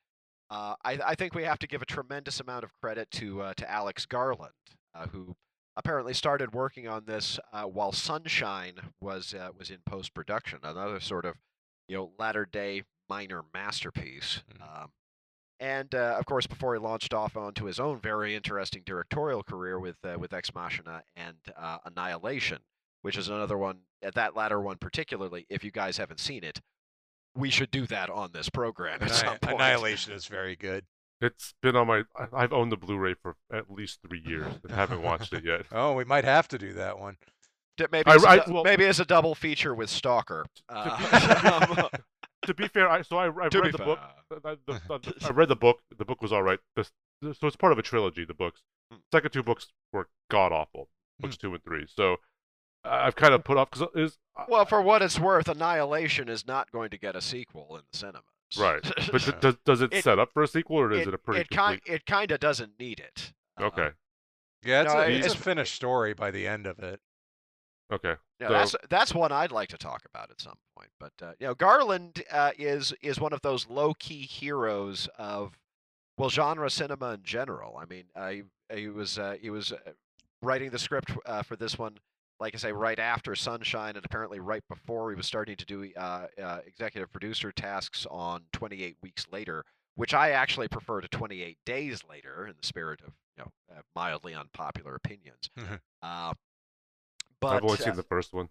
Uh, 0.50 0.76
I, 0.84 1.00
I 1.06 1.16
think 1.16 1.36
we 1.36 1.44
have 1.44 1.60
to 1.60 1.68
give 1.68 1.82
a 1.82 1.86
tremendous 1.86 2.40
amount 2.40 2.64
of 2.64 2.72
credit 2.82 3.12
to 3.12 3.42
uh, 3.42 3.54
to 3.56 3.70
Alex 3.70 4.06
Garland, 4.06 4.54
uh, 4.94 5.08
who 5.08 5.36
apparently 5.76 6.14
started 6.14 6.54
working 6.54 6.88
on 6.88 7.06
this 7.06 7.40
uh, 7.52 7.64
while 7.64 7.92
Sunshine 7.92 8.76
was 9.02 9.34
uh, 9.34 9.50
was 9.58 9.70
in 9.70 9.80
post 9.86 10.14
production. 10.14 10.60
Another 10.64 11.00
sort 11.00 11.26
of 11.26 11.36
you 11.88 11.96
know 11.98 12.12
latter 12.20 12.46
day 12.46 12.84
minor 13.10 13.44
masterpiece. 13.54 14.42
Mhm. 14.54 14.84
Um, 14.84 14.92
and 15.60 15.94
uh, 15.96 16.16
of 16.20 16.26
course, 16.26 16.48
before 16.48 16.74
he 16.74 16.80
launched 16.80 17.14
off 17.14 17.36
onto 17.38 17.66
his 17.66 17.80
own 17.80 18.00
very 18.00 18.36
interesting 18.36 18.84
directorial 18.86 19.44
career 19.44 19.80
with 19.80 19.98
uh, 20.04 20.18
with 20.20 20.34
Ex 20.34 20.54
Machina 20.54 21.04
and 21.16 21.38
uh, 21.58 21.78
Annihilation, 21.86 22.60
which 23.02 23.18
is 23.18 23.30
another 23.30 23.58
one. 23.58 23.80
uh, 24.06 24.12
That 24.16 24.36
latter 24.36 24.60
one, 24.62 24.78
particularly, 24.78 25.46
if 25.50 25.64
you 25.64 25.72
guys 25.72 25.98
haven't 25.98 26.20
seen 26.20 26.44
it, 26.44 26.60
we 27.36 27.50
should 27.50 27.72
do 27.72 27.86
that 27.88 28.10
on 28.10 28.32
this 28.34 28.50
program 28.50 29.00
at 29.02 29.12
some 29.12 29.38
point. 29.40 29.56
Annihilation 29.56 30.14
is 30.14 30.26
very 30.26 30.56
good. 30.56 30.86
It's 31.22 31.54
been 31.62 31.76
on 31.76 31.88
my. 31.88 32.04
I- 32.18 32.28
I've 32.44 32.52
owned 32.54 32.72
the 32.72 32.78
Blu-ray 32.78 33.14
for 33.22 33.36
at 33.52 33.72
least 33.72 34.00
three 34.06 34.22
years 34.26 34.54
and 34.64 34.72
haven't 34.74 35.02
watched 35.02 35.32
it 35.34 35.46
yet. 35.46 35.62
Oh, 35.72 35.94
we 35.94 36.04
might 36.04 36.26
have 36.26 36.48
to 36.50 36.58
do 36.58 36.74
that 36.74 37.00
one. 37.00 37.18
Maybe 37.92 38.04
I- 38.12 38.16
it's, 38.16 38.24
a 38.26 38.28
I- 38.30 38.44
well- 38.52 38.64
maybe 38.66 38.84
it's 38.84 39.00
a 39.00 39.06
double 39.06 39.34
feature 39.34 39.74
with 39.74 39.90
Stalker. 39.90 40.46
Uh, 40.68 41.88
to 42.46 42.54
be 42.54 42.68
fair, 42.68 42.90
I 42.90 43.02
so 43.02 43.18
I, 43.18 43.26
I've 43.28 43.36
read 43.36 43.52
be 43.52 43.72
the 43.72 43.78
book. 43.78 44.00
fair. 44.30 44.40
I, 44.46 44.56
the, 44.68 44.80
the- 44.88 45.26
I 45.28 45.30
read 45.34 45.50
the 45.50 45.56
book. 45.56 45.80
The 45.98 46.06
book 46.06 46.22
was 46.22 46.32
all 46.34 46.44
right. 46.44 46.60
This, 46.76 46.92
this- 47.22 47.38
so 47.40 47.48
it's 47.48 47.56
part 47.56 47.72
of 47.74 47.80
a 47.80 47.84
trilogy. 47.84 48.26
The 48.26 48.34
books. 48.34 48.62
Hmm. 48.92 48.98
Second 49.12 49.32
two 49.32 49.44
books 49.44 49.68
were 49.92 50.08
god 50.30 50.52
awful. 50.52 50.90
Books 51.20 51.38
two 51.38 51.54
and 51.54 51.64
three. 51.64 51.86
So 51.88 52.18
I- 52.84 53.08
I've 53.08 53.16
kind 53.16 53.34
of 53.34 53.44
put 53.44 53.58
off 53.58 53.70
because 53.72 53.88
is 53.96 54.18
Well, 54.48 54.66
for 54.66 54.82
what 54.82 55.02
it's 55.02 55.20
worth, 55.20 55.48
Annihilation 55.48 56.30
is 56.30 56.46
not 56.48 56.72
going 56.72 56.90
to 56.92 56.98
get 56.98 57.16
a 57.16 57.22
sequel 57.22 57.76
in 57.78 57.84
the 57.92 57.98
cinema. 57.98 58.24
Right. 58.58 58.82
But 59.12 59.26
Yeah. 59.28 59.34
does 59.42 59.56
does 59.66 59.82
it, 59.82 59.94
It- 59.94 60.04
set 60.04 60.20
up 60.20 60.32
for 60.34 60.44
a 60.44 60.48
sequel 60.48 60.78
or 60.80 60.92
is 60.92 61.08
it, 61.08 61.14
a 61.14 61.18
pretty 61.18 61.42
it 61.42 61.50
kind 61.50 61.80
complete? 61.82 61.96
it 61.96 62.06
kind 62.06 62.32
of 62.32 62.40
doesn't 62.40 62.80
need 62.80 63.00
it. 63.00 63.34
Uh, 63.60 63.66
Okay. 63.66 63.90
Yeah, 64.66 64.84
it's, 64.84 64.94
No, 64.94 65.00
a, 65.02 65.08
it's 65.10 65.26
it's- 65.28 65.34
a 65.34 65.38
finished 65.44 65.76
story 65.76 66.14
by 66.14 66.32
the 66.32 66.48
end 66.48 66.66
of 66.68 66.80
it. 66.80 67.00
Okay. 67.94 68.16
Yeah, 68.40 68.48
So- 68.48 68.54
that's 68.54 68.76
that's 68.90 69.14
one 69.16 69.32
I'd 69.32 69.52
like 69.52 69.70
to 69.70 69.78
talk 69.78 70.02
about 70.06 70.32
at 70.32 70.42
some 70.42 70.58
point. 70.76 70.90
But 71.00 71.14
uh, 71.22 71.34
you 71.40 71.48
know, 71.48 71.54
Garland 71.56 72.24
uh, 72.32 72.52
is 72.58 72.94
is 73.02 73.20
one 73.20 73.34
of 73.34 73.42
those 73.42 73.68
low 73.70 73.94
key 73.94 74.22
heroes 74.24 75.08
of 75.18 75.58
well 76.18 76.30
genre 76.30 76.70
cinema 76.70 77.14
in 77.14 77.24
general. 77.24 77.78
I 77.78 77.86
mean, 77.86 78.06
I 78.16 78.44
he 78.74 78.88
was 78.90 79.18
uh, 79.20 79.36
he 79.40 79.50
was 79.50 79.72
uh, 79.72 79.78
writing 80.42 80.72
the 80.72 80.80
script 80.80 81.12
uh, 81.26 81.44
for 81.44 81.56
this 81.56 81.78
one, 81.78 81.98
like 82.40 82.56
I 82.56 82.58
say, 82.58 82.72
right 82.72 83.00
after 83.00 83.36
Sunshine, 83.36 83.96
and 83.96 84.04
apparently 84.06 84.40
right 84.40 84.64
before 84.68 85.12
he 85.12 85.16
was 85.16 85.28
starting 85.28 85.56
to 85.58 85.66
do 85.66 85.90
uh, 85.96 86.28
uh, 86.42 86.60
executive 86.66 87.12
producer 87.12 87.52
tasks 87.52 88.06
on 88.10 88.44
28 88.54 88.98
Weeks 89.04 89.28
Later, 89.32 89.64
which 89.96 90.14
I 90.14 90.32
actually 90.32 90.68
prefer 90.68 91.00
to 91.02 91.08
28 91.08 91.58
Days 91.66 92.04
Later, 92.10 92.48
in 92.48 92.56
the 92.60 92.66
spirit 92.68 93.02
of 93.06 93.14
you 93.38 93.44
know 93.44 93.52
uh, 93.78 93.82
mildly 93.96 94.34
unpopular 94.34 94.96
opinions. 94.96 95.50
Mhm. 95.58 95.80
Uh, 97.44 97.50
but 97.50 97.56
I've 97.58 97.64
only 97.64 97.74
uh, 97.76 97.86
seen 97.86 97.96
the 97.96 98.04
first 98.04 98.34
one. 98.34 98.50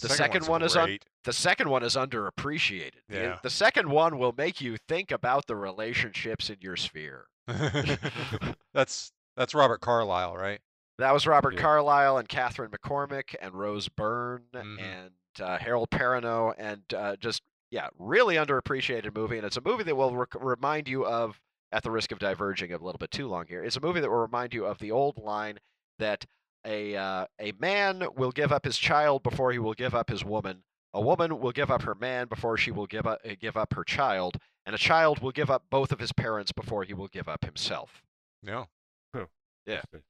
the 0.00 0.08
second 0.08 0.46
one 0.46 0.62
is 0.62 0.76
un- 0.76 0.98
the 1.24 1.32
second 1.32 1.68
one 1.70 1.82
is 1.82 1.94
underappreciated. 1.96 2.92
The- 3.08 3.16
Yeah. 3.16 3.38
The, 3.42 3.50
second 3.50 3.88
one 3.90 4.18
will 4.18 4.34
make 4.36 4.60
you 4.60 4.76
think 4.88 5.10
about 5.10 5.46
the 5.46 5.56
relationships 5.56 6.50
in 6.50 6.56
your 6.60 6.76
sphere. 6.76 7.26
that's 8.74 9.12
that's 9.36 9.54
Robert 9.54 9.80
Carlyle, 9.80 10.36
right? 10.36 10.60
That 10.98 11.12
was 11.12 11.26
Robert 11.26 11.54
Yeah. 11.54 11.60
Carlyle 11.60 12.18
and 12.18 12.28
Catherine 12.28 12.70
McCormack 12.70 13.34
and 13.40 13.54
Rose 13.54 13.88
Byrne 13.88 14.44
Mhm. 14.54 14.80
and 14.80 15.10
uh, 15.40 15.58
Harold 15.58 15.90
Perrineau 15.90 16.54
and 16.56 16.82
uh, 16.94 17.16
just 17.16 17.42
yeah, 17.70 17.88
really 17.98 18.36
underappreciated 18.36 19.14
movie. 19.14 19.36
And 19.36 19.44
it's 19.46 19.56
a 19.56 19.60
movie 19.60 19.82
that 19.84 19.94
will 19.96 20.14
rec- 20.16 20.34
remind 20.40 20.88
you 20.88 21.04
of, 21.04 21.40
at 21.72 21.82
the 21.82 21.90
risk 21.90 22.12
of 22.12 22.18
diverging 22.20 22.72
a 22.72 22.78
little 22.78 22.96
bit 22.98 23.10
too 23.10 23.26
long 23.26 23.44
here, 23.48 23.62
it's 23.64 23.76
a 23.76 23.80
movie 23.80 24.00
that 24.00 24.08
will 24.08 24.18
remind 24.18 24.54
you 24.54 24.64
of 24.64 24.78
the 24.78 24.92
old 24.92 25.18
line 25.18 25.58
that 25.98 26.24
a 26.66 26.96
uh, 26.96 27.26
a 27.40 27.52
man 27.58 28.06
will 28.16 28.32
give 28.32 28.52
up 28.52 28.64
his 28.64 28.76
child 28.76 29.22
before 29.22 29.52
he 29.52 29.58
will 29.58 29.74
give 29.74 29.94
up 29.94 30.10
his 30.10 30.24
woman. 30.24 30.62
A 30.92 31.00
woman 31.00 31.38
will 31.40 31.52
give 31.52 31.70
up 31.70 31.82
her 31.82 31.94
man 31.94 32.26
before 32.26 32.56
she 32.56 32.70
will 32.70 32.86
give 32.86 33.06
up 33.06 33.20
uh, 33.24 33.34
give 33.40 33.56
up 33.56 33.74
her 33.74 33.84
child, 33.84 34.38
and 34.64 34.74
a 34.74 34.78
child 34.78 35.20
will 35.20 35.32
give 35.32 35.50
up 35.50 35.64
both 35.70 35.92
of 35.92 35.98
his 36.00 36.12
parents 36.12 36.52
before 36.52 36.84
he 36.84 36.94
will 36.94 37.08
give 37.08 37.28
up 37.28 37.44
himself. 37.44 38.02
No. 38.42 38.66
Yeah. 39.14 39.24
Interesting. 39.66 40.02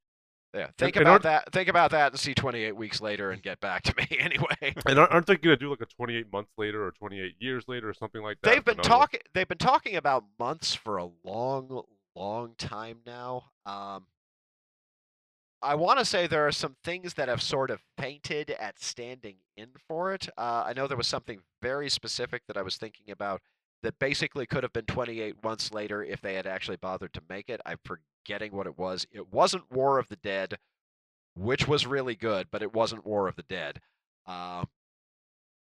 Yeah, 0.54 0.68
think 0.78 0.96
and 0.96 1.02
about 1.02 1.11
aren't- 1.11 1.22
that. 1.24 1.52
Think 1.52 1.68
about 1.68 1.90
that 1.90 2.12
and 2.12 2.20
see 2.20 2.32
28 2.32 2.74
weeks 2.76 3.00
later 3.02 3.30
and 3.30 3.42
get 3.42 3.61
back 3.61 3.82
to 3.82 3.94
me 3.98 4.07
anyway. 4.18 4.74
And 4.86 4.98
aren't 4.98 5.12
aren't 5.12 5.26
they 5.26 5.36
going 5.36 5.57
to 5.57 5.61
do 5.62 5.68
like 5.68 5.82
a 5.82 5.86
28 5.86 6.32
months 6.32 6.50
later 6.57 6.82
or 6.86 6.92
28 6.92 7.34
years 7.38 7.64
later 7.68 7.88
or 7.90 7.94
something 7.94 8.22
like 8.22 8.38
that? 8.42 8.50
They've 8.50 8.64
been 8.64 8.78
talking. 8.78 9.20
They've 9.34 9.48
been 9.48 9.59
talking 9.59 9.96
about 9.96 10.24
months 10.38 10.74
for 10.74 10.96
a 10.96 11.09
long, 11.24 11.82
long 12.14 12.54
time 12.57 12.98
now. 13.04 13.50
Um, 13.66 14.07
I 15.62 15.74
want 15.74 15.98
to 15.98 16.04
say 16.04 16.26
there 16.26 16.46
are 16.46 16.52
some 16.52 16.76
things 16.84 17.14
that 17.14 17.28
have 17.28 17.42
sort 17.42 17.70
of 17.70 17.80
fainted 17.98 18.50
at 18.50 18.78
standing 18.78 19.36
in 19.57 19.68
for 19.88 20.12
it. 20.12 20.28
Uh, 20.36 20.64
I 20.66 20.72
know 20.74 20.86
there 20.86 20.96
was 20.96 21.07
something 21.07 21.40
very 21.62 21.88
specific 21.88 22.42
that 22.46 22.57
I 22.57 22.62
was 22.62 22.76
thinking 22.76 23.11
about 23.11 23.40
that 23.82 23.98
basically 23.98 24.46
could 24.46 24.62
have 24.62 24.72
been 24.72 24.84
28 24.84 25.42
months 25.42 25.72
later 25.72 26.02
if 26.02 26.20
they 26.20 26.34
had 26.34 26.46
actually 26.46 26.76
bothered 26.76 27.12
to 27.14 27.22
make 27.28 27.48
it. 27.48 27.61
I'm 27.64 27.78
forgetting 27.84 28.52
what 28.52 28.66
it 28.66 28.78
was. 28.78 29.07
It 29.12 29.32
wasn't 29.32 29.70
War 29.70 29.98
of 29.98 30.09
the 30.09 30.16
Dead, 30.16 30.59
which 31.34 31.66
was 31.66 31.86
really 31.86 32.16
good, 32.16 32.48
but 32.50 32.62
it 32.62 32.72
wasn't 32.74 33.07
War 33.07 33.28
of 33.28 33.36
the 33.36 33.42
Dead. 33.42 33.80
Uh, 34.26 34.64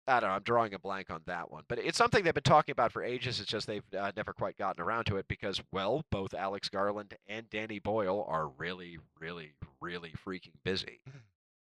I 0.08 0.20
don't 0.20 0.30
know. 0.30 0.36
I'm 0.36 0.44
drawing 0.44 0.74
a 0.74 0.80
blank 0.80 1.10
on 1.10 1.22
that 1.26 1.52
one, 1.52 1.64
but 1.68 1.80
it's 1.80 1.98
something 1.98 2.24
they've 2.24 2.34
been 2.34 2.44
talking 2.44 2.74
about 2.74 2.92
for 2.92 3.04
ages. 3.04 3.40
It's 3.40 3.50
just 3.50 3.66
they've 3.66 3.84
uh, 3.98 4.12
never 4.16 4.34
quite 4.34 4.58
gotten 4.58 4.84
around 4.84 5.06
to 5.06 5.18
it 5.18 5.28
because, 5.28 5.62
well, 5.72 6.04
both 6.12 6.34
Alex 6.34 6.70
Garland 6.70 7.16
and 7.28 7.50
Danny 7.50 7.80
Boyle 7.80 8.24
are 8.28 8.48
really, 8.48 9.00
really, 9.20 9.54
really 9.82 10.14
freaking 10.26 10.54
busy, 10.64 11.00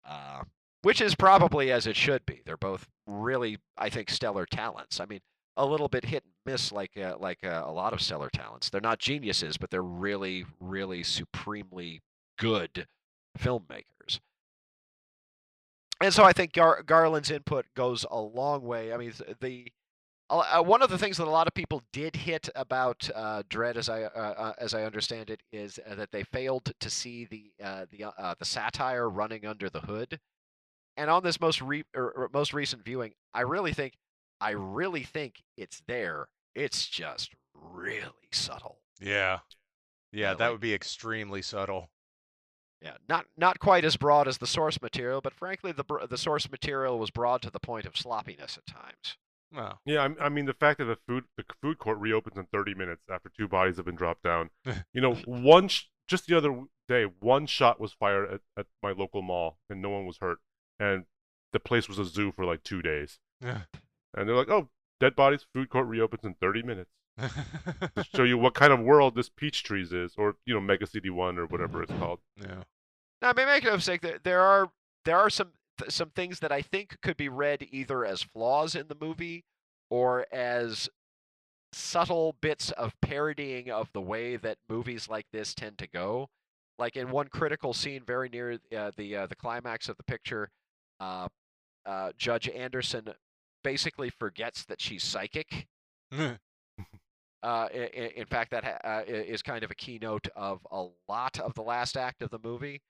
uh, 0.08 0.44
which 0.82 1.02
is 1.02 1.14
probably 1.14 1.72
as 1.72 1.86
it 1.86 1.96
should 1.96 2.26
be. 2.26 2.42
They're 2.44 2.58
both 2.58 2.88
really, 3.06 3.60
I 3.78 3.90
think, 3.90 4.10
stellar 4.10 4.48
talents. 4.48 5.00
I 5.00 5.06
mean, 5.06 5.22
a 5.56 5.66
little 5.66 5.88
bit 5.88 6.06
hit 6.06 6.24
and 6.24 6.34
miss, 6.52 6.72
like 6.72 6.98
uh, 6.98 7.18
like 7.20 7.40
uh, 7.44 7.64
a 7.64 7.72
lot 7.72 7.94
of 7.94 8.02
stellar 8.02 8.30
talents. 8.32 8.70
They're 8.70 8.82
not 8.82 8.98
geniuses, 8.98 9.58
but 9.58 9.70
they're 9.70 9.84
really, 9.84 10.46
really 10.60 11.04
supremely 11.04 12.02
good 12.40 12.88
filmmakers 13.38 14.20
and 16.02 16.14
so 16.14 16.24
I 16.24 16.34
think 16.34 16.54
Gar- 16.54 16.84
Garland's 16.84 17.32
input 17.32 17.66
goes 17.76 18.06
a 18.10 18.20
long 18.20 18.64
way. 18.64 18.94
I 18.94 18.98
mean, 18.98 19.14
the 19.40 19.72
uh, 20.30 20.64
one 20.64 20.82
of 20.82 20.90
the 20.90 20.98
things 20.98 21.18
that 21.18 21.28
a 21.28 21.30
lot 21.30 21.48
of 21.48 21.54
people 21.54 21.84
did 21.92 22.16
hit 22.16 22.48
about 22.56 23.10
uh, 23.14 23.44
Dredd, 23.50 23.76
as 23.76 23.90
I 23.90 24.04
uh, 24.04 24.08
uh 24.08 24.54
as 24.58 24.74
I 24.74 24.84
understand 24.84 25.30
it, 25.30 25.42
is 25.52 25.80
uh, 25.90 25.96
that 25.96 26.12
they 26.12 26.24
failed 26.24 26.72
to 26.80 26.90
see 26.90 27.26
the 27.26 27.52
uh, 27.64 27.86
the 27.92 28.06
the 28.40 28.46
satire 28.46 29.10
running 29.10 29.46
under 29.46 29.70
the 29.70 29.82
hood. 29.82 30.20
And 30.98 31.10
on 31.10 31.24
this 31.24 31.40
most 31.40 31.62
re- 31.62 31.86
or, 31.96 32.30
most 32.34 32.54
recent 32.54 32.84
viewing, 32.84 33.14
I 33.34 33.42
really 33.42 33.74
think 33.74 33.94
I 34.40 34.52
really 34.52 35.04
think 35.04 35.44
it's 35.58 35.82
there. 35.88 36.28
It's 36.56 36.88
just 36.88 37.34
really 37.54 38.30
subtle. 38.32 38.80
Yeah, 39.00 39.40
yeah, 40.12 40.34
that 40.34 40.52
would 40.52 40.62
be 40.62 40.74
extremely 40.74 41.42
subtle. 41.42 41.90
Yeah, 42.82 42.96
not 43.08 43.26
not 43.38 43.60
quite 43.60 43.86
as 43.86 43.96
broad 43.96 44.28
as 44.28 44.40
the 44.40 44.48
source 44.48 44.82
material, 44.82 45.22
but 45.22 45.34
frankly, 45.34 45.72
the 45.72 45.84
the 46.10 46.18
source 46.18 46.50
material 46.50 46.98
was 46.98 47.12
broad 47.12 47.42
to 47.44 47.52
the 47.52 47.60
point 47.60 47.86
of 47.86 47.96
sloppiness 47.96 48.58
at 48.58 48.66
times. 48.66 49.18
Well, 49.54 49.80
yeah, 49.86 50.08
I, 50.20 50.26
I 50.26 50.30
mean 50.30 50.46
the 50.46 50.54
fact 50.54 50.80
that 50.80 50.86
the 50.86 50.98
food 51.08 51.26
the 51.38 51.44
food 51.62 51.78
court 51.78 52.00
reopens 52.00 52.38
in 52.38 52.46
30 52.52 52.74
minutes 52.74 53.04
after 53.10 53.30
two 53.38 53.48
bodies 53.48 53.78
have 53.78 53.86
been 53.86 53.96
dropped 53.96 54.24
down. 54.24 54.50
you 54.94 55.02
know, 55.02 55.14
one 55.26 55.68
sh- 55.68 55.86
just 56.08 56.26
the 56.28 56.36
other 56.36 56.64
day, 56.88 57.06
one 57.20 57.46
shot 57.46 57.80
was 57.80 57.94
fired 57.94 58.34
at, 58.34 58.42
at 58.58 58.66
my 58.82 58.92
local 58.92 59.22
mall 59.22 59.58
and 59.70 59.82
no 59.82 59.90
one 59.90 60.06
was 60.06 60.18
hurt, 60.18 60.40
and 60.80 61.06
the 61.54 61.60
place 61.60 61.88
was 61.88 62.00
a 62.00 62.06
zoo 62.06 62.32
for 62.32 62.46
like 62.46 62.64
two 62.64 62.82
days. 62.82 63.20
Yeah. 63.42 63.62
And 64.16 64.28
they're 64.28 64.36
like, 64.36 64.50
"Oh, 64.50 64.70
dead 65.00 65.16
bodies, 65.16 65.46
food 65.54 65.70
court 65.70 65.88
reopens 65.88 66.24
in 66.24 66.34
30 66.36 66.64
minutes." 66.64 66.92
To 67.96 68.06
show 68.16 68.24
you 68.24 68.38
what 68.38 68.54
kind 68.54 68.74
of 68.74 68.80
world 68.80 69.16
this 69.16 69.30
Peach 69.30 69.64
Trees 69.64 69.92
is, 69.92 70.14
or 70.18 70.36
you 70.46 70.54
know, 70.54 70.62
Mega 70.62 70.86
City 70.86 71.10
One, 71.10 71.38
or 71.38 71.46
whatever 71.46 71.84
it's 71.84 71.92
called. 71.94 72.20
Yeah. 72.38 72.64
Now, 73.22 73.30
I 73.30 73.34
mean, 73.34 73.46
make 73.46 73.64
no 73.64 73.76
mistake. 73.76 74.02
There, 74.02 74.20
there 74.24 74.42
are 74.42 74.72
there 75.06 75.18
are 75.18 75.30
some 75.30 75.52
some 75.90 76.10
things 76.10 76.40
that 76.40 76.52
I 76.52 76.62
think 76.62 77.00
could 77.02 77.18
be 77.18 77.30
read 77.30 77.68
either 77.72 78.06
as 78.06 78.22
flaws 78.22 78.76
in 78.76 78.88
the 78.88 78.98
movie 79.00 79.46
or 79.90 80.26
as 80.32 80.90
subtle 81.74 82.36
bits 82.42 82.72
of 82.72 82.94
parodying 83.02 83.72
of 83.72 83.90
the 83.94 84.02
way 84.02 84.36
that 84.36 84.58
movies 84.70 85.08
like 85.10 85.26
this 85.32 85.54
tend 85.54 85.78
to 85.80 85.88
go. 85.88 86.30
Like 86.78 86.98
in 86.98 87.12
one 87.12 87.28
critical 87.28 87.74
scene, 87.74 88.02
very 88.06 88.30
near 88.30 88.60
uh, 88.76 88.92
the 88.98 89.16
uh, 89.16 89.28
the 89.28 89.36
climax 89.36 89.88
of 89.88 89.98
the 89.98 90.04
picture, 90.04 90.50
uh, 91.00 91.28
uh 91.86 92.12
Judge 92.18 92.50
Anderson 92.50 93.10
basically 93.64 94.10
forgets 94.10 94.66
that 94.66 94.82
she's 94.82 95.04
psychic. 95.04 95.68
Uh, 97.44 97.68
in, 97.74 98.10
in, 98.18 98.26
fact, 98.26 98.52
that 98.52 98.82
uh, 98.84 99.02
is 99.08 99.42
kind 99.42 99.64
of 99.64 99.72
a 99.72 99.76
keynote 99.76 100.28
of 100.36 100.60
a 100.72 100.86
lot 101.10 101.40
of 101.40 101.54
the 101.56 101.64
last 101.64 101.98
act 101.98 102.22
of 102.22 102.30
the 102.30 102.40
movie. 102.44 102.82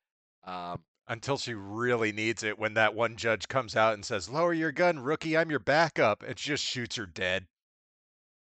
Um, 0.46 0.84
Until 1.08 1.38
she 1.38 1.54
really 1.54 2.12
needs 2.12 2.44
it, 2.44 2.60
when 2.60 2.74
that 2.74 2.94
one 2.94 3.16
judge 3.16 3.48
comes 3.48 3.76
out 3.76 3.94
and 3.94 4.04
says, 4.04 4.30
"Lower 4.30 4.54
your 4.54 4.72
gun, 4.72 5.00
rookie. 5.00 5.38
I'm 5.38 5.50
your 5.50 5.60
backup," 5.60 6.24
and 6.24 6.38
she 6.38 6.50
just 6.50 6.66
shoots 6.66 6.98
her 6.98 7.06
dead. 7.06 7.48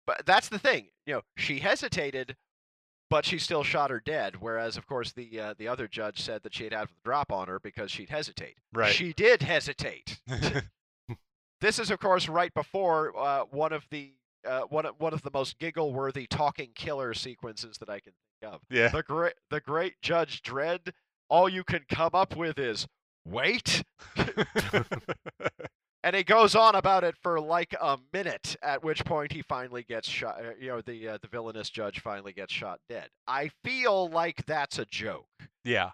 But 0.07 0.25
that's 0.25 0.49
the 0.49 0.59
thing, 0.59 0.87
you 1.05 1.13
know, 1.13 1.21
she 1.37 1.59
hesitated, 1.59 2.35
but 3.09 3.25
she 3.25 3.37
still 3.37 3.63
shot 3.63 3.91
her 3.91 4.01
dead. 4.03 4.37
Whereas, 4.39 4.77
of 4.77 4.87
course, 4.87 5.11
the 5.11 5.39
uh, 5.39 5.53
the 5.57 5.67
other 5.67 5.87
judge 5.87 6.21
said 6.21 6.43
that 6.43 6.53
she 6.53 6.63
had 6.63 6.73
had 6.73 6.87
the 6.87 6.93
drop 7.05 7.31
on 7.31 7.47
her 7.47 7.59
because 7.59 7.91
she'd 7.91 8.09
hesitate. 8.09 8.55
Right. 8.73 8.93
She 8.93 9.13
did 9.13 9.41
hesitate. 9.41 10.19
this 11.61 11.77
is, 11.77 11.91
of 11.91 11.99
course, 11.99 12.27
right 12.27 12.53
before 12.53 13.17
uh, 13.17 13.43
one 13.51 13.73
of 13.73 13.85
the 13.91 14.13
uh, 14.47 14.61
one 14.69 14.85
of, 14.85 14.95
one 14.99 15.13
of 15.13 15.21
the 15.21 15.31
most 15.33 15.59
giggle-worthy 15.59 16.27
talking 16.27 16.69
killer 16.75 17.13
sequences 17.13 17.77
that 17.79 17.89
I 17.89 17.99
can 17.99 18.13
think 18.41 18.53
of. 18.53 18.61
Yeah. 18.69 18.89
The 18.89 19.03
great 19.03 19.33
the 19.49 19.59
great 19.61 19.95
Judge 20.01 20.41
Dredd. 20.41 20.91
All 21.29 21.47
you 21.47 21.63
can 21.63 21.85
come 21.89 22.11
up 22.13 22.35
with 22.35 22.59
is 22.59 22.87
wait. 23.25 23.83
and 26.03 26.15
he 26.15 26.23
goes 26.23 26.55
on 26.55 26.75
about 26.75 27.03
it 27.03 27.15
for 27.21 27.39
like 27.39 27.75
a 27.79 27.97
minute. 28.13 28.55
At 28.61 28.83
which 28.83 29.05
point 29.05 29.31
he 29.31 29.41
finally 29.41 29.83
gets 29.83 30.09
shot. 30.09 30.39
Uh, 30.43 30.51
you 30.59 30.69
know, 30.69 30.81
the 30.81 31.09
uh, 31.09 31.17
the 31.21 31.27
villainous 31.27 31.69
judge 31.69 31.99
finally 31.99 32.33
gets 32.33 32.53
shot 32.53 32.79
dead. 32.89 33.09
I 33.27 33.51
feel 33.63 34.09
like 34.09 34.45
that's 34.45 34.79
a 34.79 34.85
joke. 34.85 35.27
yeah. 35.63 35.91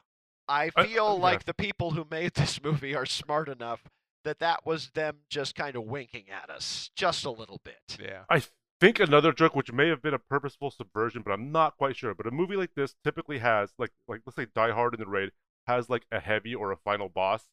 I 0.49 0.71
Uh, 0.77 0.85
feel 0.85 1.07
uh, 1.07 1.15
like 1.15 1.39
yeah. 1.39 1.43
the 1.47 1.53
people 1.55 1.91
who 1.91 2.07
made 2.09 2.33
this 2.35 2.63
movie 2.63 2.95
are 2.95 3.05
smart 3.05 3.49
enough 3.49 3.81
that 4.27 4.39
that 4.39 4.65
was 4.65 4.89
them 4.89 5.19
just 5.29 5.55
kind 5.55 5.77
of 5.77 5.85
winking 5.85 6.25
at 6.29 6.49
us 6.49 6.91
just 6.95 7.23
a 7.23 7.31
little 7.31 7.61
bit. 7.63 7.97
Yeah. 7.97 8.23
I 8.29 8.43
think 8.81 8.99
another 8.99 9.31
joke, 9.31 9.55
which 9.55 9.71
may 9.71 9.87
have 9.87 10.01
been 10.01 10.13
a 10.13 10.19
purposeful 10.19 10.69
subversion, 10.69 11.21
but 11.23 11.31
I'm 11.31 11.49
not 11.53 11.77
quite 11.77 11.95
sure. 11.95 12.13
But 12.13 12.27
a 12.27 12.31
movie 12.31 12.57
like 12.57 12.71
this 12.75 12.93
typically 13.05 13.39
has, 13.39 13.71
like, 13.77 13.91
like 14.05 14.21
let's 14.25 14.35
say 14.35 14.47
Die 14.53 14.71
Hard 14.71 14.93
in 14.93 14.99
the 14.99 15.07
Raid 15.07 15.31
has 15.65 15.89
like 15.89 16.05
a 16.11 16.19
heavy 16.19 16.53
or 16.53 16.73
a 16.73 16.77
final 16.77 17.07
boss 17.07 17.45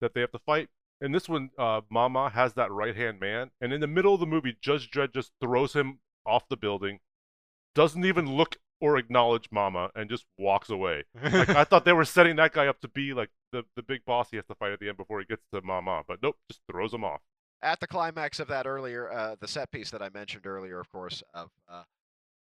that 0.00 0.14
they 0.14 0.20
have 0.20 0.30
to 0.30 0.38
fight. 0.38 0.68
And 1.00 1.12
this 1.12 1.28
one, 1.28 1.50
uh, 1.58 1.80
Mama 1.90 2.30
has 2.30 2.54
that 2.54 2.70
right 2.70 2.94
hand 2.94 3.18
man, 3.18 3.50
and 3.60 3.72
in 3.72 3.80
the 3.80 3.88
middle 3.88 4.14
of 4.14 4.20
the 4.20 4.26
movie, 4.26 4.56
Judge 4.60 4.90
Dredd 4.90 5.12
just 5.12 5.32
throws 5.40 5.72
him 5.72 5.98
off 6.24 6.48
the 6.48 6.56
building, 6.56 7.00
doesn't 7.74 8.04
even 8.04 8.36
look 8.36 8.56
or 8.84 8.98
acknowledge 8.98 9.48
Mama, 9.50 9.90
and 9.94 10.10
just 10.10 10.26
walks 10.36 10.68
away. 10.68 11.04
Like 11.22 11.48
I 11.48 11.64
thought 11.64 11.86
they 11.86 11.94
were 11.94 12.04
setting 12.04 12.36
that 12.36 12.52
guy 12.52 12.66
up 12.66 12.82
to 12.82 12.88
be 12.88 13.14
like 13.14 13.30
the 13.50 13.64
the 13.76 13.82
big 13.82 14.04
boss 14.04 14.28
he 14.30 14.36
has 14.36 14.44
to 14.46 14.54
fight 14.54 14.72
at 14.72 14.78
the 14.78 14.88
end 14.88 14.98
before 14.98 15.20
he 15.20 15.24
gets 15.24 15.42
to 15.54 15.62
Mama, 15.62 16.02
but 16.06 16.22
nope, 16.22 16.36
just 16.50 16.60
throws 16.70 16.92
him 16.92 17.02
off. 17.02 17.22
At 17.62 17.80
the 17.80 17.86
climax 17.86 18.40
of 18.40 18.48
that 18.48 18.66
earlier, 18.66 19.10
uh, 19.10 19.36
the 19.40 19.48
set 19.48 19.70
piece 19.70 19.90
that 19.90 20.02
I 20.02 20.10
mentioned 20.10 20.46
earlier, 20.46 20.80
of 20.80 20.90
course, 20.90 21.22
of 21.32 21.48
uh, 21.66 21.84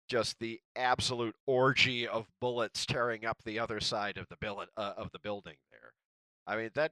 just 0.08 0.36
the 0.40 0.58
absolute 0.74 1.36
orgy 1.46 2.08
of 2.08 2.26
bullets 2.40 2.84
tearing 2.86 3.24
up 3.24 3.38
the 3.44 3.60
other 3.60 3.78
side 3.78 4.18
of 4.18 4.26
the 4.28 4.36
billet, 4.40 4.68
uh, 4.76 4.94
of 4.96 5.12
the 5.12 5.20
building. 5.20 5.54
There, 5.70 5.92
I 6.46 6.56
mean 6.56 6.70
that. 6.74 6.90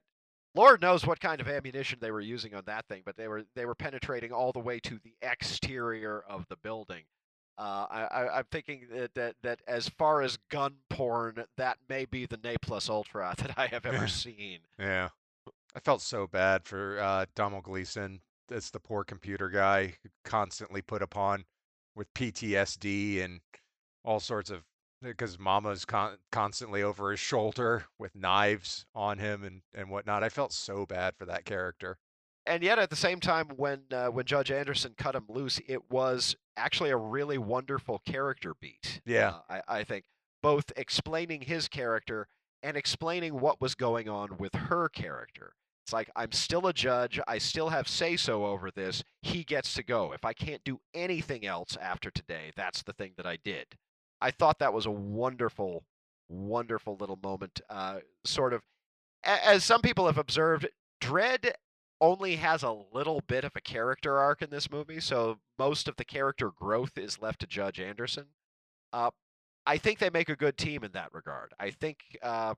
Lord 0.53 0.81
knows 0.81 1.07
what 1.07 1.21
kind 1.21 1.39
of 1.39 1.47
ammunition 1.47 1.99
they 2.01 2.11
were 2.11 2.19
using 2.19 2.53
on 2.53 2.63
that 2.65 2.85
thing, 2.87 3.03
but 3.05 3.15
they 3.15 3.29
were 3.29 3.43
they 3.55 3.65
were 3.65 3.75
penetrating 3.75 4.31
all 4.33 4.51
the 4.51 4.59
way 4.59 4.79
to 4.81 4.99
the 5.03 5.13
exterior 5.21 6.23
of 6.27 6.45
the 6.49 6.57
building. 6.57 7.03
Uh, 7.61 7.85
I, 7.91 8.27
I'm 8.39 8.45
thinking 8.51 8.87
that, 8.91 9.13
that 9.13 9.35
that 9.43 9.59
as 9.67 9.87
far 9.87 10.23
as 10.23 10.37
gun 10.49 10.77
porn, 10.89 11.43
that 11.57 11.77
may 11.87 12.05
be 12.05 12.25
the 12.25 12.39
Ne 12.43 12.55
plus 12.59 12.89
ultra 12.89 13.35
that 13.39 13.53
I 13.55 13.67
have 13.67 13.85
ever 13.85 14.07
seen. 14.07 14.59
Yeah. 14.79 15.09
I 15.75 15.79
felt 15.79 16.01
so 16.01 16.25
bad 16.25 16.65
for 16.65 16.99
uh, 16.99 17.25
Domhnall 17.35 17.61
Gleeson. 17.61 18.21
That's 18.49 18.71
the 18.71 18.79
poor 18.79 19.03
computer 19.03 19.47
guy 19.49 19.93
constantly 20.25 20.81
put 20.81 21.03
upon 21.03 21.45
with 21.95 22.11
PTSD 22.15 23.23
and 23.23 23.41
all 24.03 24.19
sorts 24.19 24.49
of 24.49 24.63
because 25.03 25.37
Mama's 25.37 25.85
con- 25.85 26.17
constantly 26.31 26.81
over 26.81 27.11
his 27.11 27.19
shoulder 27.19 27.85
with 27.99 28.15
knives 28.15 28.85
on 28.95 29.19
him 29.19 29.43
and 29.43 29.61
and 29.75 29.89
whatnot. 29.91 30.23
I 30.23 30.29
felt 30.29 30.51
so 30.51 30.87
bad 30.87 31.13
for 31.15 31.25
that 31.25 31.45
character. 31.45 31.99
and 32.47 32.63
yet 32.63 32.79
at 32.79 32.89
the 32.89 32.95
same 32.95 33.19
time 33.19 33.49
when 33.55 33.81
uh, 33.91 34.07
when 34.07 34.25
Judge 34.25 34.49
Anderson 34.51 34.95
cut 34.97 35.15
him 35.15 35.25
loose, 35.29 35.61
it 35.67 35.91
was 35.91 36.35
actually 36.57 36.89
a 36.89 36.97
really 36.97 37.37
wonderful 37.37 37.99
character 38.05 38.53
beat. 38.59 39.01
Yeah. 39.05 39.35
Uh, 39.49 39.61
I, 39.67 39.79
I 39.79 39.83
think 39.83 40.05
both 40.41 40.71
explaining 40.75 41.41
his 41.41 41.67
character 41.67 42.27
and 42.63 42.77
explaining 42.77 43.39
what 43.39 43.61
was 43.61 43.75
going 43.75 44.09
on 44.09 44.37
with 44.37 44.53
her 44.53 44.89
character. 44.89 45.53
It's 45.83 45.93
like 45.93 46.11
I'm 46.15 46.31
still 46.31 46.67
a 46.67 46.73
judge. 46.73 47.19
I 47.27 47.37
still 47.37 47.69
have 47.69 47.87
say 47.87 48.15
so 48.15 48.45
over 48.45 48.69
this. 48.71 49.03
He 49.21 49.43
gets 49.43 49.73
to 49.73 49.83
go. 49.83 50.13
If 50.13 50.23
I 50.23 50.33
can't 50.33 50.63
do 50.63 50.79
anything 50.93 51.45
else 51.45 51.75
after 51.81 52.11
today, 52.11 52.51
that's 52.55 52.83
the 52.83 52.93
thing 52.93 53.13
that 53.17 53.25
I 53.25 53.37
did. 53.43 53.65
I 54.21 54.29
thought 54.31 54.59
that 54.59 54.73
was 54.73 54.85
a 54.85 54.91
wonderful, 54.91 55.83
wonderful 56.29 56.97
little 56.99 57.19
moment. 57.23 57.61
Uh, 57.69 57.99
sort 58.23 58.53
of, 58.53 58.61
as 59.23 59.63
some 59.63 59.81
people 59.81 60.05
have 60.05 60.19
observed, 60.19 60.69
Dredd 61.01 61.51
only 62.01 62.35
has 62.37 62.63
a 62.63 62.71
little 62.91 63.21
bit 63.27 63.43
of 63.45 63.51
a 63.55 63.61
character 63.61 64.17
arc 64.17 64.41
in 64.41 64.49
this 64.49 64.69
movie, 64.71 64.99
so 64.99 65.37
most 65.57 65.87
of 65.87 65.95
the 65.95 66.03
character 66.03 66.49
growth 66.49 66.97
is 66.97 67.21
left 67.21 67.39
to 67.41 67.47
Judge 67.47 67.79
Anderson. 67.79 68.25
Uh, 68.91 69.11
I 69.65 69.77
think 69.77 69.99
they 69.99 70.09
make 70.09 70.27
a 70.27 70.35
good 70.35 70.57
team 70.57 70.83
in 70.83 70.91
that 70.93 71.13
regard. 71.13 71.53
I 71.59 71.69
think 71.69 71.99
uh, 72.23 72.55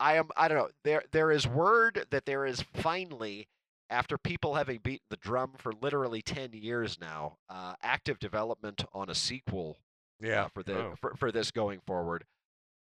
I 0.00 0.14
am. 0.16 0.28
I 0.36 0.48
don't 0.48 0.58
know. 0.58 0.68
There, 0.82 1.04
there 1.12 1.30
is 1.30 1.46
word 1.46 2.06
that 2.10 2.26
there 2.26 2.44
is 2.44 2.62
finally, 2.74 3.46
after 3.88 4.18
people 4.18 4.54
having 4.56 4.80
beaten 4.82 5.06
the 5.08 5.16
drum 5.16 5.52
for 5.56 5.72
literally 5.80 6.20
ten 6.20 6.52
years 6.52 6.98
now, 7.00 7.38
uh, 7.48 7.74
active 7.82 8.18
development 8.18 8.84
on 8.92 9.08
a 9.08 9.14
sequel 9.14 9.78
Yeah. 10.20 10.46
uh, 10.46 10.48
for 10.48 10.62
the 10.64 10.76
Oh. 10.76 10.94
for, 11.00 11.14
for 11.14 11.30
this 11.30 11.52
going 11.52 11.80
forward. 11.86 12.24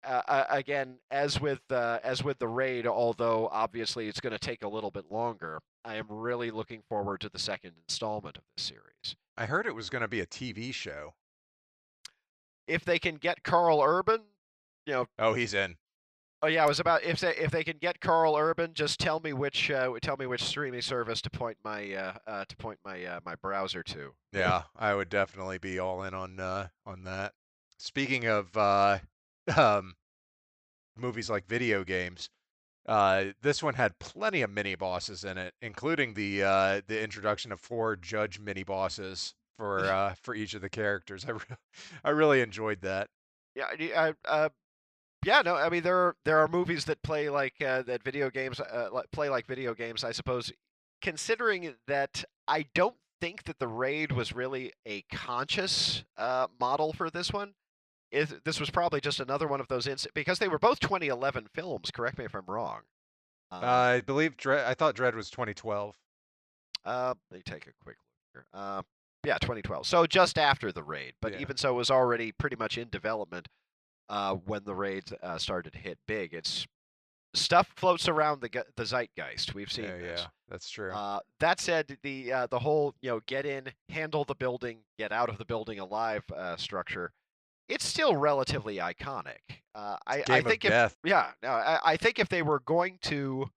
Uh, 0.06 0.44
again, 0.50 0.96
as 1.12 1.40
with 1.40 1.62
uh, 1.72 2.00
as 2.04 2.24
with 2.24 2.38
the 2.40 2.48
raid, 2.48 2.86
although 2.86 3.48
obviously 3.52 4.08
it's 4.08 4.20
going 4.20 4.34
to 4.34 4.40
take 4.40 4.64
a 4.64 4.68
little 4.68 4.92
bit 4.92 5.12
longer, 5.12 5.60
I 5.86 5.96
am 5.96 6.08
really 6.10 6.52
looking 6.52 6.82
forward 6.90 7.22
to 7.22 7.30
the 7.30 7.40
second 7.40 7.74
installment 7.88 8.38
of 8.38 8.44
this 8.56 8.66
series. 8.66 9.16
I 9.38 9.46
heard 9.46 9.66
it 9.66 9.76
was 9.76 9.90
going 9.90 10.02
to 10.02 10.08
be 10.08 10.20
a 10.20 10.26
TV 10.26 10.74
show. 10.74 11.14
If 12.68 12.86
they 12.86 13.00
can 13.00 13.16
get 13.16 13.44
Karl 13.44 13.82
Urban, 13.82 14.22
you 14.86 14.94
know. 14.94 15.06
Oh, 15.20 15.34
he's 15.34 15.54
in. 15.54 15.76
Oh 16.44 16.48
yeah, 16.48 16.66
I 16.66 16.68
was 16.68 16.82
about 16.82 17.04
if 17.04 17.22
they 17.22 17.34
if 17.38 17.52
they 17.52 17.64
can 17.64 17.78
get 17.78 18.02
Karl 18.02 18.36
Urban, 18.36 18.72
just 18.74 19.00
tell 19.00 19.22
me 19.22 19.32
which 19.32 19.72
uh, 19.72 19.94
tell 20.02 20.18
me 20.18 20.26
which 20.26 20.44
streaming 20.44 20.82
service 20.82 21.22
to 21.22 21.30
point 21.30 21.58
my 21.64 21.94
uh, 21.94 22.14
uh, 22.28 22.44
to 22.46 22.58
point 22.58 22.80
my 22.84 23.02
uh, 23.06 23.22
my 23.26 23.36
browser 23.36 23.82
to. 23.84 24.12
Yeah, 24.34 24.64
I 24.78 24.94
would 24.94 25.08
definitely 25.08 25.58
be 25.58 25.80
all 25.80 26.04
in 26.04 26.14
on 26.14 26.42
uh, 26.42 26.68
on 26.86 27.06
that. 27.06 27.32
Speaking 27.78 28.26
of 28.28 28.58
uh, 28.58 29.00
um, 29.56 29.96
movies 30.98 31.30
like 31.30 31.48
video 31.48 31.84
games, 31.84 32.30
uh, 32.88 33.26
this 33.42 33.64
one 33.64 33.76
had 33.76 33.98
plenty 34.00 34.42
of 34.42 34.50
mini 34.50 34.76
bosses 34.76 35.24
in 35.24 35.38
it, 35.38 35.54
including 35.62 36.14
the 36.14 36.44
uh, 36.44 36.82
the 36.88 37.02
introduction 37.02 37.52
of 37.52 37.60
four 37.60 37.96
judge 37.96 38.40
mini 38.40 38.64
bosses 38.64 39.34
for 39.58 39.86
uh, 39.86 40.14
for 40.22 40.36
each 40.36 40.54
of 40.54 40.62
the 40.62 40.70
characters. 40.70 41.26
I 41.26 41.32
re- 41.32 41.40
I 42.04 42.10
really 42.10 42.42
enjoyed 42.42 42.82
that. 42.82 43.10
Yeah, 43.56 43.68
I, 43.96 44.14
uh, 44.26 44.50
yeah, 45.26 45.42
no, 45.44 45.56
I 45.56 45.70
mean 45.70 45.84
there 45.84 45.98
are 45.98 46.16
there 46.26 46.40
are 46.40 46.48
movies 46.48 46.86
that 46.86 47.02
play 47.04 47.30
like 47.30 47.54
uh, 47.66 47.84
that 47.84 48.04
video 48.04 48.30
games 48.30 48.60
uh, 48.60 48.90
play 49.12 49.30
like 49.30 49.46
video 49.48 49.74
games. 49.74 50.04
I 50.04 50.12
suppose, 50.12 50.52
considering 51.02 51.76
that 51.88 52.26
I 52.48 52.66
don't 52.76 52.96
think 53.22 53.44
that 53.46 53.60
the 53.60 53.68
raid 53.70 54.12
was 54.12 54.34
really 54.36 54.74
a 54.86 55.04
conscious 55.04 56.04
uh, 56.18 56.48
model 56.60 56.92
for 56.92 57.10
this 57.10 57.32
one. 57.32 57.54
Is 58.14 58.34
this 58.46 58.60
was 58.60 58.70
probably 58.70 59.02
just 59.02 59.20
another 59.20 59.48
one 59.48 59.60
of 59.60 59.68
those 59.68 59.88
inst- 59.88 60.08
because 60.14 60.40
they 60.40 60.48
were 60.48 60.60
both 60.60 60.80
2011 60.80 61.48
films. 61.54 61.90
Correct 61.92 62.18
me 62.18 62.26
if 62.26 62.36
I'm 62.36 62.46
wrong. 62.48 62.82
Uh, 63.52 63.60
I 63.66 64.02
believe 64.02 64.38
Dredd. 64.38 64.66
I 64.66 64.74
thought 64.74 64.96
Dredd 64.96 65.16
was 65.16 65.30
2012. 65.30 65.96
Uh, 66.86 67.14
let 67.32 67.38
me 67.38 67.44
take 67.46 67.68
a 67.68 67.72
quick 67.84 67.98
look 67.98 68.34
here. 68.34 68.46
Uh, 68.54 68.82
yeah, 69.26 69.38
2012. 69.38 69.86
So 69.88 70.06
just 70.06 70.38
after 70.38 70.72
the 70.72 70.84
raid, 70.84 71.14
but 71.22 71.34
Yeah. 71.34 71.40
even 71.40 71.58
so, 71.58 71.72
it 71.72 71.78
was 71.78 71.90
already 71.92 72.32
pretty 72.32 72.56
much 72.56 72.78
in 72.78 72.90
development 72.90 73.48
uh, 74.10 74.36
when 74.36 74.64
the 74.66 74.76
raid 74.76 75.04
uh, 75.22 75.38
started 75.38 75.74
to 75.74 75.80
hit 75.80 75.98
big. 76.08 76.34
It's 76.34 76.68
stuff 77.34 77.72
floats 77.76 78.08
around 78.08 78.42
the 78.42 78.64
the 78.76 78.84
zeitgeist. 78.86 79.54
We've 79.56 79.72
seen 79.72 79.86
Yeah, 79.86 79.98
this. 79.98 80.20
yeah, 80.22 80.28
that's 80.50 80.70
true. 80.70 80.92
Uh, 80.92 81.20
that 81.40 81.60
said, 81.60 81.98
the 82.04 82.32
uh, 82.34 82.48
the 82.48 82.60
whole 82.60 82.94
you 83.02 83.10
know 83.12 83.22
get 83.28 83.46
in, 83.46 83.72
handle 83.90 84.24
the 84.26 84.36
building, 84.36 84.80
get 85.00 85.12
out 85.12 85.30
of 85.30 85.38
the 85.38 85.46
building 85.46 85.80
alive 85.80 86.24
uh, 86.36 86.58
structure, 86.58 87.12
it's 87.70 87.86
still 87.86 88.16
relatively 88.16 88.78
iconic. 88.78 89.40
Uh, 89.76 89.98
I, 90.06 90.18
Game 90.18 90.26
I 90.30 90.38
of 90.40 90.46
think 90.46 90.66
if 90.66 90.72
death. 90.72 90.98
yeah, 91.04 91.32
no, 91.42 91.50
I, 91.50 91.80
I 91.84 91.98
think 91.98 92.20
if 92.20 92.30
they 92.30 92.42
were 92.42 92.60
going 92.60 93.00
to 93.04 93.50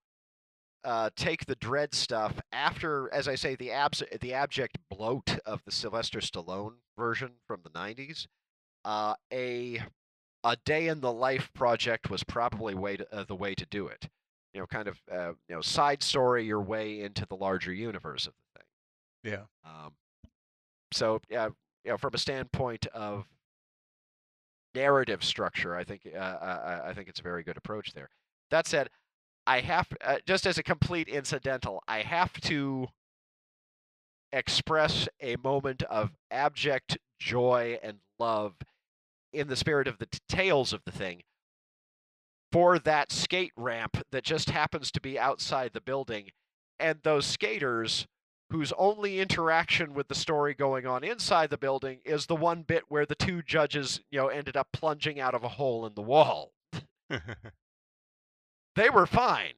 uh, 0.83 1.09
take 1.15 1.45
the 1.45 1.55
Dredd 1.57 1.93
stuff 1.93 2.39
after, 2.51 3.13
as 3.13 3.27
I 3.27 3.35
say, 3.35 3.55
the 3.55 3.71
abs- 3.71 4.03
the 4.21 4.33
abject 4.33 4.77
bloat 4.89 5.37
of 5.45 5.63
the 5.65 5.71
Sylvester 5.71 6.19
Stallone 6.19 6.75
version 6.97 7.31
from 7.47 7.61
the 7.63 7.69
'90s, 7.69 8.27
uh, 8.85 9.15
a 9.31 9.81
a 10.43 10.57
day 10.65 10.87
in 10.87 11.01
the 11.01 11.11
life 11.11 11.51
project 11.53 12.09
was 12.09 12.23
probably 12.23 12.73
way 12.73 12.97
to, 12.97 13.15
uh, 13.15 13.25
the 13.25 13.35
way 13.35 13.53
to 13.53 13.65
do 13.65 13.87
it. 13.87 14.07
You 14.53 14.61
know, 14.61 14.67
kind 14.67 14.87
of 14.87 15.01
uh, 15.11 15.33
you 15.49 15.55
know 15.55 15.61
side 15.61 16.01
story 16.01 16.45
your 16.45 16.61
way 16.61 17.01
into 17.01 17.25
the 17.27 17.35
larger 17.35 17.73
universe 17.73 18.25
of 18.25 18.33
the 18.33 18.59
thing. 18.59 19.33
Yeah. 19.33 19.69
Um, 19.69 19.91
so 20.93 21.21
yeah, 21.29 21.49
you 21.83 21.91
know, 21.91 21.97
from 21.97 22.13
a 22.13 22.17
standpoint 22.17 22.87
of 22.87 23.25
narrative 24.77 25.23
structure, 25.23 25.75
I 25.75 25.83
think 25.83 26.07
uh, 26.15 26.19
I, 26.19 26.89
I 26.89 26.93
think 26.93 27.09
it's 27.09 27.19
a 27.19 27.23
very 27.23 27.43
good 27.43 27.57
approach 27.57 27.93
there. 27.93 28.09
That 28.51 28.67
said, 28.67 28.89
I 29.45 29.61
have 29.61 29.87
uh, 30.03 30.17
just 30.25 30.45
as 30.45 30.57
a 30.57 30.63
complete 30.63 31.07
incidental, 31.07 31.81
I 31.87 32.01
have 32.01 32.33
to 32.41 32.87
express 34.31 35.07
a 35.21 35.37
moment 35.37 35.83
of 35.83 36.11
abject 36.29 36.97
joy 37.19 37.79
and 37.81 37.97
love 38.19 38.55
in 39.33 39.47
the 39.47 39.55
spirit 39.55 39.87
of 39.87 39.97
the 39.99 40.07
details 40.07 40.73
of 40.73 40.81
the 40.85 40.91
thing 40.91 41.21
for 42.51 42.79
that 42.79 43.11
skate 43.11 43.51
ramp 43.55 43.97
that 44.11 44.23
just 44.23 44.49
happens 44.49 44.91
to 44.91 45.01
be 45.01 45.19
outside 45.19 45.71
the 45.73 45.81
building 45.81 46.29
and 46.79 46.99
those 47.03 47.25
skaters 47.25 48.07
whose 48.49 48.71
only 48.77 49.19
interaction 49.19 49.93
with 49.93 50.07
the 50.07 50.15
story 50.15 50.53
going 50.53 50.85
on 50.85 51.03
inside 51.03 51.49
the 51.49 51.57
building 51.57 51.99
is 52.05 52.25
the 52.25 52.35
one 52.35 52.61
bit 52.61 52.83
where 52.87 53.05
the 53.05 53.15
two 53.15 53.41
judges, 53.41 54.01
you 54.09 54.19
know, 54.19 54.27
ended 54.27 54.55
up 54.55 54.67
plunging 54.71 55.19
out 55.19 55.35
of 55.35 55.43
a 55.43 55.49
hole 55.49 55.85
in 55.85 55.93
the 55.95 56.01
wall. 56.01 56.53
They 58.77 58.91
were 58.91 59.07
fine. 59.07 59.53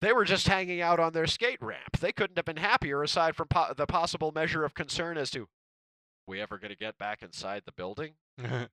They 0.00 0.14
were 0.14 0.24
just 0.24 0.48
hanging 0.48 0.80
out 0.80 0.98
on 0.98 1.12
their 1.12 1.26
skate 1.26 1.60
ramp. 1.60 1.98
They 2.00 2.12
couldn't 2.12 2.38
have 2.38 2.46
been 2.46 2.56
happier 2.56 3.02
aside 3.02 3.36
from 3.36 3.48
po- 3.48 3.74
the 3.76 3.86
possible 3.86 4.32
measure 4.32 4.64
of 4.64 4.72
concern 4.72 5.18
as 5.18 5.30
to 5.32 5.48
we 6.26 6.40
ever 6.40 6.58
going 6.58 6.70
to 6.70 6.76
get 6.76 6.96
back 6.98 7.22
inside 7.22 7.62
the 7.66 7.72
building? 7.72 8.14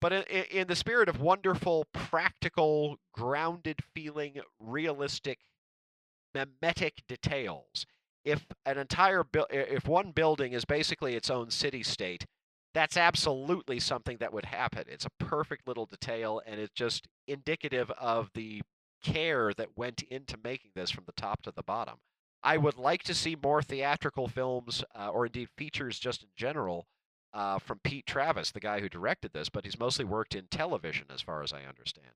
But 0.00 0.12
in, 0.12 0.22
in, 0.24 0.44
in 0.50 0.66
the 0.66 0.74
spirit 0.74 1.08
of 1.08 1.20
wonderful, 1.20 1.86
practical, 1.92 2.96
grounded 3.12 3.78
feeling, 3.94 4.40
realistic, 4.58 5.38
mimetic 6.34 7.04
details, 7.06 7.86
if 8.24 8.46
an 8.64 8.78
entire 8.78 9.24
bu- 9.24 9.44
if 9.50 9.86
one 9.86 10.12
building 10.12 10.52
is 10.52 10.64
basically 10.64 11.14
its 11.14 11.30
own 11.30 11.50
city 11.50 11.82
state, 11.82 12.24
that's 12.74 12.96
absolutely 12.96 13.78
something 13.80 14.16
that 14.18 14.32
would 14.32 14.46
happen. 14.46 14.84
It's 14.88 15.04
a 15.04 15.24
perfect 15.24 15.66
little 15.68 15.86
detail, 15.86 16.40
and 16.46 16.60
it's 16.60 16.72
just 16.74 17.06
indicative 17.26 17.90
of 17.92 18.30
the 18.34 18.62
care 19.02 19.52
that 19.54 19.76
went 19.76 20.02
into 20.02 20.36
making 20.42 20.70
this 20.74 20.90
from 20.90 21.04
the 21.04 21.12
top 21.12 21.42
to 21.42 21.52
the 21.52 21.62
bottom. 21.62 21.96
I 22.42 22.56
would 22.56 22.76
like 22.76 23.02
to 23.04 23.14
see 23.14 23.36
more 23.40 23.62
theatrical 23.62 24.28
films, 24.28 24.84
uh, 24.98 25.08
or 25.08 25.26
indeed 25.26 25.48
features 25.56 25.98
just 25.98 26.22
in 26.22 26.28
general, 26.36 26.86
uh, 27.32 27.58
from 27.58 27.80
Pete 27.84 28.06
Travis, 28.06 28.50
the 28.50 28.60
guy 28.60 28.80
who 28.80 28.88
directed 28.88 29.32
this, 29.32 29.48
but 29.48 29.64
he's 29.64 29.78
mostly 29.78 30.04
worked 30.04 30.34
in 30.34 30.46
television, 30.50 31.06
as 31.12 31.20
far 31.20 31.42
as 31.42 31.52
I 31.52 31.64
understand. 31.64 32.08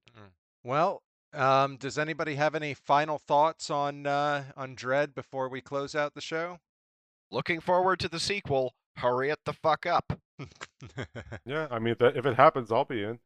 well, 0.65 1.03
um, 1.37 1.77
does 1.77 1.99
anybody 1.99 2.35
have 2.37 2.55
any 2.55 2.75
final 2.75 3.19
thoughts 3.19 3.71
on 3.71 4.07
uh, 4.07 4.45
on 4.57 4.75
Dredd 4.75 5.15
before 5.15 5.49
we 5.49 5.61
close 5.61 5.95
out 5.95 6.15
the 6.15 6.21
show? 6.21 6.59
Looking 7.31 7.61
forward 7.61 7.99
to 8.01 8.09
the 8.09 8.21
sequel. 8.21 8.75
Hurry 8.97 9.31
it 9.31 9.41
the 9.45 9.53
fuck 9.53 9.87
up. 9.87 10.19
Yeah, 11.45 11.67
I 11.71 11.79
mean, 11.79 11.93
if, 11.93 11.99
that, 11.99 12.17
if 12.17 12.27
it 12.27 12.37
happens, 12.37 12.71
I'll 12.71 12.85
be 12.85 13.03
in. 13.03 13.19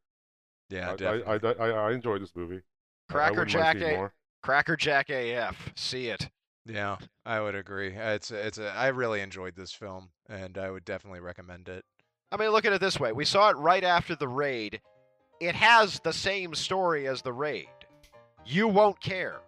yeah, 0.69 0.93
I, 0.93 0.97
definitely. 0.97 1.51
I, 1.61 1.65
I, 1.67 1.69
I, 1.71 1.89
I 1.89 1.93
enjoyed 1.93 2.23
this 2.23 2.35
movie. 2.37 2.57
I- 2.57 2.59
I 2.59 3.13
Cracker 3.13 3.45
Jack, 3.45 3.77
A- 3.81 3.97
more. 3.97 4.13
Cracker 4.43 4.77
Jack 4.77 5.11
AF. 5.11 5.73
See 5.75 6.07
it. 6.09 6.29
Yeah, 6.67 6.97
I 7.27 7.41
would 7.41 7.55
agree. 7.57 7.95
It's 7.97 8.31
a- 8.31 8.47
it's 8.47 8.59
a, 8.59 8.71
I 8.77 8.89
really 8.89 9.21
enjoyed 9.21 9.57
this 9.57 9.73
film, 9.73 10.11
and 10.29 10.57
I 10.59 10.71
would 10.71 10.85
definitely 10.85 11.21
recommend 11.21 11.69
it. 11.69 11.85
I 12.31 12.37
mean, 12.37 12.51
look 12.51 12.65
at 12.65 12.73
it 12.73 12.81
this 12.81 13.01
way. 13.01 13.13
We 13.13 13.25
saw 13.25 13.51
it 13.51 13.57
right 13.57 13.83
after 13.85 14.15
the 14.15 14.29
raid. 14.29 14.81
It 15.41 15.55
has 15.57 15.99
the 16.01 16.13
same 16.13 16.55
story 16.55 17.09
as 17.09 17.23
the 17.23 17.33
raid. 17.33 17.69
You 18.47 18.69
won't 18.69 19.01
care. 19.01 19.41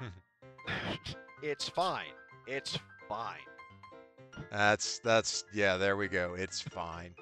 it's 1.42 1.68
fine. 1.68 2.12
It's 2.46 2.78
fine. 3.08 3.38
That's 4.50 4.98
that's 5.00 5.44
yeah. 5.52 5.76
There 5.76 5.96
we 5.96 6.08
go. 6.08 6.34
It's 6.34 6.60
fine. 6.60 7.14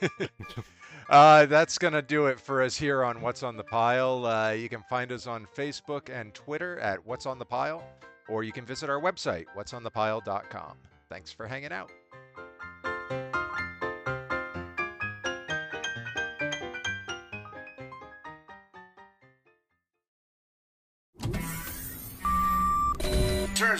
uh, 1.10 1.46
that's 1.46 1.78
gonna 1.78 2.02
do 2.02 2.26
it 2.26 2.38
for 2.38 2.62
us 2.62 2.76
here 2.76 3.04
on 3.04 3.20
What's 3.20 3.42
on 3.42 3.56
the 3.56 3.64
Pile. 3.64 4.26
Uh, 4.26 4.50
you 4.50 4.68
can 4.68 4.82
find 4.88 5.12
us 5.12 5.26
on 5.26 5.46
Facebook 5.56 6.08
and 6.10 6.34
Twitter 6.34 6.78
at 6.80 7.04
What's 7.04 7.26
on 7.26 7.38
the 7.38 7.44
Pile, 7.44 7.82
or 8.28 8.44
you 8.44 8.52
can 8.52 8.64
visit 8.64 8.90
our 8.90 9.00
website 9.00 9.46
what'sonthepile.com. 9.56 10.76
Thanks 11.08 11.32
for 11.32 11.46
hanging 11.46 11.72
out. 11.72 11.90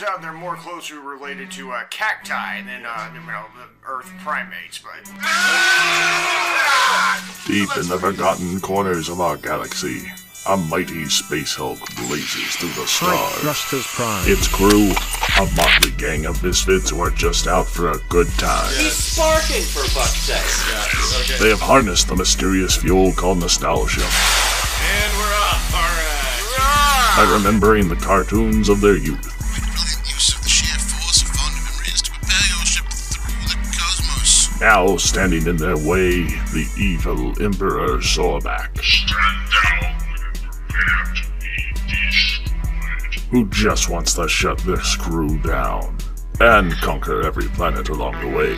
Out 0.06 0.22
they're 0.22 0.32
more 0.32 0.56
closely 0.56 0.98
related 0.98 1.50
to 1.50 1.72
uh, 1.72 1.84
cacti 1.90 2.62
than, 2.62 2.84
uh, 2.86 3.10
you 3.12 3.20
know, 3.20 3.46
the 3.56 3.66
Earth 3.88 4.10
primates, 4.18 4.78
but. 4.78 5.04
Deep 7.46 7.68
in 7.76 7.88
the 7.88 7.98
forgotten 7.98 8.60
corners 8.60 9.08
of 9.08 9.20
our 9.20 9.36
galaxy, 9.36 10.02
a 10.48 10.56
mighty 10.56 11.06
space 11.06 11.54
hulk 11.54 11.78
blazes 11.96 12.56
through 12.56 12.70
the 12.70 12.86
stars. 12.86 13.34
Thrusters 13.40 13.86
Prime. 13.86 14.30
Its 14.30 14.46
crew, 14.48 14.92
a 15.38 15.46
motley 15.56 15.92
gang 15.98 16.26
of 16.26 16.42
misfits 16.42 16.90
who 16.90 17.00
are 17.00 17.10
just 17.10 17.46
out 17.46 17.66
for 17.66 17.90
a 17.90 17.98
good 18.08 18.28
time. 18.38 18.72
He's 18.76 18.92
sparking 18.92 19.62
for 19.62 19.84
fuck's 19.90 20.22
sake. 20.22 21.40
They 21.40 21.48
have 21.48 21.60
harnessed 21.60 22.08
the 22.08 22.16
mysterious 22.16 22.76
fuel 22.76 23.12
called 23.12 23.38
nostalgia 23.38 24.02
And 24.02 25.12
we're 25.18 25.34
off, 25.34 25.74
alright. 25.74 27.26
by 27.26 27.32
remembering 27.32 27.88
the 27.88 27.96
cartoons 27.96 28.68
of 28.68 28.80
their 28.80 28.96
youth. 28.96 29.35
Now 34.60 34.96
standing 34.96 35.46
in 35.46 35.58
their 35.58 35.76
way, 35.76 36.24
the 36.24 36.66
evil 36.78 37.30
Emperor 37.42 37.98
Zorback. 37.98 38.78
Stand 38.82 39.50
down 39.52 39.92
and 39.92 40.40
prepare 40.40 41.04
to 41.14 41.22
be 41.40 41.56
destroyed. 41.86 43.14
Who 43.30 43.48
just 43.50 43.90
wants 43.90 44.14
to 44.14 44.26
shut 44.26 44.58
this 44.60 44.96
crew 44.96 45.38
down 45.40 45.98
and 46.40 46.72
conquer 46.78 47.20
every 47.26 47.48
planet 47.48 47.90
along 47.90 48.18
the 48.20 48.34
way. 48.34 48.56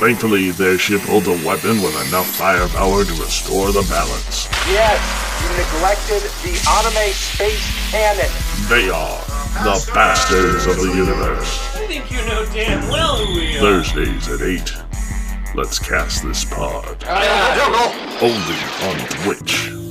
Thankfully, 0.00 0.50
their 0.50 0.76
ship 0.76 1.00
holds 1.02 1.28
a 1.28 1.46
weapon 1.46 1.80
with 1.80 1.94
enough 2.08 2.26
firepower 2.26 3.04
to 3.04 3.12
restore 3.12 3.70
the 3.70 3.86
balance. 3.88 4.48
Yes, 4.66 5.00
you 5.42 5.48
neglected 5.56 6.22
the 6.42 6.58
Anime 6.70 7.12
Space 7.12 7.90
Cannon. 7.92 8.30
They 8.68 8.90
are 8.90 9.37
the 9.64 9.90
bastards 9.92 10.66
of 10.66 10.76
the 10.76 10.94
universe. 10.94 11.76
I 11.76 11.86
think 11.86 12.10
you 12.10 12.18
know 12.26 12.46
damn 12.52 12.88
well 12.88 13.24
who 13.24 13.34
we 13.34 13.56
are. 13.56 13.60
Thursdays 13.60 14.28
at 14.28 14.42
8. 14.42 14.72
Let's 15.54 15.78
cast 15.78 16.22
this 16.22 16.44
pod. 16.44 17.04
Only 18.20 18.58
on 18.84 19.08
Twitch. 19.24 19.87